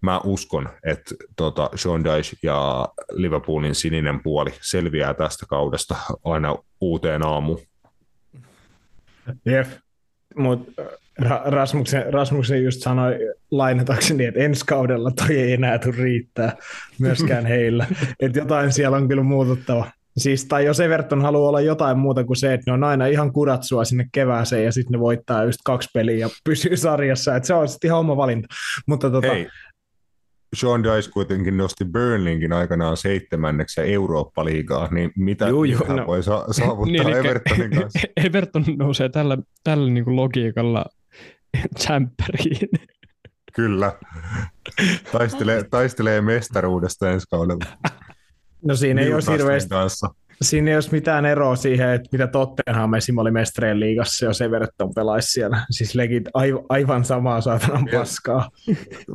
[0.02, 7.26] mä uskon, että tota Sean Dyche ja Liverpoolin sininen puoli selviää tästä kaudesta aina uuteen
[7.26, 7.60] aamuun.
[9.46, 9.68] Jep,
[10.38, 10.82] mutta
[11.22, 13.20] Ra- Rasmuksen, Rasmuksen just sanoi
[13.52, 16.58] lainatakseni, että ensi kaudella toi ei enää tule riittää
[17.00, 17.88] myöskään heillä.
[18.20, 19.92] että jotain siellä on kyllä muututtava.
[20.18, 23.34] Siis, tai jos Everton haluaa olla jotain muuta kuin se, että ne on aina ihan
[23.34, 27.54] kuratsua sinne kevääseen ja sitten ne voittaa just kaksi peliä ja pysyy sarjassa, että se
[27.54, 28.48] on sitten ihan oma valinta.
[28.88, 29.48] Mutta tota, Hei,
[30.56, 36.08] Sean Dice kuitenkin nosti Burnlinkin aikanaan seitsemänneksi Eurooppa-liigaa, niin mitä juu, juu, no.
[36.08, 38.00] voi sa- saavuttaa niin, Evertonin kanssa?
[38.26, 40.86] Everton nousee tällä, tällä niin kuin logiikalla
[41.80, 42.70] Champeriin.
[43.54, 43.94] Kyllä.
[45.12, 47.66] Taistelee, taistelee mestaruudesta ensi kaudella.
[48.66, 50.10] No siinä ei ole hirveästi, kanssa.
[50.42, 53.18] Siinä ei ole mitään eroa siihen, että mitä Tottenham esim.
[53.18, 55.66] oli mestareen liigassa, jos Everton pelaisi siellä.
[55.70, 56.24] Siis legit
[56.70, 58.50] aivan samaa saatanan paskaa.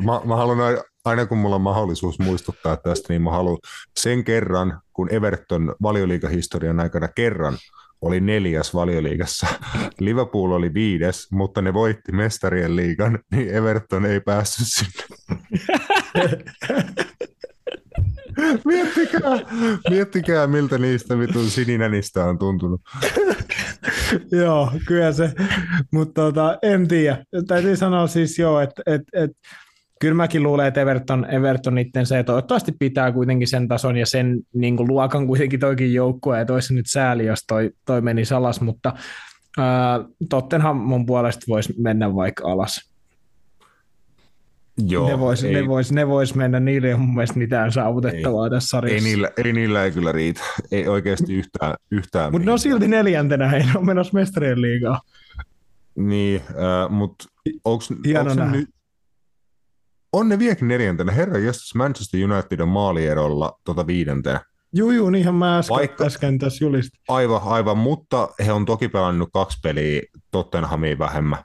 [0.04, 3.58] Mä, mä haluan aina kun mulla on mahdollisuus muistuttaa tästä, niin mä haluan
[3.98, 7.56] sen kerran, kun Everton valioliikahistorian aikana kerran
[8.00, 9.46] oli neljäs valioliigassa.
[10.00, 15.04] Liverpool oli viides, mutta ne voitti mestarien liigan, niin Everton ei päässyt sinne.
[18.64, 19.40] miettikää,
[19.90, 22.80] miettikää, miltä niistä vitun sininänistä on tuntunut.
[24.32, 25.32] joo, kyllä se,
[25.92, 27.24] mutta tota, en tiedä.
[27.46, 29.30] Täytyy sanoa siis joo, että et, et,
[30.00, 34.76] kyllä mäkin luulen, että Everton, Everton se toivottavasti pitää kuitenkin sen tason ja sen niin
[34.76, 38.92] kuin luokan kuitenkin toikin joukkue, ja toisi nyt sääli, jos toi, toi meni salas, mutta
[39.58, 42.89] ää, Tottenham mun puolesta voisi mennä vaikka alas.
[44.88, 47.72] Joo, ne vois, ei, ne, vois, ne vois mennä, niille ei ole mun mielestä mitään
[47.72, 48.96] saavutettavaa ei, tässä sarjassa.
[48.96, 50.40] Ei niillä, ei niillä ei kyllä riitä,
[50.72, 51.74] ei oikeasti yhtään.
[51.90, 55.00] yhtään mutta ne on silti neljäntenä, ei ne ole menossa mestarien liigaa.
[55.96, 57.24] Niin, äh, mutta
[57.64, 57.84] onko
[58.52, 58.68] nyt,
[60.12, 61.12] on ne vieläkin neljäntenä.
[61.12, 64.40] Herra jos Manchester United on maalierolla tota viidentenä.
[64.72, 67.00] Juu, juu, niinhän mä äsken, Vaikka, äsken tässä julistin.
[67.08, 71.44] Aivan, aivan, mutta he on toki pelannut kaksi peliä Tottenhamiin vähemmän.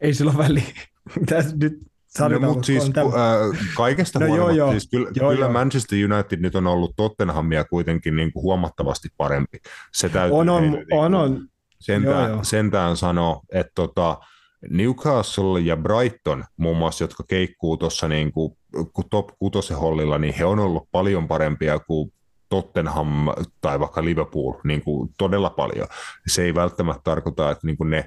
[0.00, 0.64] Ei sillä ole väliä.
[1.20, 4.70] Mitäs nyt No, mutta siis äh, kaikesta no, huolimatta, joo, joo.
[4.70, 5.52] Siis kyllä, joo, kyllä joo.
[5.52, 9.58] Manchester United nyt on ollut Tottenhamia kuitenkin niin kuin huomattavasti parempi.
[9.92, 11.46] Se täytyy on, on, niin on, on.
[11.80, 12.44] Sentään, joo, joo.
[12.44, 14.18] sentään sanoa, että tota,
[14.70, 18.56] Newcastle ja Brighton muun muassa, jotka keikkuu tuossa niin kuin
[19.10, 22.12] top kutosen hollilla, niin he on ollut paljon parempia kuin
[22.48, 23.28] Tottenham
[23.60, 25.86] tai vaikka Liverpool niin kuin todella paljon.
[26.26, 28.04] Se ei välttämättä tarkoita, että niin kuin ne,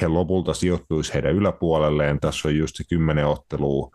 [0.00, 2.20] he lopulta sijoittuisi heidän yläpuolelleen.
[2.20, 3.90] Tässä on just se kymmenen ottelua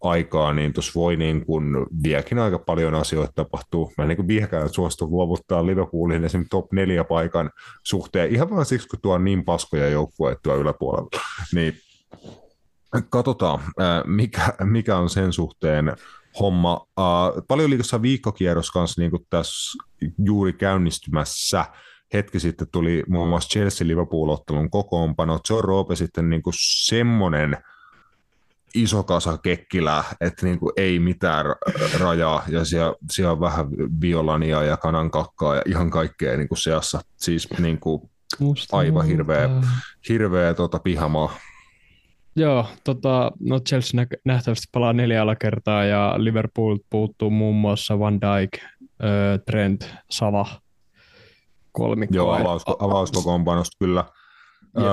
[0.00, 1.64] aikaa, niin tuossa voi niin kuin
[2.02, 3.92] vieläkin aika paljon asioita tapahtuu.
[3.98, 6.44] Mä en niin vieläkään suostu luovuttaa Liverpoolin esim.
[6.50, 7.50] top 4 paikan
[7.84, 11.08] suhteen, ihan vaan siksi, kun tuo on niin paskoja joukkueet tuo yläpuolella.
[11.54, 11.74] Niin
[13.10, 13.60] katsotaan,
[14.06, 15.96] mikä, mikä on sen suhteen
[16.40, 16.86] homma.
[17.48, 19.78] Paljon liikassa viikkokierros kanssa niin kuin tässä
[20.18, 21.64] juuri käynnistymässä.
[22.12, 25.40] Hetki sitten tuli muun muassa Chelsea-Liverpool-ottelun kokoonpano.
[25.50, 27.56] John Roope sitten niin kuin semmoinen–
[28.74, 33.66] iso kasa kekkilää, että niin kuin ei mitään ra- rajaa, ja siellä, siellä on vähän
[34.00, 37.00] violania ja kanankakkaa ja ihan kaikkea niin kuin seassa.
[37.16, 39.48] Siis niin kuin Musta aivan hirveä,
[40.08, 41.36] hirveä tota, pihamaa.
[42.36, 48.20] Joo, tota, no Chelsea nä- nähtävästi palaa neljä alakertaa ja Liverpool puuttuu muun muassa Van
[48.20, 48.68] Dijk, äh,
[49.46, 50.60] Trent, Salah,
[51.78, 52.16] kolmikko.
[52.16, 54.04] Joo, Ei- avaus, avauskokoonpanosta kyllä.
[54.78, 54.84] Öö,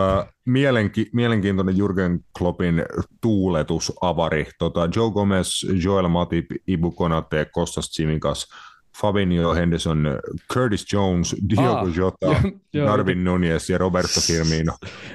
[0.45, 2.83] mielenki, mielenkiintoinen Jurgen Kloppin
[3.21, 4.45] tuuletusavari.
[4.59, 5.49] Tota, Joe Gomez,
[5.83, 8.47] Joel Matip, Ibu Konate, Kostas Tsimikas,
[9.01, 10.07] Fabinho Henderson,
[10.53, 12.41] Curtis Jones, Diogo Ah, Jota,
[12.85, 14.73] Darwin Nunez ja Roberto Firmino.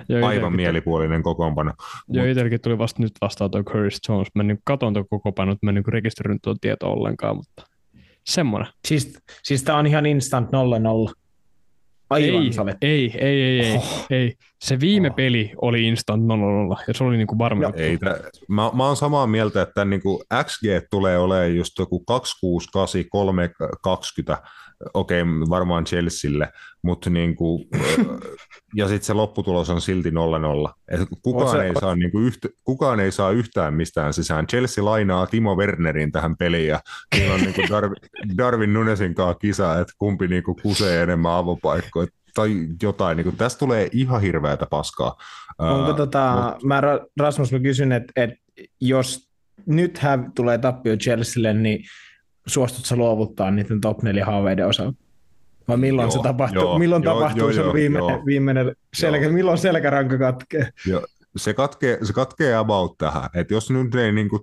[0.09, 1.73] joo, Aivan itelläkin- mielipuolinen kokoonpano.
[2.09, 4.29] Joo, itselläkin tuli vasta nyt vastaan tuo Curtis Jones.
[4.35, 7.63] Mä niin katon tuon koko panon, että mä en niin rekisteröinyt tuon tietoa ollenkaan, mutta
[8.27, 8.73] semmoinen.
[8.89, 11.13] Siis, siis tää on ihan instant 0-0.
[12.11, 12.77] Aivan ei, salet.
[12.83, 14.07] ei, ei, ei, ei, Oh.
[14.11, 14.35] ei.
[14.61, 15.17] Se viime Oh.
[15.17, 17.63] peli oli instant 0-0 ja se oli niin kuin varma.
[17.63, 17.73] No.
[17.77, 22.01] Ei, tä, mä, mä oon samaa mieltä, että niin kuin XG tulee olemaan just joku
[22.01, 24.39] 268, 320,
[24.95, 26.49] okei varmaan Chelsealle,
[26.83, 27.69] mutta niin kuin,
[28.77, 30.13] ja sitten se lopputulos on silti 0-0.
[30.89, 34.47] Et kukaan, se- ei saa, niin kuin yhtä, kukaan ei saa yhtään mistään sisään.
[34.47, 36.81] Chelsea lainaa Timo Wernerin tähän peliin ja
[37.17, 37.97] siinä on niin kuin Darwin,
[38.39, 42.51] Darwin Nunesin kanssa kisa, että kumpi niin kuin kusee enemmän avopaikkoja tai
[42.83, 43.17] jotain.
[43.17, 45.17] Niin kuin, tästä tulee ihan hirveätä paskaa.
[45.59, 48.31] Onko tota, mä Ra- Rasmus mä kysyn, että et
[48.81, 49.31] jos
[49.67, 51.85] nyt hän tulee tappio Chelsealle, niin
[52.51, 54.99] suostut sä luovuttaa niiden top 4 haaveiden osalta?
[55.69, 56.63] Vai milloin Joo, se tapahtuu?
[56.63, 58.27] joo, milloin joo, tapahtuu joo, se joo, viimeinen, joo.
[58.27, 59.33] viimeinen selkä, Joo.
[59.33, 60.71] milloin selkäranka katkee?
[61.37, 63.31] se katkee, se katkee about tähän.
[63.35, 64.39] Et jos nyt ei niinku,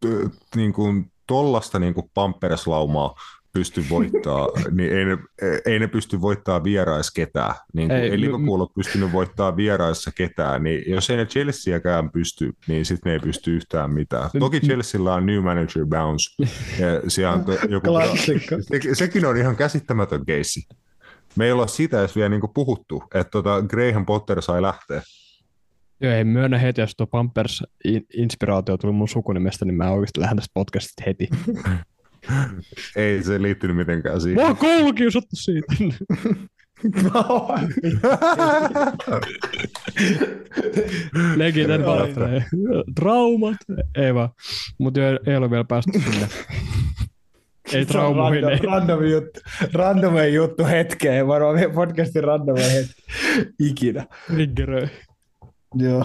[0.00, 0.82] t- niinku,
[1.26, 3.14] tollasta niinku pampereslaumaa
[3.58, 5.18] pysty voittaa, niin ei ne,
[5.66, 7.54] ei ne pysty voittaa vierais ketään.
[7.74, 12.52] Niin Ei, ei, Liverpool ole pystynyt voittaa vieraissa ketään, niin jos ei ne Chelseakään pysty,
[12.68, 14.30] niin sitten ne ei pysty yhtään mitään.
[14.38, 16.42] Toki Chelsealla on new manager bounce,
[16.78, 20.66] ja siellä on joku, se, sekin on ihan käsittämätön keissi.
[21.36, 25.02] Me ei olla siitä edes vielä niinku puhuttu, että tota Graham Potter sai lähteä.
[26.00, 30.50] Joo, ei myönnä heti, jos tuo Pampers-inspiraatio tuli mun sukunimestä, niin mä oikeasti lähden tästä
[30.54, 31.28] podcastista heti.
[32.96, 34.40] Ei se liittynyt mitenkään siihen.
[34.40, 35.74] Mä oon koulukiusattu siitä.
[41.36, 42.44] Legiten valehtelee.
[42.94, 43.56] Traumat.
[43.94, 44.28] Ei vaan.
[44.78, 46.28] Mutta ei ole vielä päästy sinne.
[47.72, 48.42] Ei traumoihin.
[48.42, 48.66] Random, Ei.
[48.66, 49.40] random juttu,
[49.72, 53.02] random juttu hetkeen, varmaan podcastin random hetki
[53.58, 54.06] ikinä.
[54.26, 54.88] Triggeröi.
[55.74, 56.04] Joo.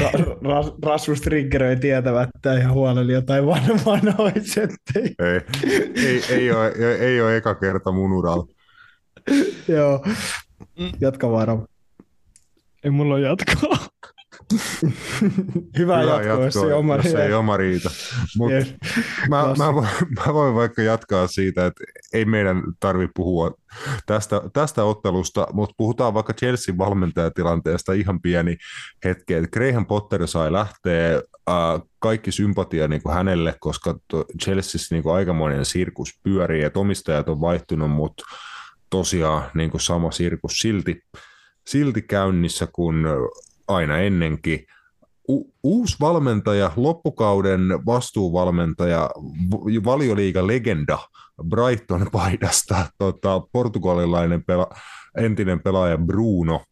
[0.00, 0.10] Ra-
[0.42, 5.14] ra- Rasmus triggeröi tietämättä ja huoleli jotain van- vanhoja settejä.
[5.18, 5.40] Ei,
[6.06, 8.46] ei, ei, ole, ei, ei ole eka kerta mun uralla.
[9.68, 10.04] Joo.
[11.00, 11.68] Jatka vaan.
[12.84, 13.36] Ei mulla ole
[14.52, 14.90] jatkoa.
[15.78, 17.90] Hyvä, Hyvä jatko, jos ei oma jos ei oma riita.
[18.36, 18.74] Mut Yes.
[19.28, 19.88] mä, mä, voin,
[20.26, 23.54] mä voin vaikka jatkaa siitä, että ei meidän tarvi puhua
[24.06, 28.56] tästä, tästä ottelusta, mutta puhutaan vaikka Chelsea valmentajatilanteesta ihan pieni
[29.04, 29.34] hetki.
[29.34, 31.54] Et Graham Potter sai lähteä äh,
[31.98, 33.98] kaikki sympatia niin kuin hänelle, koska
[34.42, 38.24] Chelseassa niin kuin aikamoinen sirkus pyörii, että omistajat on vaihtunut, mutta
[38.90, 41.02] tosiaan niin kuin sama sirkus silti,
[41.66, 43.06] silti käynnissä kuin
[43.68, 44.66] aina ennenkin.
[45.28, 49.10] U- uusi valmentaja, loppukauden vastuuvalmentaja,
[49.50, 50.98] v- valioliiga legenda
[51.48, 54.76] Brighton paidasta, tota, portugalilainen pela-
[55.24, 56.64] entinen pelaaja Bruno.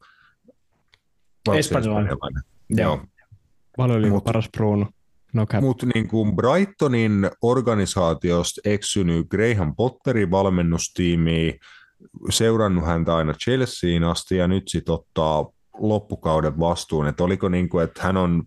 [1.55, 2.17] Espanjalainen.
[2.71, 3.01] Joo.
[4.11, 4.87] Mut- paras Bruno.
[5.33, 5.47] No.
[5.61, 11.61] Mutta niin kuin Brightonin organisaatiosta eksynyt Graham Potterin valmennustiimiin,
[12.31, 15.47] seurannut häntä aina Chelseaan asti ja nyt sitten ottaa
[15.79, 18.43] loppukauden vastuun, että oliko niin kuin, että hän on,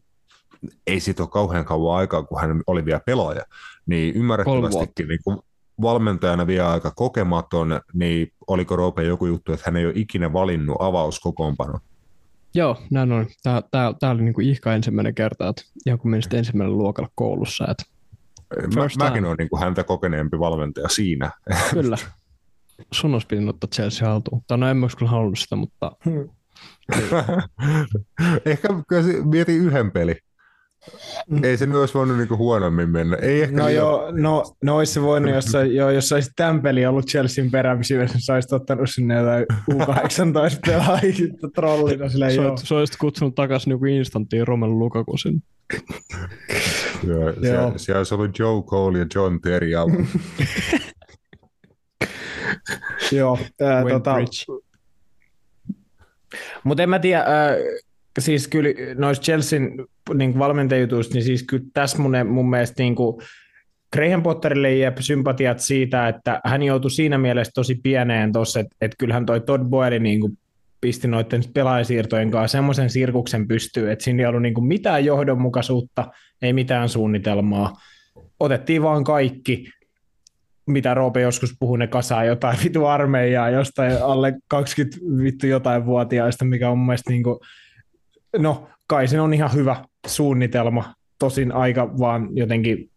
[0.88, 3.42] ei siitä ole kauhean kauan aikaa, kun hän oli vielä pelaaja,
[3.86, 5.38] niin ymmärrettävästikin niin kuin
[5.82, 10.78] valmentajana vielä aika kokematon, niin oliko Roope joku juttu, että hän ei ole ikinä valinnut
[10.80, 11.80] avauskokoonpano.
[12.56, 13.28] Joo, näin on.
[13.44, 17.68] Tää, tää, tää oli niinku ihka ensimmäinen kerta, että ihan kun menisit ensimmäinen luokalla koulussa.
[17.70, 17.84] Että
[18.76, 21.32] Mä, mäkin olen niin kuin häntä kokeneempi valmentaja siinä.
[21.74, 21.98] kyllä.
[22.92, 24.42] Sun olisi pitänyt ottaa Chelsea haltuun.
[24.48, 25.92] Tai no en mä olisi kyllä halunnut sitä, mutta
[28.46, 30.16] ehkä kyllä se- mieti yhden peli.
[31.44, 33.16] Ei se nyt olisi voinut niinku huonommin mennä.
[33.22, 36.62] Ei ehkä No liian- joo, no, no olisi se voinut, jos, joo, jos olisit tämän
[36.62, 42.56] pelin ollut Chelsean peräpysyydessä, sä olisit ottanut sinne jotain U18 pelaajia trollina sä, joo.
[42.56, 45.40] oot- sä olisit kutsunut takaisin niinku instanttiin Romelu Lukaku sinne.
[47.08, 47.34] Joo, Joo.
[47.42, 49.68] siellä, siellä olisi ollut Joe Cole ja John Terry
[53.12, 54.16] joo ää, tota.
[56.64, 57.28] Mutta en mä tiedä, äh,
[58.20, 59.72] siis kyllä noissa Chelsean
[60.14, 63.22] niin valmentajutuista, niin siis kyllä tässä mun, mun mielestä niin kuin
[63.94, 68.96] Graham Potterille jää sympatiat siitä, että hän joutui siinä mielessä tosi pieneen tuossa, että, että
[69.00, 70.38] kyllähän toi Todd Boyle niin kuin
[70.82, 76.08] pisti noiden pelaajasiirtojen kanssa semmoisen sirkuksen pystyy, että siinä ei ollut niin kuin mitään johdonmukaisuutta,
[76.42, 77.74] ei mitään suunnitelmaa.
[78.40, 79.70] Otettiin vaan kaikki,
[80.68, 86.46] mitä Roope joskus puhui, ne kasaa jotain vitu armeijaa jostain alle 20 vittu jotain vuotiaista,
[86.46, 87.40] mikä on mun mielestä niin kuin,
[88.38, 89.76] no kai se on ihan hyvä
[90.08, 92.90] suunnitelma, tosin aika vaan jotenkin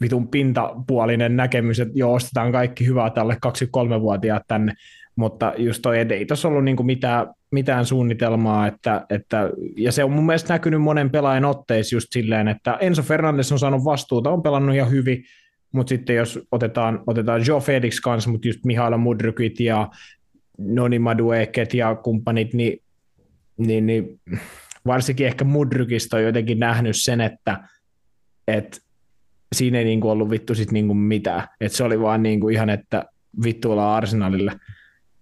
[0.00, 4.72] vitun pintapuolinen näkemys, että joo, ostetaan kaikki hyvää tälle 23-vuotiaat tänne,
[5.16, 10.12] mutta just toi, ei tuossa ollut niinku mitään, mitään suunnitelmaa, että, että, ja se on
[10.12, 14.42] mun mielestä näkynyt monen pelaajan otteissa just silleen, että Enzo Fernandes on saanut vastuuta, on
[14.42, 15.24] pelannut ihan hyvin,
[15.72, 19.88] mutta sitten jos otetaan, otetaan Joe Felix kanssa, mutta just Mihaila Mudrykit ja
[20.58, 22.82] Noni Madueket ja kumppanit, niin,
[23.56, 24.20] niin, niin
[24.86, 27.68] varsinkin ehkä Mudrykista on jotenkin nähnyt sen, että,
[28.48, 28.78] että
[29.54, 31.48] siinä ei niinku ollut vittu sit niinku mitään.
[31.60, 33.04] Et se oli vaan niinku ihan, että
[33.44, 34.52] vittu ollaan arsenalille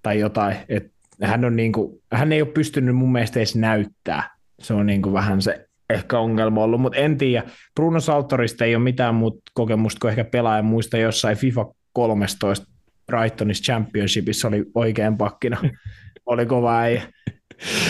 [0.03, 0.57] tai jotain.
[0.69, 4.31] Et hän, on niinku, hän ei ole pystynyt mun mielestä edes näyttää.
[4.61, 7.51] Se on niinku vähän se ehkä ongelma ollut, mutta en tiedä.
[7.75, 12.67] Bruno Saltorista ei ole mitään muuta kokemusta kuin ehkä pelaajan muista jossain FIFA 13
[13.07, 15.57] Brightonissa Championshipissa oli oikein pakkina.
[16.27, 17.03] oli kova ei.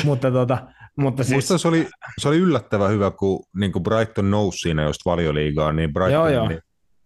[0.05, 0.59] mutta tota,
[0.97, 1.35] mutta siis...
[1.35, 5.77] Musta se oli, se oli yllättävän hyvä, kun niin kuin Brighton nousi siinä just valioliigaan,
[5.77, 6.49] niin Brighton joo, joo.
[6.49, 6.61] Niin,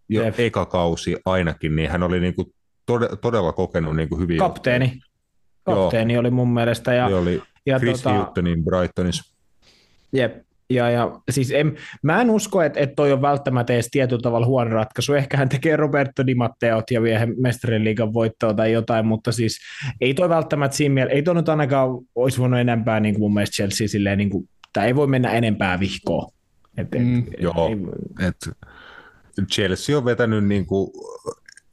[0.09, 0.41] jo Jep.
[0.41, 2.55] eka kausi ainakin, niin hän oli niin kuin
[2.87, 4.39] todella, todella kokenut niin kuin hyvin.
[4.39, 5.01] Kapteeni.
[5.63, 6.21] Kapteeni joo.
[6.21, 6.95] oli mun mielestä.
[6.95, 9.35] Ja, se oli ja Chris tota, Huttonin Brightonissa.
[10.13, 10.37] Jep,
[10.71, 14.47] ja, ja siis en, mä en usko, että, että toi on välttämättä edes tietyllä tavalla
[14.47, 15.15] huono ratkaisu.
[15.15, 19.59] Ehkä hän tekee Roberto Di Matteot ja vie mestarien liigan voittoa tai jotain, mutta siis
[20.01, 23.35] ei toi välttämättä siinä mielessä, ei toi nyt ainakaan olisi voinut enempää niin kuin mun
[23.35, 26.31] mielestä Chelsea silleen, niin kuin, tai ei voi mennä enempää vihkoon.
[26.77, 27.77] Et, et, mm, et, joo, ei,
[28.27, 28.55] et
[29.53, 30.91] Chelsea on vetänyt niin kuin,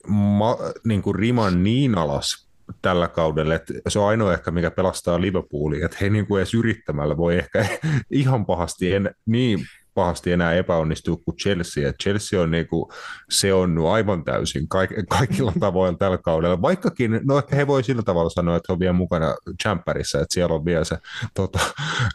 [0.08, 2.48] ma, niin kuin riman niin alas
[2.82, 6.54] tällä kaudella, että se on ainoa ehkä, mikä pelastaa Liverpoolia, että he niin kuin edes
[6.54, 7.66] yrittämällä voi ehkä
[8.10, 11.88] ihan pahasti, en, niin pahasti enää epäonnistua kuin Chelsea.
[11.88, 12.92] Et Chelsea on niin kuin,
[13.30, 18.02] se on aivan täysin kaik, kaikilla tavoilla tällä kaudella, vaikkakin, no ehkä he voi sillä
[18.02, 20.98] tavalla sanoa, että he on vielä mukana Champerissa, että siellä on vielä se
[21.34, 21.58] tota,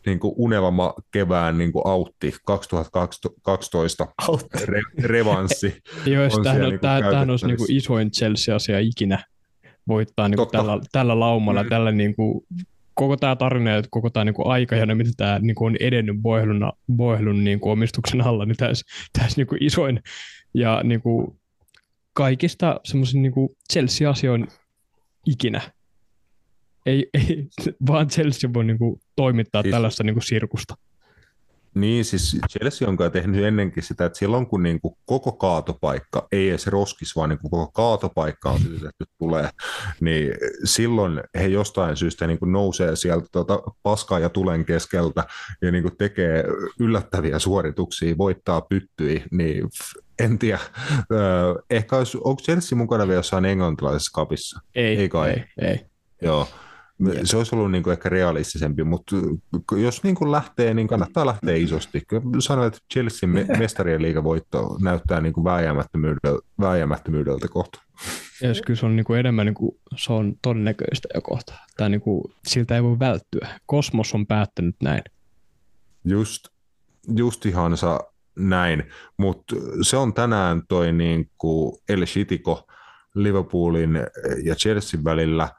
[0.05, 4.07] niin kuin unelma kevään niin kuin autti 2012
[4.65, 5.81] Re, revanssi.
[6.05, 9.23] Joo, tämähän, on, niin olisi niin kuin isoin Chelsea-asia ikinä
[9.88, 11.69] voittaa niin kuin tällä, tällä laumalla, mm.
[11.69, 12.45] tällä niin kuin,
[12.93, 16.15] koko tämä tarina ja koko tämä niin aika ja mitä tämä niin kuin on edennyt
[16.22, 18.85] Boihlun, Boihlun niin kuin omistuksen alla, niin tässä,
[19.19, 19.99] tässä niin kuin isoin
[20.53, 21.39] ja niin kuin
[22.14, 23.34] kaikista semmoisen niin
[23.73, 24.47] Chelsea-asioin
[25.26, 25.61] ikinä.
[26.85, 27.47] Ei, ei,
[27.88, 30.76] vaan Chelsea voi niin kuin, toimittaa siis, tällaista niin kuin sirkusta.
[31.78, 36.49] Niin, siis Chelsea on tehnyt ennenkin sitä, että silloin kun niin kuin koko kaatopaikka, ei
[36.49, 39.49] edes roskis, vaan niin kuin koko kaatopaikka on sytytetty tulee,
[39.99, 40.34] niin
[40.64, 45.24] silloin he jostain syystä niin kuin nousee sieltä tuota paskaa ja tulen keskeltä
[45.62, 46.44] ja niin kuin tekee
[46.80, 49.70] yllättäviä suorituksia, voittaa pyttyi, niin
[50.20, 50.60] en tiedä.
[51.70, 54.60] Ehkä olisi, onko Chelsea mukana vielä jossain englantilaisessa kapissa?
[54.76, 55.30] Ei, ei kai.
[55.30, 55.86] Ei, ei.
[56.22, 56.48] Joo.
[57.24, 59.15] Se olisi ollut niin kuin ehkä realistisempi, mutta
[59.72, 62.03] jos niin kuin lähtee, niin kannattaa lähteä isosti.
[62.40, 63.30] Sanoin, että Chelsea
[63.60, 66.30] mestarien liigavoitto näyttää niin kuin vääjäämättömyydeltä,
[66.60, 67.82] vääjäämättömyydeltä kohta.
[68.41, 71.53] Ja kyllä se on niin kuin enemmän niin kuin, se on todennäköistä jo kohta.
[71.78, 73.48] Tai niin kuin, siltä ei voi välttyä.
[73.65, 75.03] Kosmos on päättänyt näin.
[76.06, 76.48] Just,
[77.18, 77.99] just ihansa
[78.36, 78.84] näin,
[79.18, 82.68] mutta se on tänään toi niin kuin El Shitiko
[83.15, 83.99] Liverpoolin
[84.44, 85.49] ja Chelsea välillä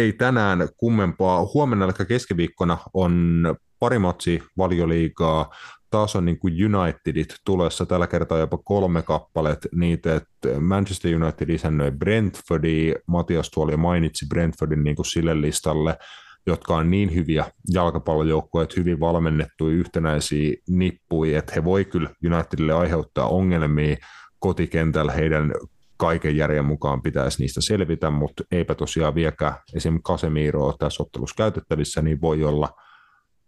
[0.00, 1.46] ei tänään kummempaa.
[1.54, 3.44] Huomenna, eli keskiviikkona, on
[3.78, 5.54] pari matsi valioliigaa.
[5.90, 11.48] Taas on niin kuin Unitedit tulessa tällä kertaa jopa kolme kappaleet niitä, että Manchester United
[11.48, 15.98] isännöi Brentfordi, Matias tuoli mainitsi Brentfordin niin kuin sille listalle,
[16.46, 22.72] jotka on niin hyviä jalkapallojoukkoja, että hyvin valmennettuja yhtenäisiä nippuja, että he voi kyllä Unitedille
[22.72, 23.96] aiheuttaa ongelmia
[24.38, 25.52] kotikentällä heidän
[25.98, 31.34] kaiken järjen mukaan pitäisi niistä selvitä, mutta eipä tosiaan vieläkään esimerkiksi Casemiro ole tässä ottelussa
[31.36, 32.68] käytettävissä, niin voi olla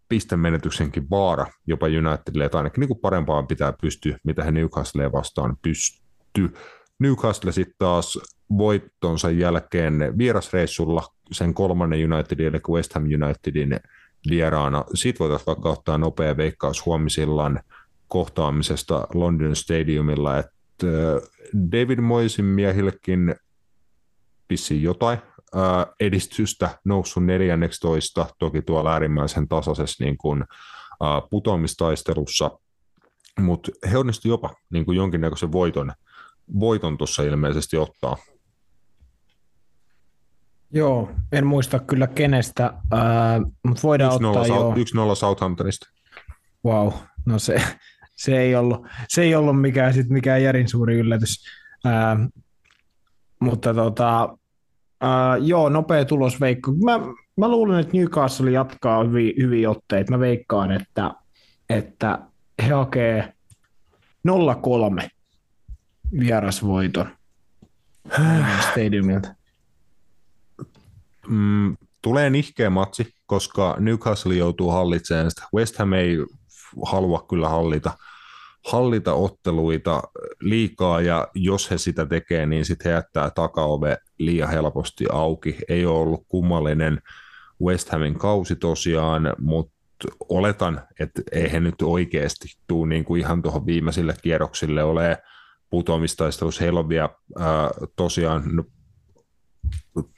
[0.08, 6.54] pistemenetyksenkin vaara jopa Unitedille, että ainakin niin parempaan pitää pystyä, mitä he Newcastle vastaan pystyy.
[6.98, 8.18] Newcastle sitten taas
[8.58, 11.02] voittonsa jälkeen vierasreissulla
[11.32, 13.80] sen kolmannen Unitedin, eli West Ham Unitedin
[14.30, 14.84] vieraana.
[14.94, 17.60] Siitä voitaisiin vaikka ottaa nopea veikkaus huomisillan
[18.08, 20.59] kohtaamisesta London Stadiumilla, että
[21.72, 23.34] David Moisin miehillekin
[24.48, 25.18] pissi jotain
[26.00, 30.44] edistystä, noussut 14, toki tuolla äärimmäisen tasaisessa niin kuin,
[31.30, 32.58] putoamistaistelussa,
[33.40, 35.92] mutta he onnistuivat jopa niin kuin jonkinnäköisen voiton,
[36.60, 38.16] voiton tuossa ilmeisesti ottaa.
[40.72, 44.74] Joo, en muista kyllä kenestä, äh, mutta voidaan 1-0 ottaa jo...
[45.12, 45.90] 1-0 Southamptonista.
[46.64, 46.92] Wow,
[47.26, 47.62] no se,
[48.20, 51.44] se, ei ollut, se ei ollut mikään, sit mikään järin suuri yllätys.
[51.86, 52.28] Äh,
[53.40, 54.22] mutta tota,
[55.04, 56.72] äh, joo, nopea tulosveikko.
[56.72, 57.00] Mä,
[57.36, 60.12] mä luulen, että Newcastle jatkaa hyvin, hyviä otteita.
[60.12, 61.14] Mä veikkaan, että,
[61.68, 62.18] että
[62.62, 63.32] he hakee
[64.28, 65.08] 0-3
[66.20, 67.06] vierasvoiton
[68.70, 69.34] stadiumilta.
[71.28, 75.48] Mm, tulee nihkeä matsi, koska Newcastle joutuu hallitsemaan sitä.
[75.54, 76.16] West Ham ei
[76.86, 77.92] halua kyllä hallita,
[78.66, 80.02] hallita otteluita
[80.40, 85.56] liikaa, ja jos he sitä tekee, niin sitten he jättää takaove liian helposti auki.
[85.68, 87.02] Ei ole ollut kummallinen
[87.62, 89.72] West Hamin kausi tosiaan, mutta
[90.28, 95.18] oletan, että ei he nyt oikeasti tuu niin kuin ihan tuohon viimeisille kierroksille ole
[95.70, 96.64] putoamistaistelussa.
[96.64, 97.08] Heillä on vielä
[97.38, 98.64] ää, tosiaan no,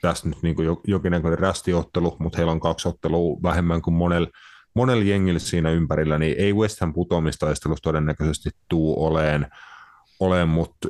[0.01, 4.27] tässä nyt niin kuin jonkinnäköinen rästiottelu, mutta heillä on kaksi ottelua vähemmän kuin monella
[4.73, 9.47] monel jengillä siinä ympärillä, niin ei West Ham putoamistaistelussa todennäköisesti tuu oleen,
[10.19, 10.87] oleen mutta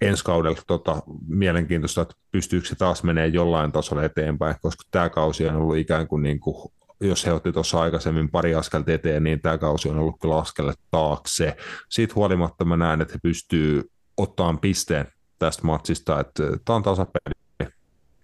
[0.00, 5.48] ensi kaudella tota, mielenkiintoista, että pystyykö se taas menee jollain tasolla eteenpäin, koska tämä kausi
[5.48, 9.40] on ollut ikään kuin, niin kuin jos he otti tuossa aikaisemmin pari askelta eteen, niin
[9.40, 11.56] tämä kausi on ollut kyllä askelle taakse.
[11.88, 15.06] Siitä huolimatta mä näen, että he pystyy ottamaan pisteen
[15.38, 17.70] tästä matsista, että tämä on tasapeli.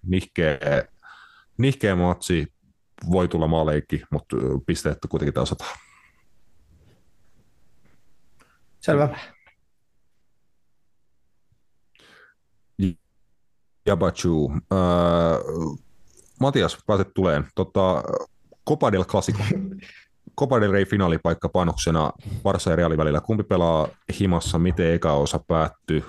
[0.07, 0.59] Nihkeä,
[1.59, 2.53] nihkeä matsi,
[3.10, 4.36] voi tulla maaleikki, mutta
[4.66, 5.78] pisteet kuitenkin tasataan.
[8.81, 9.18] Selvä.
[13.86, 14.52] Jabachu.
[14.52, 15.78] Äh,
[16.40, 17.44] Matias, pääset tuleen.
[17.55, 18.02] Tota,
[18.68, 19.43] Copa del Clasico.
[20.39, 23.20] Copa del Rey finaalipaikka panoksena Barça ja Reali välillä.
[23.20, 23.89] Kumpi pelaa
[24.20, 26.05] himassa, miten eka osa päättyy,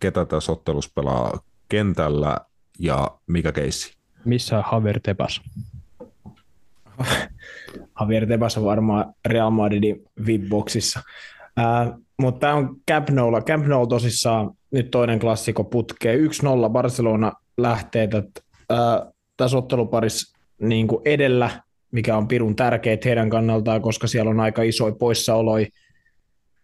[0.00, 1.38] ketä tässä ottelussa pelaa
[1.68, 2.36] kentällä
[2.78, 3.96] ja mikä keissi?
[4.24, 5.40] Missä Haver Tepas?
[8.00, 11.00] Javier Tebas on varmaan Real Madridin VIP-boksissa.
[11.58, 13.40] Äh, mutta tämä on Camp Noulla.
[13.40, 16.16] Camp Nou tosissaan nyt toinen klassikko putkee.
[16.16, 16.20] 1-0
[16.70, 18.78] Barcelona lähtee äh,
[19.36, 21.50] tässä otteluparissa niin kuin edellä,
[21.90, 25.66] mikä on pirun tärkeä heidän kannaltaan, koska siellä on aika isoja poissaoloja.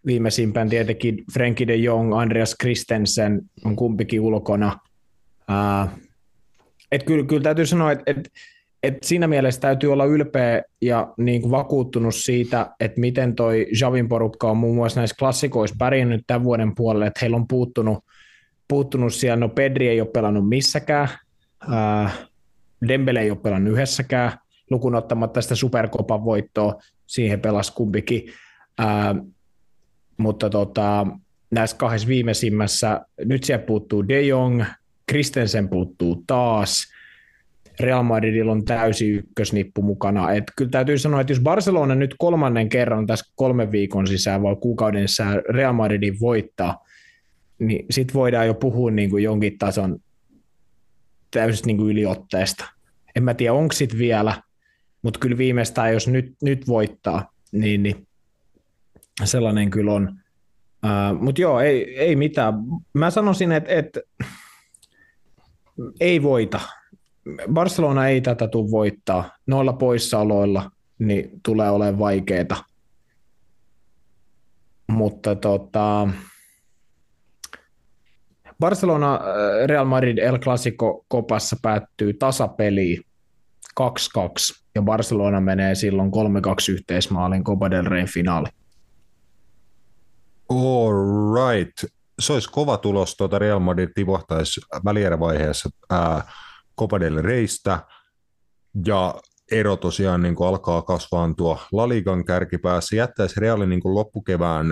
[0.06, 4.78] Viimeisimpään tietenkin Frenkie de Jong, Andreas Christensen on kumpikin ulkona.
[5.50, 5.88] Äh,
[6.92, 8.30] et kyllä, kyllä täytyy sanoa, että et et
[9.02, 14.50] siinä mielessä täytyy olla ylpeä ja niin kuin vakuuttunut siitä, että miten toi Javin porukka
[14.50, 18.04] on muun muassa näissä klassikoissa pärjännyt tämän vuoden puolelle, että heillä on puuttunut,
[18.68, 21.08] puuttunut siellä, no Pedri ei ole pelannut missäkään,
[21.70, 22.10] ää,
[22.88, 24.32] Dembele ei ole pelannut yhdessäkään,
[24.70, 26.74] lukuun ottamatta sitä superkopan voittoa,
[27.06, 28.22] siihen pelasi kumpikin,
[28.78, 29.14] ää,
[30.16, 31.06] mutta tota,
[31.50, 34.64] näissä kahdessa viimeisimmässä, nyt siellä puuttuu De Jong,
[35.06, 36.92] Kristensen puuttuu taas,
[37.80, 40.32] Real Madridilla on täysi ykkösnippu mukana.
[40.32, 44.56] Et kyllä täytyy sanoa, että jos Barcelona nyt kolmannen kerran tässä kolmen viikon sisään vai
[44.56, 46.84] kuukauden sisään Real Madridin voittaa,
[47.58, 49.98] niin sitten voidaan jo puhua niin kuin jonkin tason
[51.30, 52.64] täysin niin kuin yliotteesta.
[53.16, 54.42] En mä tiedä, onko sitten vielä,
[55.02, 58.06] mutta kyllä viimeistään, jos nyt, nyt voittaa, niin, niin
[59.24, 60.18] sellainen kyllä on.
[60.84, 62.54] Uh, mutta joo, ei, ei mitään.
[62.94, 64.00] Mä sanoisin, että, että
[66.00, 66.60] ei voita.
[67.52, 69.30] Barcelona ei tätä tule voittaa.
[69.46, 72.56] Noilla poissaoloilla niin tulee olemaan vaikeita.
[74.88, 76.08] Mutta tota,
[78.60, 83.02] Barcelona äh, Real Madrid El Clasico kopassa päättyy tasapeliin
[83.80, 83.84] 2-2
[84.74, 88.48] ja Barcelona menee silloin 3-2 yhteismaalin Copa del Rey finaali.
[90.48, 90.92] All
[91.34, 91.92] right.
[92.20, 96.32] Se olisi kova tulos, tuota Real Madrid tipahtaisi välierävaiheessa ää,
[96.78, 97.78] Copa del Reistä,
[98.86, 99.14] ja
[99.52, 104.66] ero tosiaan niin kuin alkaa kasvaa tuo Laligan kärkipäässä, jättäisi Realin niin kuin loppukevään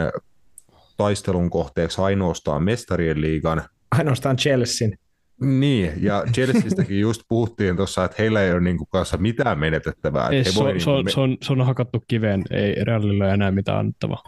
[0.97, 3.63] taistelun kohteeksi ainoastaan mestarien liigan.
[3.91, 4.93] Ainoastaan Chelsean.
[5.41, 10.29] Niin, ja Chelseastäkin just puhuttiin tuossa, että heillä ei ole niin kuin kanssa mitään menetettävää.
[10.29, 13.29] Ei, se, voi on, niin se, on, se, on, se on hakattu kiveen, ei Realilla
[13.29, 14.23] enää mitään annettavaa.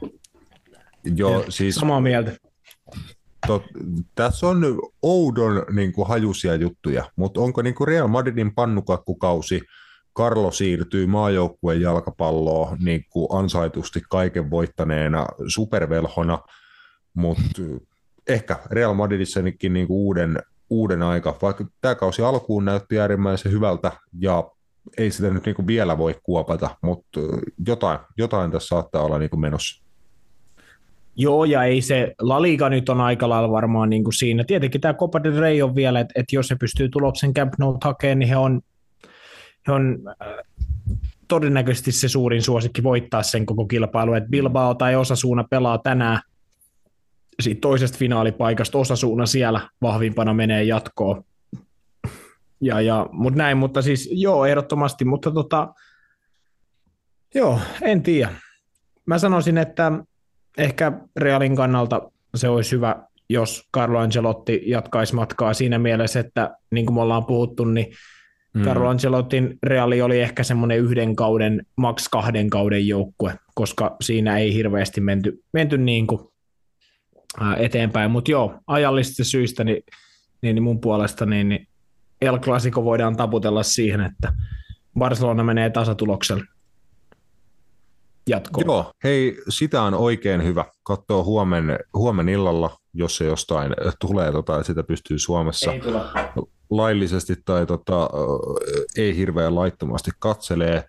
[1.16, 2.32] Joo, siis Samaa mieltä
[3.46, 3.62] tot,
[4.14, 9.62] tässä on oudon niin kuin, hajusia juttuja, mutta onko niin kuin Real Madridin pannukakkukausi,
[10.12, 16.38] Karlo siirtyy maajoukkueen jalkapalloon niin kuin ansaitusti kaiken voittaneena supervelhona,
[17.14, 17.62] mutta
[18.28, 23.92] ehkä Real Madridissakin niin kuin uuden, uuden aika, vaikka tämä kausi alkuun näytti äärimmäisen hyvältä
[24.18, 24.50] ja
[24.98, 27.20] ei sitä nyt niin vielä voi kuopata, mutta
[27.66, 29.81] jotain, jotain tässä saattaa olla niin menossa.
[31.16, 34.44] Joo, ja ei se La Liga nyt on aika lailla varmaan niin kuin siinä.
[34.44, 37.78] Tietenkin tämä Copa del Rey on vielä, että, että jos se pystyy tuloksen Camp Nou
[37.84, 38.60] hakemaan, niin he on,
[39.66, 40.28] he on äh,
[41.28, 44.14] todennäköisesti se suurin suosikki voittaa sen koko kilpailu.
[44.14, 46.20] Että Bilbao tai Osasuuna pelaa tänään
[47.40, 48.78] siitä toisesta finaalipaikasta.
[48.78, 51.24] Osasuuna siellä vahvimpana menee jatkoon.
[52.60, 55.74] Ja, ja, mutta näin, mutta siis joo, ehdottomasti, mutta tota,
[57.34, 58.32] joo, en tiedä.
[59.06, 59.92] Mä sanoisin, että
[60.58, 62.96] ehkä Realin kannalta se olisi hyvä,
[63.28, 67.86] jos Carlo Ancelotti jatkaisi matkaa siinä mielessä, että niin kuin me ollaan puhuttu, niin
[68.54, 68.62] mm.
[68.62, 74.54] Carlo Ancelottin Reali oli ehkä semmoinen yhden kauden, maks kahden kauden joukkue, koska siinä ei
[74.54, 76.20] hirveästi menty, menty niin kuin
[77.58, 78.10] eteenpäin.
[78.10, 79.82] Mutta joo, ajallisista syistä niin,
[80.42, 81.68] niin, niin mun puolesta niin, niin
[82.20, 84.32] El Clasico voidaan taputella siihen, että
[84.98, 86.44] Barcelona menee tasatuloksella
[88.28, 88.66] jatkoon.
[88.66, 94.62] Joo, hei, sitä on oikein hyvä katsoa huomen, huomen illalla, jos se jostain tulee, tota,
[94.62, 95.72] sitä pystyy Suomessa
[96.70, 98.10] laillisesti tai tota,
[98.96, 100.84] ei hirveän laittomasti katselee.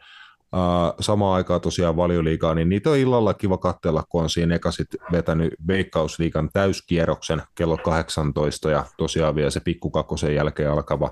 [0.56, 4.72] Uh, samaan aikaan tosiaan valioliigaa, niin niitä on illalla kiva katsella, kun on siinä eka
[4.72, 11.12] sit vetänyt Veikkausliigan täyskierroksen kello 18 ja tosiaan vielä se pikkukakkosen jälkeen alkava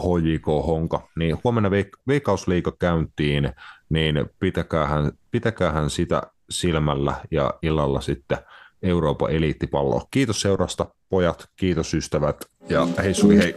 [0.00, 3.52] HJK Honka, niin huomenna veik- Veikkausliiga käyntiin,
[3.88, 8.38] niin pitäkäähän, pitäkäähän sitä silmällä ja illalla sitten
[8.82, 10.06] Euroopan eliittipallo.
[10.10, 12.36] Kiitos seurasta, pojat, kiitos ystävät
[12.68, 13.54] ja hei suli hei.